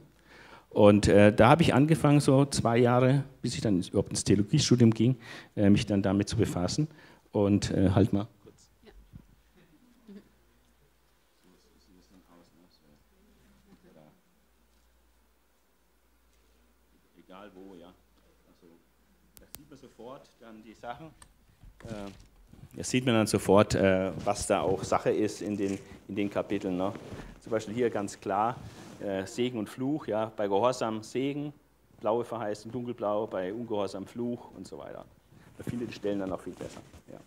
Und 0.69 1.07
äh, 1.07 1.33
da 1.33 1.49
habe 1.49 1.61
ich 1.61 1.73
angefangen, 1.73 2.19
so 2.19 2.45
zwei 2.45 2.77
Jahre, 2.77 3.23
bis 3.41 3.55
ich 3.55 3.61
dann 3.61 3.81
überhaupt 3.81 4.09
ins 4.09 4.25
Theologiestudium 4.25 4.91
ging, 4.91 5.15
äh, 5.55 5.69
mich 5.69 5.85
dann 5.85 6.01
damit 6.01 6.27
zu 6.27 6.35
befassen. 6.35 6.87
Und 7.31 7.71
äh, 7.71 7.91
halt 7.91 8.11
mal. 8.11 8.27
sofort 19.85 20.29
die 20.85 20.91
Sachen. 20.91 21.07
Äh, 21.87 22.77
das 22.77 22.89
sieht 22.89 23.05
man 23.05 23.15
dann 23.15 23.27
sofort, 23.27 23.75
äh, 23.75 24.11
was 24.23 24.47
da 24.47 24.61
auch 24.61 24.83
Sache 24.83 25.09
ist 25.09 25.41
in 25.41 25.57
den, 25.57 25.79
in 26.07 26.15
den 26.15 26.29
Kapiteln. 26.29 26.77
Ne? 26.77 26.91
Zum 27.39 27.51
Beispiel 27.51 27.73
hier 27.73 27.89
ganz 27.89 28.19
klar 28.19 28.55
äh, 28.99 29.25
Segen 29.25 29.57
und 29.59 29.69
Fluch. 29.69 30.07
Ja? 30.07 30.31
Bei 30.35 30.47
Gehorsam 30.47 31.01
Segen, 31.03 31.53
blaue 32.01 32.23
verheißen, 32.23 32.71
dunkelblau, 32.71 33.27
bei 33.27 33.53
Ungehorsam 33.53 34.05
Fluch 34.05 34.51
und 34.55 34.67
so 34.67 34.77
weiter. 34.77 35.05
Man 35.57 35.65
findet 35.67 35.89
die 35.89 35.93
Stellen 35.93 36.19
dann 36.19 36.31
auch 36.31 36.41
viel 36.41 36.53
besser. 36.53 36.81
Ja. 37.11 37.19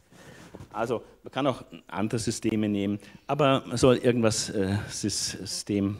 Also 0.72 1.02
man 1.22 1.32
kann 1.32 1.46
auch 1.46 1.62
andere 1.86 2.18
Systeme 2.18 2.68
nehmen, 2.68 2.98
aber 3.26 3.62
man 3.66 3.76
soll 3.76 3.96
irgendwas 3.96 4.50
äh, 4.50 4.76
System 4.88 5.98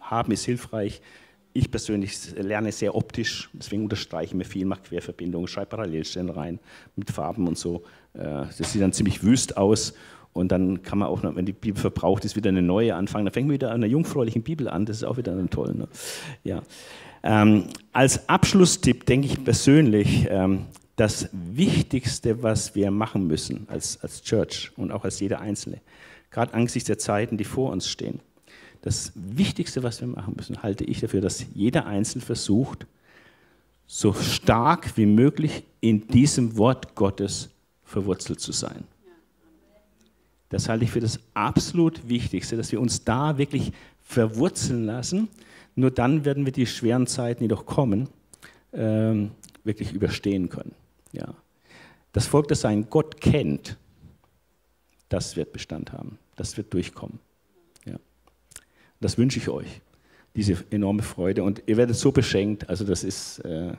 haben, 0.00 0.32
ist 0.32 0.44
hilfreich. 0.44 1.00
Ich 1.56 1.70
persönlich 1.70 2.18
lerne 2.36 2.72
sehr 2.72 2.96
optisch, 2.96 3.48
deswegen 3.52 3.84
unterstreiche 3.84 4.30
ich 4.30 4.34
mir 4.34 4.44
viel, 4.44 4.66
mache 4.66 4.82
Querverbindungen, 4.82 5.46
schreibe 5.46 5.68
Parallelstellen 5.68 6.28
rein 6.28 6.58
mit 6.96 7.12
Farben 7.12 7.46
und 7.46 7.56
so. 7.56 7.84
Äh, 8.12 8.46
das 8.58 8.72
sieht 8.72 8.82
dann 8.82 8.92
ziemlich 8.92 9.22
wüst 9.22 9.56
aus. 9.56 9.94
Und 10.32 10.50
dann 10.50 10.82
kann 10.82 10.98
man 10.98 11.06
auch, 11.08 11.22
noch, 11.22 11.36
wenn 11.36 11.46
die 11.46 11.52
Bibel 11.52 11.80
verbraucht 11.80 12.24
ist, 12.24 12.34
wieder 12.34 12.48
eine 12.48 12.60
neue 12.60 12.96
anfangen. 12.96 13.24
Dann 13.24 13.32
fängt 13.32 13.46
man 13.46 13.54
wieder 13.54 13.68
an 13.68 13.76
einer 13.76 13.86
jungfräulichen 13.86 14.42
Bibel 14.42 14.68
an. 14.68 14.84
Das 14.84 14.96
ist 14.96 15.04
auch 15.04 15.16
wieder 15.16 15.32
ein 15.32 15.48
toll. 15.48 15.74
Ne? 15.74 15.88
Ja. 16.42 16.62
Ähm, 17.22 17.66
als 17.92 18.28
Abschlusstipp 18.28 19.06
denke 19.06 19.28
ich 19.28 19.44
persönlich, 19.44 20.26
ähm, 20.28 20.66
das 20.96 21.28
Wichtigste, 21.32 22.42
was 22.42 22.74
wir 22.74 22.90
machen 22.90 23.28
müssen 23.28 23.66
als, 23.68 24.00
als 24.02 24.22
Church 24.22 24.72
und 24.76 24.90
auch 24.90 25.04
als 25.04 25.20
jeder 25.20 25.40
Einzelne, 25.40 25.80
gerade 26.30 26.52
angesichts 26.52 26.88
der 26.88 26.98
Zeiten, 26.98 27.36
die 27.36 27.44
vor 27.44 27.72
uns 27.72 27.88
stehen, 27.88 28.20
das 28.84 29.12
Wichtigste, 29.14 29.82
was 29.82 30.02
wir 30.02 30.08
machen 30.08 30.34
müssen, 30.36 30.62
halte 30.62 30.84
ich 30.84 31.00
dafür, 31.00 31.22
dass 31.22 31.46
jeder 31.54 31.86
Einzelne 31.86 32.22
versucht, 32.22 32.86
so 33.86 34.12
stark 34.12 34.98
wie 34.98 35.06
möglich 35.06 35.64
in 35.80 36.06
diesem 36.06 36.58
Wort 36.58 36.94
Gottes 36.94 37.48
verwurzelt 37.82 38.40
zu 38.40 38.52
sein. 38.52 38.84
Das 40.50 40.68
halte 40.68 40.84
ich 40.84 40.90
für 40.90 41.00
das 41.00 41.18
absolut 41.32 42.10
Wichtigste, 42.10 42.58
dass 42.58 42.72
wir 42.72 42.80
uns 42.80 43.02
da 43.04 43.38
wirklich 43.38 43.72
verwurzeln 44.02 44.84
lassen. 44.84 45.28
Nur 45.76 45.90
dann 45.90 46.26
werden 46.26 46.44
wir 46.44 46.52
die 46.52 46.66
schweren 46.66 47.06
Zeiten, 47.06 47.42
die 47.42 47.48
doch 47.48 47.64
kommen, 47.64 48.10
ähm, 48.74 49.30
wirklich 49.64 49.94
überstehen 49.94 50.50
können. 50.50 50.74
Ja. 51.12 51.32
Das 52.12 52.26
Volk, 52.26 52.48
das 52.48 52.60
seinen 52.60 52.90
Gott 52.90 53.18
kennt, 53.18 53.78
das 55.08 55.36
wird 55.36 55.54
Bestand 55.54 55.90
haben. 55.94 56.18
Das 56.36 56.58
wird 56.58 56.74
durchkommen. 56.74 57.23
Das 59.00 59.18
wünsche 59.18 59.38
ich 59.38 59.48
euch, 59.48 59.80
diese 60.34 60.56
enorme 60.70 61.02
Freude. 61.02 61.42
Und 61.42 61.62
ihr 61.66 61.76
werdet 61.76 61.96
so 61.96 62.12
beschenkt, 62.12 62.68
also 62.68 62.84
das 62.84 63.04
ist, 63.04 63.38
äh, 63.40 63.72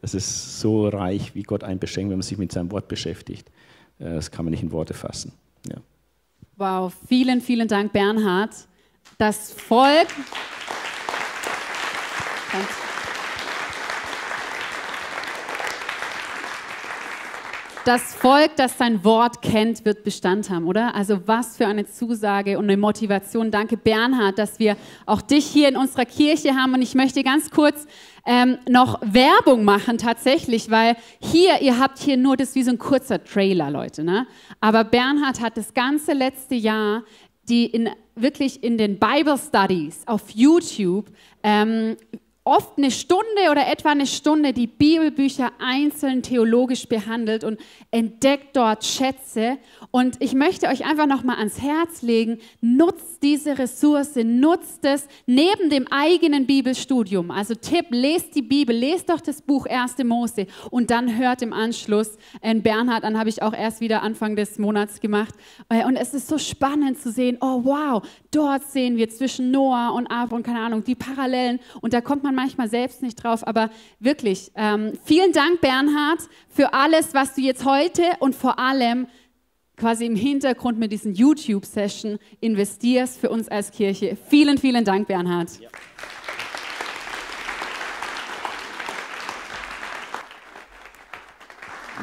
das 0.00 0.14
ist 0.14 0.60
so 0.60 0.88
reich, 0.88 1.34
wie 1.34 1.42
Gott 1.42 1.64
einen 1.64 1.80
beschenkt, 1.80 2.10
wenn 2.10 2.18
man 2.18 2.22
sich 2.22 2.38
mit 2.38 2.52
seinem 2.52 2.70
Wort 2.70 2.88
beschäftigt. 2.88 3.48
Äh, 3.98 4.14
das 4.14 4.30
kann 4.30 4.44
man 4.44 4.50
nicht 4.52 4.62
in 4.62 4.72
Worte 4.72 4.94
fassen. 4.94 5.32
Ja. 5.68 5.76
Wow, 6.56 6.94
vielen, 7.08 7.40
vielen 7.40 7.68
Dank, 7.68 7.92
Bernhard. 7.92 8.54
Das 9.18 9.52
Volk. 9.52 10.08
Danke. 12.52 12.81
Das 17.84 18.14
Volk, 18.14 18.54
das 18.54 18.78
sein 18.78 19.02
Wort 19.02 19.42
kennt, 19.42 19.84
wird 19.84 20.04
Bestand 20.04 20.50
haben, 20.50 20.68
oder? 20.68 20.94
Also 20.94 21.26
was 21.26 21.56
für 21.56 21.66
eine 21.66 21.84
Zusage 21.84 22.56
und 22.56 22.66
eine 22.66 22.76
Motivation. 22.76 23.50
Danke, 23.50 23.76
Bernhard, 23.76 24.38
dass 24.38 24.60
wir 24.60 24.76
auch 25.04 25.20
dich 25.20 25.46
hier 25.46 25.68
in 25.68 25.76
unserer 25.76 26.04
Kirche 26.04 26.54
haben. 26.54 26.74
Und 26.74 26.82
ich 26.82 26.94
möchte 26.94 27.24
ganz 27.24 27.50
kurz 27.50 27.86
ähm, 28.24 28.58
noch 28.68 29.00
Werbung 29.02 29.64
machen 29.64 29.98
tatsächlich, 29.98 30.70
weil 30.70 30.96
hier, 31.20 31.60
ihr 31.60 31.80
habt 31.80 31.98
hier 31.98 32.16
nur 32.16 32.36
das 32.36 32.54
wie 32.54 32.62
so 32.62 32.70
ein 32.70 32.78
kurzer 32.78 33.24
Trailer, 33.24 33.68
Leute. 33.68 34.04
Ne? 34.04 34.28
Aber 34.60 34.84
Bernhard 34.84 35.40
hat 35.40 35.56
das 35.56 35.74
ganze 35.74 36.12
letzte 36.12 36.54
Jahr 36.54 37.02
die 37.48 37.66
in, 37.66 37.90
wirklich 38.14 38.62
in 38.62 38.78
den 38.78 39.00
Bible 39.00 39.36
Studies 39.36 40.02
auf 40.06 40.30
YouTube 40.30 41.06
ähm, 41.42 41.96
oft 42.44 42.76
eine 42.76 42.90
Stunde 42.90 43.50
oder 43.50 43.68
etwa 43.68 43.90
eine 43.90 44.06
Stunde 44.06 44.52
die 44.52 44.66
Bibelbücher 44.66 45.52
einzeln 45.60 46.22
theologisch 46.22 46.88
behandelt 46.88 47.44
und 47.44 47.60
entdeckt 47.92 48.56
dort 48.56 48.84
Schätze. 48.84 49.58
Und 49.92 50.16
ich 50.20 50.34
möchte 50.34 50.66
euch 50.66 50.84
einfach 50.84 51.06
noch 51.06 51.22
mal 51.22 51.36
ans 51.36 51.60
Herz 51.62 52.02
legen, 52.02 52.38
nutzt 52.60 53.22
diese 53.22 53.58
Ressource, 53.58 54.16
nutzt 54.16 54.84
es 54.84 55.06
neben 55.26 55.70
dem 55.70 55.86
eigenen 55.90 56.46
Bibelstudium. 56.46 57.30
Also 57.30 57.54
Tipp, 57.54 57.86
lest 57.90 58.34
die 58.34 58.42
Bibel, 58.42 58.74
lest 58.74 59.08
doch 59.08 59.20
das 59.20 59.40
Buch 59.40 59.66
1. 59.66 59.98
Mose 60.04 60.46
und 60.70 60.90
dann 60.90 61.16
hört 61.16 61.42
im 61.42 61.52
Anschluss 61.52 62.18
in 62.40 62.62
Bernhard 62.62 63.04
an, 63.04 63.18
habe 63.18 63.28
ich 63.28 63.40
auch 63.40 63.54
erst 63.54 63.80
wieder 63.80 64.02
Anfang 64.02 64.34
des 64.34 64.58
Monats 64.58 64.98
gemacht. 65.00 65.34
Äh, 65.68 65.84
und 65.84 65.94
es 65.94 66.12
ist 66.12 66.26
so 66.26 66.38
spannend 66.38 66.98
zu 66.98 67.12
sehen, 67.12 67.38
oh 67.40 67.64
wow, 67.64 68.02
dort 68.32 68.64
sehen 68.64 68.96
wir 68.96 69.08
zwischen 69.10 69.52
Noah 69.52 69.92
und 69.94 70.08
Abraham, 70.08 70.42
keine 70.42 70.60
Ahnung, 70.60 70.82
die 70.82 70.96
Parallelen. 70.96 71.60
Und 71.80 71.92
da 71.92 72.00
kommt 72.00 72.24
man 72.24 72.31
man 72.34 72.44
manchmal 72.44 72.68
selbst 72.68 73.02
nicht 73.02 73.22
drauf, 73.22 73.46
aber 73.46 73.70
wirklich, 73.98 74.50
ähm, 74.56 74.92
vielen 75.04 75.32
Dank, 75.32 75.60
Bernhard, 75.60 76.20
für 76.48 76.72
alles, 76.74 77.14
was 77.14 77.34
du 77.34 77.40
jetzt 77.40 77.64
heute 77.64 78.02
und 78.20 78.34
vor 78.34 78.58
allem 78.58 79.06
quasi 79.76 80.06
im 80.06 80.16
Hintergrund 80.16 80.78
mit 80.78 80.92
diesen 80.92 81.14
YouTube-Session 81.14 82.18
investierst 82.40 83.18
für 83.18 83.30
uns 83.30 83.48
als 83.48 83.70
Kirche. 83.70 84.16
Vielen, 84.28 84.58
vielen 84.58 84.84
Dank, 84.84 85.08
Bernhard. 85.08 85.60
Ja. 85.60 85.68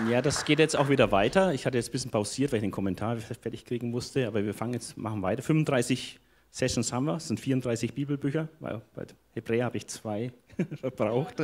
Ja, 0.09 0.21
das 0.21 0.45
geht 0.45 0.59
jetzt 0.59 0.77
auch 0.77 0.87
wieder 0.87 1.11
weiter. 1.11 1.53
Ich 1.53 1.65
hatte 1.65 1.77
jetzt 1.77 1.89
ein 1.89 1.91
bisschen 1.91 2.11
pausiert, 2.11 2.51
weil 2.51 2.57
ich 2.57 2.63
den 2.63 2.71
Kommentar 2.71 3.17
fertig 3.17 3.65
kriegen 3.65 3.91
musste, 3.91 4.27
aber 4.27 4.45
wir 4.45 4.53
fangen 4.53 4.73
jetzt, 4.73 4.97
machen 4.97 5.21
weiter. 5.21 5.43
35 5.43 6.19
Sessions 6.51 6.91
haben 6.91 7.05
wir, 7.05 7.15
es 7.15 7.27
sind 7.27 7.39
34 7.39 7.93
Bibelbücher, 7.93 8.47
weil 8.59 8.81
bei 8.95 9.05
Hebräer 9.33 9.65
habe 9.65 9.77
ich 9.77 9.87
zwei 9.87 10.31
verbraucht. 10.75 11.35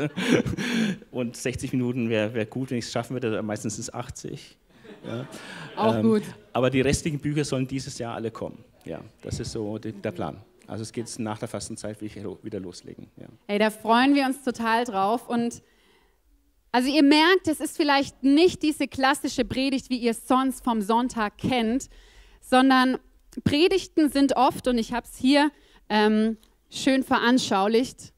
Und 1.12 1.36
60 1.36 1.72
Minuten 1.74 2.10
wäre 2.10 2.34
wär 2.34 2.46
gut, 2.46 2.72
wenn 2.72 2.78
ich 2.78 2.86
es 2.86 2.92
schaffen 2.92 3.14
würde, 3.14 3.42
meistens 3.42 3.76
sind 3.76 3.84
es 3.84 3.94
80. 3.94 4.58
Ja. 5.06 5.28
Auch 5.76 5.96
ähm, 5.96 6.02
gut. 6.02 6.24
Aber 6.54 6.70
die 6.70 6.82
restlichen 6.82 7.20
Bücher 7.20 7.46
sollen 7.46 7.68
dieses 7.68 7.98
Jahr 7.98 8.16
alle 8.16 8.32
kommen. 8.32 8.64
Ja, 8.86 9.02
das 9.22 9.40
ist 9.40 9.52
so 9.52 9.78
die, 9.78 9.92
der 9.92 10.12
Plan. 10.12 10.42
Also 10.68 10.82
es 10.82 10.92
geht 10.92 11.20
nach 11.20 11.38
der 11.38 11.48
Fastenzeit 11.48 12.02
wieder 12.02 12.60
loslegen. 12.60 13.08
Ja. 13.18 13.28
Hey, 13.48 13.60
da 13.60 13.70
freuen 13.70 14.16
wir 14.16 14.26
uns 14.26 14.44
total 14.44 14.84
drauf 14.84 15.30
und 15.30 15.62
Also 16.72 16.90
ihr 16.90 17.04
merkt, 17.04 17.48
es 17.48 17.60
ist 17.60 17.78
vielleicht 17.78 18.24
nicht 18.24 18.64
diese 18.64 18.88
klassische 18.88 19.46
Predigt, 19.46 19.90
wie 19.90 19.98
ihr 19.98 20.12
es 20.12 20.28
sonst 20.28 20.64
vom 20.64 20.82
Sonntag 20.82 21.38
kennt, 21.38 21.90
sondern 22.42 22.98
Predigten 23.42 24.10
sind 24.10 24.36
oft, 24.36 24.68
und 24.68 24.78
ich 24.78 24.94
habe 24.94 25.06
es 25.06 25.18
hier 25.18 25.52
ähm, 25.90 26.38
schön 26.70 27.04
veranschaulicht, 27.04 28.14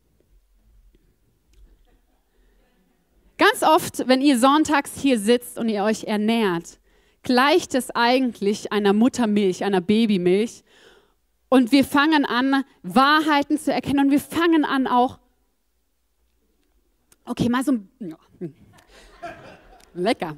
ganz 3.37 3.63
oft, 3.63 4.07
wenn 4.07 4.21
ihr 4.21 4.39
sonntags 4.39 4.99
hier 4.99 5.19
sitzt 5.19 5.57
und 5.57 5.69
ihr 5.69 5.83
euch 5.83 6.05
ernährt, 6.05 6.79
gleicht 7.23 7.75
es 7.75 7.91
eigentlich 7.91 8.71
einer 8.71 8.93
Muttermilch, 8.93 9.63
einer 9.63 9.81
Babymilch. 9.81 10.63
Und 11.49 11.71
wir 11.71 11.83
fangen 11.83 12.25
an, 12.25 12.63
Wahrheiten 12.83 13.57
zu 13.57 13.71
erkennen. 13.71 14.05
Und 14.05 14.11
wir 14.11 14.19
fangen 14.19 14.65
an 14.65 14.87
auch, 14.87 15.19
okay, 17.25 17.49
mal 17.49 17.63
so 17.63 17.79
lecker, 19.93 20.37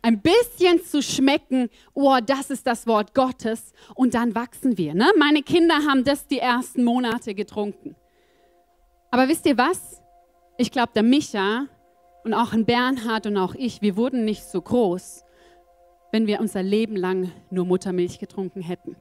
ein 0.00 0.20
bisschen 0.20 0.82
zu 0.82 1.02
schmecken, 1.02 1.68
oh, 1.92 2.18
das 2.24 2.50
ist 2.50 2.66
das 2.66 2.86
Wort 2.86 3.14
Gottes 3.14 3.72
und 3.94 4.14
dann 4.14 4.34
wachsen 4.34 4.78
wir. 4.78 4.94
Ne? 4.94 5.10
Meine 5.18 5.42
Kinder 5.42 5.74
haben 5.86 6.04
das 6.04 6.26
die 6.26 6.38
ersten 6.38 6.84
Monate 6.84 7.34
getrunken. 7.34 7.94
Aber 9.10 9.28
wisst 9.28 9.44
ihr 9.46 9.58
was? 9.58 10.00
Ich 10.56 10.70
glaube, 10.70 10.92
der 10.94 11.02
Micha 11.02 11.66
und 12.24 12.34
auch 12.34 12.52
ein 12.52 12.64
Bernhard 12.64 13.26
und 13.26 13.36
auch 13.36 13.54
ich, 13.54 13.82
wir 13.82 13.96
wurden 13.96 14.24
nicht 14.24 14.44
so 14.44 14.60
groß, 14.60 15.24
wenn 16.12 16.26
wir 16.26 16.40
unser 16.40 16.62
Leben 16.62 16.96
lang 16.96 17.32
nur 17.50 17.66
Muttermilch 17.66 18.18
getrunken 18.18 18.62
hätten. 18.62 18.96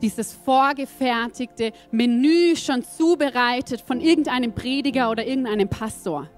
Dieses 0.00 0.32
vorgefertigte 0.32 1.72
Menü 1.90 2.56
schon 2.56 2.82
zubereitet 2.82 3.82
von 3.82 4.00
irgendeinem 4.00 4.54
Prediger 4.54 5.10
oder 5.10 5.26
irgendeinem 5.26 5.68
Pastor. 5.68 6.30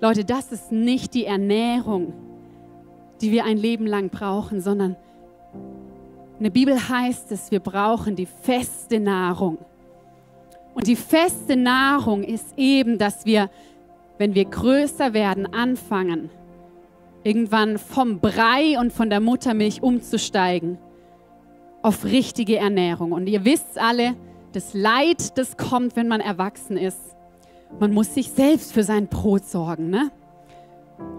Leute, 0.00 0.24
das 0.24 0.52
ist 0.52 0.70
nicht 0.70 1.14
die 1.14 1.24
Ernährung, 1.24 2.27
die 3.20 3.32
wir 3.32 3.44
ein 3.44 3.56
Leben 3.56 3.86
lang 3.86 4.10
brauchen, 4.10 4.60
sondern 4.60 4.96
in 6.38 6.44
der 6.44 6.50
Bibel 6.50 6.76
heißt 6.88 7.32
es, 7.32 7.50
wir 7.50 7.60
brauchen 7.60 8.14
die 8.14 8.26
feste 8.26 9.00
Nahrung. 9.00 9.58
Und 10.74 10.86
die 10.86 10.96
feste 10.96 11.56
Nahrung 11.56 12.22
ist 12.22 12.54
eben, 12.56 12.98
dass 12.98 13.26
wir, 13.26 13.50
wenn 14.18 14.34
wir 14.34 14.44
größer 14.44 15.14
werden, 15.14 15.52
anfangen, 15.52 16.30
irgendwann 17.24 17.78
vom 17.78 18.20
Brei 18.20 18.78
und 18.78 18.92
von 18.92 19.10
der 19.10 19.20
Muttermilch 19.20 19.82
umzusteigen 19.82 20.78
auf 21.82 22.04
richtige 22.04 22.58
Ernährung. 22.58 23.10
Und 23.12 23.26
ihr 23.28 23.44
wisst 23.44 23.78
alle, 23.78 24.14
das 24.52 24.74
Leid, 24.74 25.36
das 25.36 25.56
kommt, 25.56 25.96
wenn 25.96 26.08
man 26.08 26.20
erwachsen 26.20 26.76
ist. 26.76 27.16
Man 27.80 27.92
muss 27.92 28.14
sich 28.14 28.30
selbst 28.30 28.72
für 28.72 28.82
sein 28.82 29.08
Brot 29.08 29.44
sorgen. 29.44 29.90
Ne? 29.90 30.10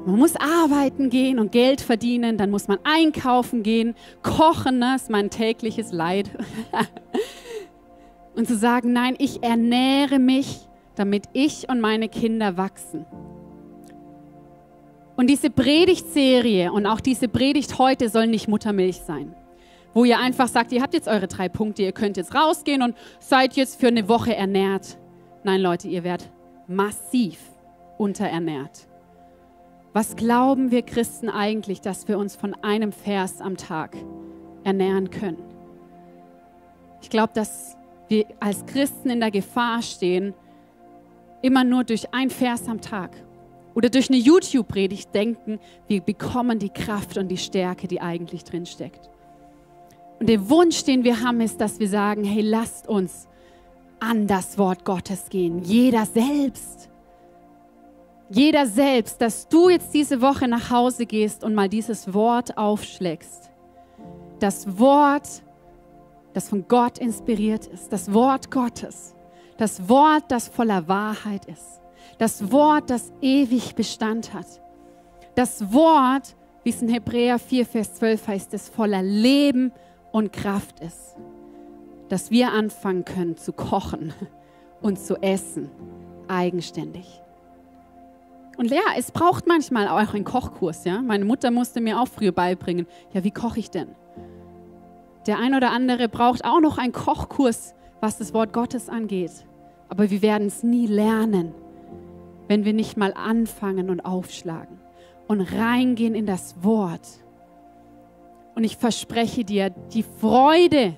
Man 0.05 0.17
muss 0.17 0.36
arbeiten 0.36 1.09
gehen 1.09 1.39
und 1.39 1.51
Geld 1.51 1.82
verdienen, 1.82 2.38
dann 2.38 2.49
muss 2.49 2.67
man 2.67 2.80
einkaufen 2.84 3.63
gehen, 3.63 3.95
kochen, 4.23 4.80
ne? 4.80 4.93
das 4.93 5.03
ist 5.03 5.09
mein 5.09 5.30
tägliches 5.30 5.91
Leid. 5.91 6.30
und 8.36 8.47
zu 8.47 8.57
sagen, 8.57 8.91
nein, 8.91 9.15
ich 9.19 9.43
ernähre 9.43 10.19
mich, 10.19 10.67
damit 10.95 11.25
ich 11.34 11.69
und 11.69 11.80
meine 11.80 12.09
Kinder 12.09 12.57
wachsen. 12.57 13.05
Und 15.15 15.30
diese 15.30 15.49
Predigtserie 15.49 16.71
und 16.71 16.86
auch 16.86 17.01
diese 17.01 17.27
Predigt 17.27 17.77
heute 17.77 18.09
soll 18.09 18.27
nicht 18.27 18.47
Muttermilch 18.47 19.01
sein, 19.01 19.36
wo 19.93 20.05
ihr 20.05 20.17
einfach 20.17 20.47
sagt, 20.47 20.71
ihr 20.71 20.82
habt 20.82 20.93
jetzt 20.93 21.07
eure 21.07 21.27
drei 21.27 21.49
Punkte, 21.49 21.84
ihr 21.84 21.91
könnt 21.91 22.17
jetzt 22.17 22.34
rausgehen 22.34 22.82
und 22.82 22.95
seid 23.19 23.53
jetzt 23.55 23.80
für 23.80 23.88
eine 23.88 24.07
Woche 24.09 24.36
ernährt. 24.36 24.97
Nein, 25.43 25.61
Leute, 25.61 25.88
ihr 25.88 26.03
werdet 26.03 26.30
massiv 26.67 27.39
unterernährt. 27.97 28.88
Was 29.91 30.15
glauben 30.15 30.69
wir 30.69 30.83
Christen 30.83 31.29
eigentlich, 31.29 31.81
dass 31.81 32.07
wir 32.07 32.17
uns 32.17 32.35
von 32.35 32.53
einem 32.63 32.91
Vers 32.91 33.41
am 33.41 33.57
Tag 33.57 33.97
ernähren 34.63 35.09
können? 35.09 35.43
Ich 37.01 37.09
glaube, 37.09 37.33
dass 37.33 37.75
wir 38.07 38.25
als 38.39 38.65
Christen 38.65 39.09
in 39.09 39.19
der 39.19 39.31
Gefahr 39.31 39.81
stehen, 39.81 40.33
immer 41.41 41.63
nur 41.63 41.83
durch 41.83 42.13
ein 42.13 42.29
Vers 42.29 42.67
am 42.67 42.81
Tag 42.81 43.11
oder 43.73 43.89
durch 43.89 44.09
eine 44.09 44.19
YouTube-Predigt 44.19 45.13
denken, 45.15 45.59
wir 45.87 46.01
bekommen 46.01 46.59
die 46.59 46.69
Kraft 46.69 47.17
und 47.17 47.27
die 47.29 47.37
Stärke, 47.37 47.87
die 47.87 48.01
eigentlich 48.01 48.43
drin 48.43 48.65
steckt. 48.65 49.09
Und 50.19 50.27
der 50.27 50.49
Wunsch, 50.49 50.83
den 50.83 51.03
wir 51.03 51.21
haben, 51.21 51.41
ist, 51.41 51.61
dass 51.61 51.79
wir 51.79 51.87
sagen, 51.87 52.23
hey, 52.23 52.41
lasst 52.41 52.87
uns 52.87 53.27
an 53.99 54.27
das 54.27 54.57
Wort 54.57 54.85
Gottes 54.85 55.29
gehen. 55.29 55.59
Jeder 55.63 56.05
selbst. 56.05 56.78
Jeder 58.32 58.67
selbst, 58.67 59.19
dass 59.21 59.47
du 59.47 59.69
jetzt 59.69 59.93
diese 59.93 60.21
Woche 60.21 60.47
nach 60.47 60.69
Hause 60.69 61.07
gehst 61.07 61.43
und 61.43 61.55
mal 61.55 61.67
dieses 61.67 62.13
Wort 62.13 62.57
aufschlägst. 62.57 63.49
Das 64.39 64.77
Wort, 64.77 65.27
das 66.34 66.49
von 66.49 66.67
Gott 66.67 66.99
inspiriert 66.99 67.65
ist. 67.65 67.91
Das 67.91 68.13
Wort 68.13 68.51
Gottes. 68.51 69.15
Das 69.57 69.89
Wort, 69.89 70.25
das 70.30 70.47
voller 70.47 70.88
Wahrheit 70.88 71.45
ist. 71.45 71.82
Das 72.19 72.51
Wort, 72.51 72.91
das 72.91 73.11
ewig 73.19 73.75
Bestand 73.75 74.34
hat. 74.34 74.61
Das 75.34 75.73
Wort, 75.73 76.36
wie 76.63 76.69
es 76.69 76.82
in 76.84 76.89
Hebräer 76.89 77.39
4, 77.39 77.65
Vers 77.65 77.95
12 77.95 78.27
heißt, 78.27 78.53
das 78.53 78.69
voller 78.69 79.01
Leben 79.01 79.71
und 80.11 80.32
Kraft 80.32 80.82
ist. 80.82 81.15
Dass 82.09 82.30
wir 82.30 82.51
anfangen 82.51 83.05
können 83.05 83.38
zu 83.38 83.53
kochen 83.53 84.13
und 84.82 84.99
zu 84.99 85.15
essen, 85.21 85.71
eigenständig. 86.27 87.21
Und 88.60 88.72
ja, 88.72 88.82
es 88.97 89.12
braucht 89.12 89.47
manchmal 89.47 89.88
auch 89.88 90.14
einen 90.14 90.26
Kochkurs. 90.26 90.84
Ja? 90.84 91.01
Meine 91.01 91.24
Mutter 91.24 91.49
musste 91.49 91.80
mir 91.80 92.01
auch 92.01 92.10
früher 92.10 92.34
beibringen, 92.34 92.88
ja, 93.14 93.24
wie 93.24 93.32
koche 93.32 93.57
ich 93.57 93.72
denn? 93.72 93.88
Der 95.28 95.39
ein 95.39 95.55
oder 95.55 95.72
andere 95.72 96.10
braucht 96.10 96.43
auch 96.43 96.60
noch 96.60 96.78
einen 96.78 96.91
Kochkurs, 96.91 97.74
was 98.01 98.18
das 98.18 98.34
Wort 98.34 98.51
Gottes 98.51 98.89
angeht. 98.89 99.32
Aber 99.88 100.10
wir 100.10 100.22
werden 100.22 100.47
es 100.47 100.62
nie 100.62 100.88
lernen, 100.88 101.53
wenn 102.49 102.66
wir 102.66 102.74
nicht 102.74 102.97
mal 102.97 103.14
anfangen 103.14 103.89
und 103.89 104.01
aufschlagen 104.01 104.78
und 105.30 105.39
reingehen 105.39 106.14
in 106.14 106.26
das 106.26 106.62
Wort. 106.62 107.07
Und 108.55 108.66
ich 108.66 108.76
verspreche 108.76 109.45
dir, 109.45 109.70
die 109.70 110.03
Freude 110.03 110.97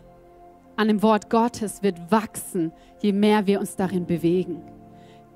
an 0.77 0.87
dem 0.87 1.03
Wort 1.03 1.29
Gottes 1.29 1.83
wird 1.83 2.09
wachsen, 2.09 2.71
je 3.03 3.13
mehr 3.13 3.45
wir 3.45 3.59
uns 3.59 3.75
darin 3.75 4.07
bewegen. 4.07 4.63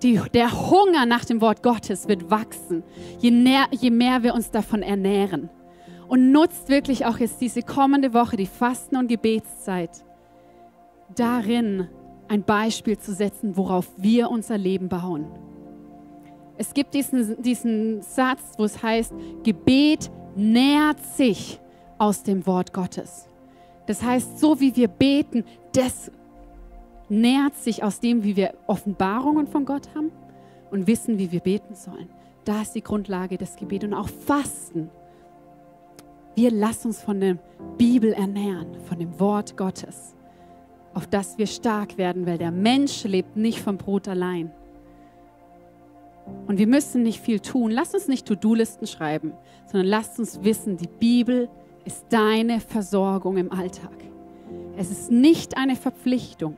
Die, 0.06 0.22
der 0.36 0.70
Hunger 0.70 1.08
nach 1.08 1.26
dem 1.26 1.42
Wort 1.42 1.64
Gottes 1.64 2.08
wird 2.08 2.30
wachsen, 2.30 2.84
je, 3.18 3.32
näher, 3.32 3.66
je 3.72 3.90
mehr 3.90 4.22
wir 4.22 4.36
uns 4.36 4.52
davon 4.52 4.84
ernähren. 4.84 5.50
Und 6.08 6.32
nutzt 6.32 6.70
wirklich 6.70 7.08
auch 7.08 7.18
jetzt 7.18 7.42
diese 7.42 7.64
kommende 7.64 8.14
Woche, 8.14 8.38
die 8.38 8.46
Fasten- 8.46 8.98
und 8.98 9.08
Gebetszeit, 9.08 10.06
darin 11.16 11.88
ein 12.28 12.44
Beispiel 12.44 13.00
zu 13.00 13.16
setzen, 13.16 13.58
worauf 13.58 13.88
wir 13.98 14.30
unser 14.30 14.60
Leben 14.60 14.90
bauen. 14.90 15.26
Es 16.56 16.76
gibt 16.76 16.94
diesen, 16.94 17.42
diesen 17.42 18.04
Satz, 18.04 18.44
wo 18.60 18.66
es 18.66 18.84
heißt, 18.84 19.12
Gebet 19.44 20.12
nährt 20.36 21.00
sich 21.04 21.60
aus 21.98 22.22
dem 22.22 22.46
Wort 22.46 22.74
Gottes. 22.74 23.28
Das 23.88 24.04
heißt, 24.04 24.40
so 24.40 24.60
wie 24.60 24.76
wir 24.76 24.88
beten, 24.88 25.44
das 25.74 26.12
nährt 27.10 27.56
sich 27.56 27.84
aus 27.84 28.00
dem, 28.00 28.24
wie 28.24 28.36
wir 28.36 28.54
Offenbarungen 28.68 29.48
von 29.48 29.66
Gott 29.66 29.90
haben 29.96 30.12
und 30.72 30.88
wissen, 30.88 31.18
wie 31.18 31.32
wir 31.32 31.40
beten 31.40 31.76
sollen. 31.76 32.10
Da 32.44 32.62
ist 32.62 32.74
die 32.74 32.84
Grundlage 32.84 33.38
des 33.38 33.56
Gebets 33.56 33.86
und 33.86 33.94
auch 33.94 34.10
Fasten. 34.10 34.90
Wir 36.36 36.52
lassen 36.52 36.88
uns 36.88 37.02
von 37.02 37.20
der 37.20 37.38
Bibel 37.78 38.14
ernähren, 38.14 38.76
von 38.86 39.00
dem 39.00 39.20
Wort 39.20 39.58
Gottes, 39.58 40.14
auf 40.94 41.08
das 41.08 41.38
wir 41.38 41.48
stark 41.48 41.98
werden, 41.98 42.26
weil 42.26 42.38
der 42.38 42.52
Mensch 42.52 43.04
lebt 43.04 43.36
nicht 43.38 43.60
vom 43.60 43.78
Brot 43.78 44.08
allein, 44.08 44.52
und 46.48 46.58
wir 46.58 46.68
müssen 46.68 47.04
nicht 47.04 47.20
viel 47.20 47.40
tun. 47.40 47.72
Lass 47.72 47.94
uns 47.94 48.08
nicht 48.08 48.28
To-Do-Listen 48.28 48.88
schreiben, 48.88 49.34
sondern 49.68 49.88
lasst 49.88 50.20
uns 50.20 50.44
wissen, 50.44 50.78
die 50.78 50.88
Bibel 50.88 51.50
ist 51.86 52.06
deine 52.10 52.60
Versorgung 52.60 53.38
im 53.38 53.52
Alltag. 53.52 53.94
Es 54.78 54.92
ist 54.92 55.12
nicht 55.12 55.58
eine 55.58 55.76
Verpflichtung, 55.76 56.56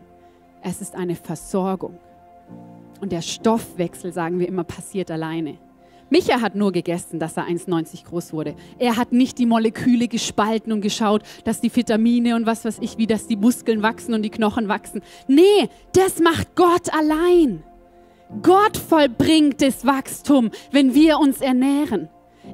es 0.70 0.82
ist 0.82 0.96
eine 0.96 1.16
Versorgung. 1.16 1.98
Und 3.00 3.12
der 3.12 3.22
Stoffwechsel, 3.22 4.12
sagen 4.12 4.40
wir 4.40 4.48
immer, 4.48 4.64
passiert 4.64 5.12
alleine. 5.12 5.58
Micha 6.10 6.40
hat 6.40 6.56
nur 6.56 6.72
gegessen, 6.72 7.20
dass 7.20 7.36
er 7.36 7.48
1,90 7.48 8.06
groß 8.06 8.32
wurde. 8.32 8.56
Er 8.80 8.96
hat 8.96 9.12
nicht 9.12 9.38
die 9.38 9.46
Moleküle 9.46 10.08
gespalten 10.08 10.72
und 10.72 10.82
geschaut, 10.82 11.22
dass 11.44 11.60
die 11.60 11.74
Vitamine 11.76 12.36
und 12.36 12.46
was 12.46 12.64
weiß 12.64 12.78
ich, 12.80 12.98
wie 12.98 13.08
dass 13.08 13.28
die 13.28 13.36
Muskeln 13.36 13.82
wachsen 13.82 14.14
und 14.14 14.22
die 14.22 14.30
Knochen 14.30 14.70
wachsen. 14.70 15.02
Nee, 15.28 15.70
das 15.94 16.20
macht 16.20 16.56
Gott 16.56 16.94
allein. 16.94 17.64
Gott 18.42 18.78
vollbringt 18.78 19.62
das 19.62 19.86
Wachstum, 19.86 20.50
wenn 20.72 20.94
wir 20.94 21.20
uns 21.20 21.42
ernähren. 21.42 22.10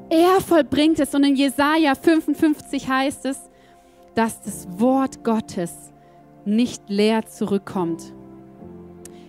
Er 0.10 0.42
vollbringt 0.42 1.00
es. 1.00 1.14
Und 1.14 1.24
in 1.24 1.36
Jesaja 1.36 1.94
55 1.96 2.88
heißt 2.88 3.26
es, 3.26 3.40
dass 4.16 4.42
das 4.42 4.68
Wort 4.80 5.24
Gottes 5.24 5.93
nicht 6.46 6.90
leer 6.90 7.26
zurückkommt. 7.26 8.14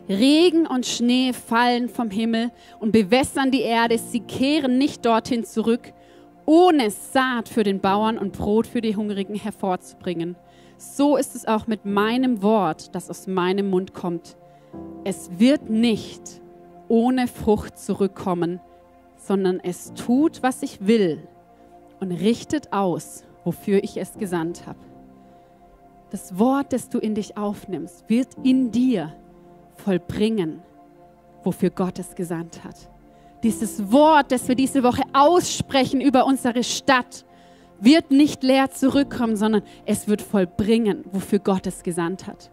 Regen 0.09 0.67
und 0.67 0.85
Schnee 0.85 1.33
fallen 1.33 1.89
vom 1.89 2.11
Himmel 2.11 2.51
und 2.79 2.93
bewässern 2.93 3.51
die 3.51 3.63
Erde. 3.63 3.97
Sie 3.99 4.21
kehren 4.21 4.77
nicht 4.77 5.07
dorthin 5.07 5.45
zurück, 5.45 5.93
ohne 6.47 6.91
Saat 6.91 7.49
für 7.49 7.63
den 7.63 7.81
Bauern 7.81 8.19
und 8.19 8.33
Brot 8.33 8.67
für 8.67 8.83
die 8.83 8.97
Hungrigen 8.97 9.35
hervorzubringen. 9.35 10.37
So 10.77 11.17
ist 11.17 11.35
es 11.35 11.47
auch 11.47 11.67
mit 11.67 11.87
meinem 11.87 12.43
Wort, 12.43 12.95
das 12.95 13.09
aus 13.09 13.27
meinem 13.27 13.71
Mund 13.71 13.95
kommt. 13.95 14.37
Es 15.05 15.39
wird 15.39 15.71
nicht 15.71 16.43
ohne 16.89 17.27
Frucht 17.27 17.79
zurückkommen, 17.79 18.61
sondern 19.17 19.61
es 19.61 19.95
tut, 19.95 20.43
was 20.43 20.63
ich 20.63 20.87
will 20.87 21.27
und 22.01 22.13
richtet 22.13 22.73
aus, 22.73 23.25
wofür 23.45 23.83
ich 23.83 23.97
es 23.97 24.19
gesandt 24.19 24.67
habe. 24.67 24.79
Das 26.15 26.39
Wort, 26.39 26.73
das 26.73 26.89
du 26.89 27.01
in 27.01 27.17
dich 27.17 27.37
aufnimmst, 27.37 28.05
wird 28.07 28.29
in 28.45 28.71
dir 28.71 29.13
vollbringen, 29.75 30.63
wofür 31.43 31.71
Gott 31.71 31.99
es 31.99 32.15
gesandt 32.15 32.63
hat. 32.63 32.89
Dieses 33.43 33.91
Wort, 33.91 34.31
das 34.31 34.47
wir 34.47 34.55
diese 34.55 34.85
Woche 34.85 35.03
aussprechen 35.13 36.01
über 36.01 36.25
unsere 36.25 36.63
Stadt, 36.63 37.25
wird 37.81 38.13
nicht 38.13 38.45
leer 38.45 38.71
zurückkommen, 38.71 39.35
sondern 39.35 39.63
es 39.87 40.07
wird 40.07 40.23
vollbringen, 40.23 41.05
wofür 41.11 41.41
Gott 41.41 41.67
es 41.67 41.83
gesandt 41.83 42.29
hat. 42.29 42.53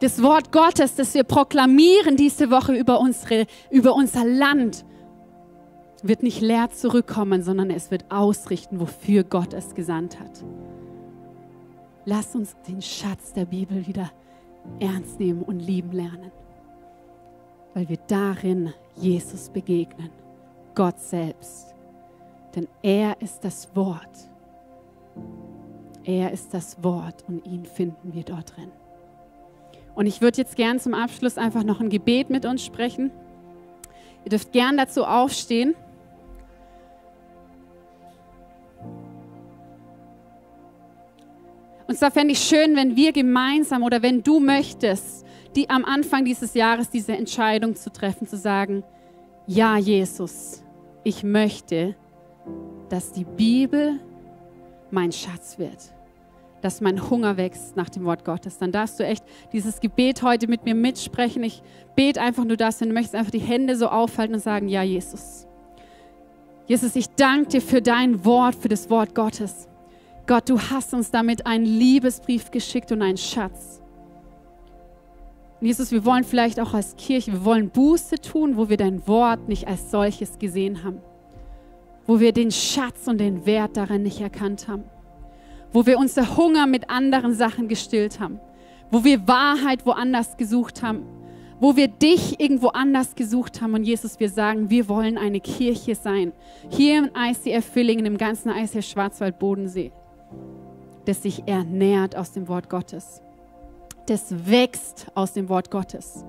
Das 0.00 0.22
Wort 0.22 0.50
Gottes, 0.50 0.94
das 0.94 1.12
wir 1.12 1.24
proklamieren 1.24 2.16
diese 2.16 2.50
Woche 2.50 2.72
über, 2.72 3.00
unsere, 3.00 3.44
über 3.70 3.94
unser 3.94 4.24
Land, 4.24 4.86
wird 6.02 6.22
nicht 6.22 6.40
leer 6.40 6.70
zurückkommen, 6.70 7.42
sondern 7.42 7.68
es 7.68 7.90
wird 7.90 8.06
ausrichten, 8.10 8.80
wofür 8.80 9.24
Gott 9.24 9.52
es 9.52 9.74
gesandt 9.74 10.18
hat. 10.18 10.42
Lass 12.04 12.34
uns 12.34 12.56
den 12.66 12.82
Schatz 12.82 13.32
der 13.32 13.44
Bibel 13.44 13.86
wieder 13.86 14.10
ernst 14.80 15.20
nehmen 15.20 15.42
und 15.42 15.60
lieben 15.60 15.92
lernen, 15.92 16.32
weil 17.74 17.88
wir 17.88 17.98
darin 18.08 18.72
Jesus 18.96 19.48
begegnen, 19.48 20.10
Gott 20.74 20.98
selbst. 20.98 21.74
Denn 22.54 22.68
er 22.82 23.20
ist 23.20 23.44
das 23.44 23.74
Wort. 23.74 24.28
Er 26.04 26.32
ist 26.32 26.52
das 26.52 26.82
Wort 26.82 27.24
und 27.28 27.46
ihn 27.46 27.64
finden 27.64 28.12
wir 28.12 28.24
dort 28.24 28.56
drin. 28.56 28.72
Und 29.94 30.06
ich 30.06 30.20
würde 30.20 30.38
jetzt 30.38 30.56
gern 30.56 30.80
zum 30.80 30.94
Abschluss 30.94 31.38
einfach 31.38 31.62
noch 31.64 31.80
ein 31.80 31.90
Gebet 31.90 32.30
mit 32.30 32.44
uns 32.44 32.64
sprechen. 32.64 33.10
Ihr 34.24 34.30
dürft 34.30 34.52
gern 34.52 34.76
dazu 34.76 35.04
aufstehen. 35.04 35.74
Und 41.92 41.98
zwar 41.98 42.10
fände 42.10 42.32
ich 42.32 42.38
schön, 42.38 42.74
wenn 42.74 42.96
wir 42.96 43.12
gemeinsam 43.12 43.82
oder 43.82 44.00
wenn 44.00 44.22
du 44.22 44.40
möchtest, 44.40 45.26
die 45.54 45.68
am 45.68 45.84
Anfang 45.84 46.24
dieses 46.24 46.54
Jahres 46.54 46.88
diese 46.88 47.12
Entscheidung 47.12 47.76
zu 47.76 47.92
treffen, 47.92 48.26
zu 48.26 48.38
sagen, 48.38 48.82
ja 49.46 49.76
Jesus, 49.76 50.64
ich 51.04 51.22
möchte, 51.22 51.94
dass 52.88 53.12
die 53.12 53.26
Bibel 53.26 54.00
mein 54.90 55.12
Schatz 55.12 55.58
wird, 55.58 55.92
dass 56.62 56.80
mein 56.80 57.10
Hunger 57.10 57.36
wächst 57.36 57.76
nach 57.76 57.90
dem 57.90 58.06
Wort 58.06 58.24
Gottes. 58.24 58.56
Dann 58.56 58.72
darfst 58.72 58.98
du 58.98 59.04
echt 59.04 59.26
dieses 59.52 59.78
Gebet 59.78 60.22
heute 60.22 60.48
mit 60.48 60.64
mir 60.64 60.74
mitsprechen. 60.74 61.42
Ich 61.42 61.62
bete 61.94 62.22
einfach 62.22 62.46
nur 62.46 62.56
das, 62.56 62.80
wenn 62.80 62.88
du 62.88 62.94
möchtest, 62.94 63.16
einfach 63.16 63.32
die 63.32 63.38
Hände 63.38 63.76
so 63.76 63.88
aufhalten 63.88 64.32
und 64.32 64.40
sagen, 64.40 64.68
ja 64.68 64.82
Jesus. 64.82 65.46
Jesus, 66.66 66.96
ich 66.96 67.10
danke 67.16 67.48
dir 67.48 67.60
für 67.60 67.82
dein 67.82 68.24
Wort, 68.24 68.54
für 68.54 68.68
das 68.68 68.88
Wort 68.88 69.14
Gottes. 69.14 69.68
Gott, 70.26 70.48
du 70.48 70.60
hast 70.60 70.94
uns 70.94 71.10
damit 71.10 71.46
einen 71.46 71.64
Liebesbrief 71.64 72.52
geschickt 72.52 72.92
und 72.92 73.02
einen 73.02 73.16
Schatz. 73.16 73.82
Jesus, 75.60 75.90
wir 75.90 76.04
wollen 76.04 76.22
vielleicht 76.22 76.60
auch 76.60 76.74
als 76.74 76.96
Kirche, 76.96 77.32
wir 77.32 77.44
wollen 77.44 77.70
Buße 77.70 78.16
tun, 78.16 78.56
wo 78.56 78.68
wir 78.68 78.76
dein 78.76 79.06
Wort 79.08 79.48
nicht 79.48 79.66
als 79.66 79.90
solches 79.90 80.38
gesehen 80.38 80.84
haben. 80.84 81.00
Wo 82.06 82.20
wir 82.20 82.32
den 82.32 82.52
Schatz 82.52 83.06
und 83.06 83.18
den 83.18 83.46
Wert 83.46 83.76
darin 83.76 84.02
nicht 84.04 84.20
erkannt 84.20 84.68
haben. 84.68 84.84
Wo 85.72 85.86
wir 85.86 85.98
unser 85.98 86.36
Hunger 86.36 86.66
mit 86.66 86.88
anderen 86.88 87.34
Sachen 87.34 87.66
gestillt 87.66 88.20
haben. 88.20 88.40
Wo 88.90 89.04
wir 89.04 89.26
Wahrheit 89.26 89.86
woanders 89.86 90.36
gesucht 90.36 90.82
haben. 90.82 91.04
Wo 91.60 91.76
wir 91.76 91.88
dich 91.88 92.38
irgendwo 92.40 92.68
anders 92.68 93.14
gesucht 93.14 93.60
haben. 93.60 93.74
Und 93.74 93.84
Jesus, 93.84 94.20
wir 94.20 94.28
sagen, 94.28 94.70
wir 94.70 94.88
wollen 94.88 95.16
eine 95.16 95.40
Kirche 95.40 95.94
sein. 95.94 96.32
Hier 96.70 96.98
im 96.98 97.10
ICF 97.16 97.64
Villingen, 97.64 98.06
im 98.06 98.18
ganzen 98.18 98.50
ICF 98.50 98.84
Schwarzwald 98.84 99.38
Bodensee 99.38 99.92
das 101.04 101.22
sich 101.22 101.46
ernährt 101.46 102.16
aus 102.16 102.32
dem 102.32 102.48
Wort 102.48 102.68
Gottes. 102.68 103.22
Das 104.06 104.46
wächst 104.50 105.06
aus 105.14 105.32
dem 105.32 105.48
Wort 105.48 105.70
Gottes. 105.70 106.24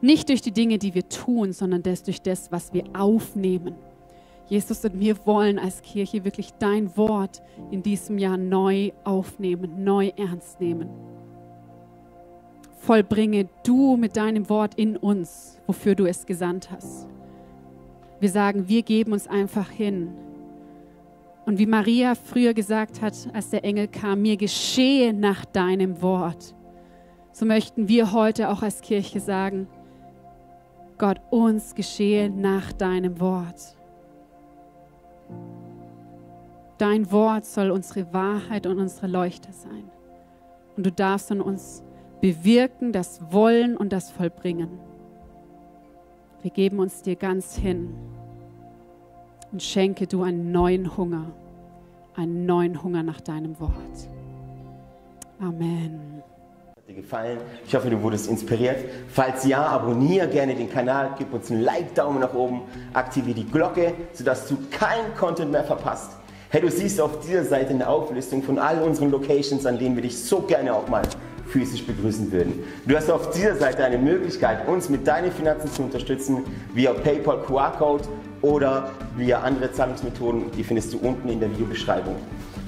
Nicht 0.00 0.28
durch 0.28 0.42
die 0.42 0.52
Dinge, 0.52 0.78
die 0.78 0.94
wir 0.94 1.08
tun, 1.08 1.52
sondern 1.52 1.82
das 1.82 2.02
durch 2.02 2.22
das, 2.22 2.52
was 2.52 2.72
wir 2.72 2.84
aufnehmen. 2.96 3.74
Jesus 4.46 4.84
und 4.84 4.98
wir 4.98 5.26
wollen 5.26 5.58
als 5.58 5.82
Kirche 5.82 6.24
wirklich 6.24 6.52
dein 6.58 6.96
Wort 6.96 7.42
in 7.70 7.82
diesem 7.82 8.16
Jahr 8.16 8.36
neu 8.36 8.92
aufnehmen, 9.04 9.84
neu 9.84 10.12
ernst 10.16 10.60
nehmen. 10.60 10.88
Vollbringe 12.78 13.48
du 13.64 13.96
mit 13.96 14.16
deinem 14.16 14.48
Wort 14.48 14.76
in 14.76 14.96
uns, 14.96 15.58
wofür 15.66 15.94
du 15.94 16.06
es 16.06 16.24
gesandt 16.24 16.70
hast. 16.70 17.06
Wir 18.20 18.30
sagen, 18.30 18.68
wir 18.68 18.82
geben 18.82 19.12
uns 19.12 19.26
einfach 19.26 19.68
hin 19.70 20.14
und 21.48 21.58
wie 21.58 21.64
Maria 21.64 22.14
früher 22.14 22.52
gesagt 22.52 23.00
hat, 23.00 23.14
als 23.32 23.48
der 23.48 23.64
Engel 23.64 23.88
kam, 23.88 24.20
mir 24.20 24.36
geschehe 24.36 25.14
nach 25.14 25.46
deinem 25.46 26.02
Wort, 26.02 26.54
so 27.32 27.46
möchten 27.46 27.88
wir 27.88 28.12
heute 28.12 28.50
auch 28.50 28.60
als 28.60 28.82
Kirche 28.82 29.18
sagen, 29.18 29.66
Gott, 30.98 31.22
uns 31.30 31.74
geschehe 31.74 32.28
nach 32.28 32.70
deinem 32.74 33.18
Wort. 33.18 33.78
Dein 36.76 37.10
Wort 37.10 37.46
soll 37.46 37.70
unsere 37.70 38.12
Wahrheit 38.12 38.66
und 38.66 38.78
unsere 38.78 39.06
Leuchte 39.06 39.50
sein. 39.50 39.90
Und 40.76 40.84
du 40.84 40.92
darfst 40.92 41.32
an 41.32 41.40
uns 41.40 41.82
bewirken, 42.20 42.92
das 42.92 43.32
Wollen 43.32 43.74
und 43.74 43.94
das 43.94 44.10
Vollbringen. 44.10 44.68
Wir 46.42 46.50
geben 46.50 46.78
uns 46.78 47.00
dir 47.00 47.16
ganz 47.16 47.56
hin 47.56 47.94
und 49.52 49.62
schenke 49.62 50.06
du 50.06 50.22
einen 50.22 50.52
neuen 50.52 50.96
Hunger, 50.96 51.26
einen 52.14 52.46
neuen 52.46 52.82
Hunger 52.82 53.02
nach 53.02 53.20
deinem 53.20 53.58
Wort. 53.60 53.72
Amen. 55.40 56.22
Hat 56.76 56.88
dir 56.88 56.94
gefallen? 56.94 57.38
Ich 57.66 57.74
hoffe, 57.74 57.90
du 57.90 58.02
wurdest 58.02 58.28
inspiriert. 58.28 58.84
Falls 59.08 59.46
ja, 59.46 59.64
abonniere 59.66 60.28
gerne 60.28 60.54
den 60.54 60.70
Kanal, 60.70 61.14
gib 61.16 61.32
uns 61.32 61.50
einen 61.50 61.62
Like-Daumen 61.62 62.20
nach 62.20 62.34
oben, 62.34 62.62
aktiviere 62.92 63.36
die 63.36 63.46
Glocke, 63.46 63.94
sodass 64.12 64.48
du 64.48 64.56
keinen 64.70 65.14
Content 65.16 65.52
mehr 65.52 65.64
verpasst. 65.64 66.12
Hey, 66.50 66.62
du 66.62 66.70
siehst 66.70 67.00
auf 67.00 67.20
dieser 67.20 67.44
Seite 67.44 67.70
eine 67.70 67.86
Auflistung 67.86 68.42
von 68.42 68.58
all 68.58 68.82
unseren 68.82 69.10
Locations, 69.10 69.64
an 69.66 69.78
denen 69.78 69.94
wir 69.96 70.02
dich 70.02 70.18
so 70.18 70.40
gerne 70.40 70.74
auch 70.74 70.88
mal 70.88 71.02
physisch 71.46 71.86
begrüßen 71.86 72.30
würden. 72.32 72.62
Du 72.86 72.96
hast 72.96 73.10
auf 73.10 73.30
dieser 73.30 73.54
Seite 73.56 73.84
eine 73.84 73.98
Möglichkeit, 73.98 74.66
uns 74.68 74.88
mit 74.88 75.06
deinen 75.06 75.32
Finanzen 75.32 75.70
zu 75.70 75.82
unterstützen, 75.82 76.44
via 76.74 76.92
PayPal 76.92 77.42
QR-Code 77.42 78.04
oder 78.42 78.90
via 79.16 79.40
andere 79.40 79.72
Zahlungsmethoden, 79.72 80.50
die 80.52 80.64
findest 80.64 80.92
du 80.92 80.98
unten 80.98 81.28
in 81.28 81.40
der 81.40 81.50
Videobeschreibung. 81.50 82.16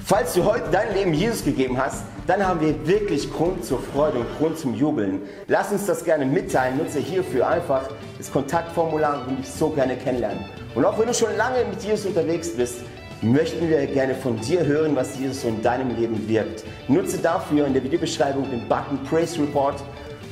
Falls 0.03 0.33
du 0.33 0.43
heute 0.43 0.65
dein 0.71 0.93
Leben 0.93 1.13
Jesus 1.13 1.45
gegeben 1.45 1.77
hast, 1.77 2.03
dann 2.27 2.45
haben 2.45 2.59
wir 2.59 2.87
wirklich 2.87 3.31
Grund 3.31 3.63
zur 3.63 3.79
Freude 3.79 4.19
und 4.19 4.37
Grund 4.37 4.57
zum 4.57 4.73
Jubeln. 4.73 5.21
Lass 5.47 5.71
uns 5.71 5.85
das 5.85 6.03
gerne 6.03 6.25
mitteilen. 6.25 6.77
Nutze 6.77 6.99
hierfür 6.99 7.47
einfach 7.47 7.87
das 8.17 8.31
Kontaktformular 8.31 9.25
und 9.27 9.37
dich 9.37 9.49
so 9.49 9.69
gerne 9.69 9.95
kennenlernen. 9.95 10.45
Und 10.75 10.85
auch 10.85 10.97
wenn 10.99 11.07
du 11.07 11.13
schon 11.13 11.35
lange 11.37 11.63
mit 11.69 11.81
Jesus 11.83 12.07
unterwegs 12.07 12.49
bist, 12.55 12.81
möchten 13.21 13.69
wir 13.69 13.85
gerne 13.85 14.15
von 14.15 14.39
dir 14.41 14.65
hören, 14.65 14.95
was 14.95 15.17
Jesus 15.19 15.43
in 15.43 15.61
deinem 15.61 15.95
Leben 15.95 16.27
wirkt. 16.27 16.63
Nutze 16.87 17.19
dafür 17.19 17.67
in 17.67 17.73
der 17.73 17.83
Videobeschreibung 17.83 18.49
den 18.49 18.67
Button 18.67 18.99
Praise 19.07 19.39
Report 19.39 19.75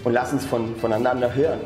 und 0.04 0.14
lass 0.14 0.34
uns 0.34 0.46
von, 0.46 0.76
voneinander 0.78 1.34
hören. 1.34 1.60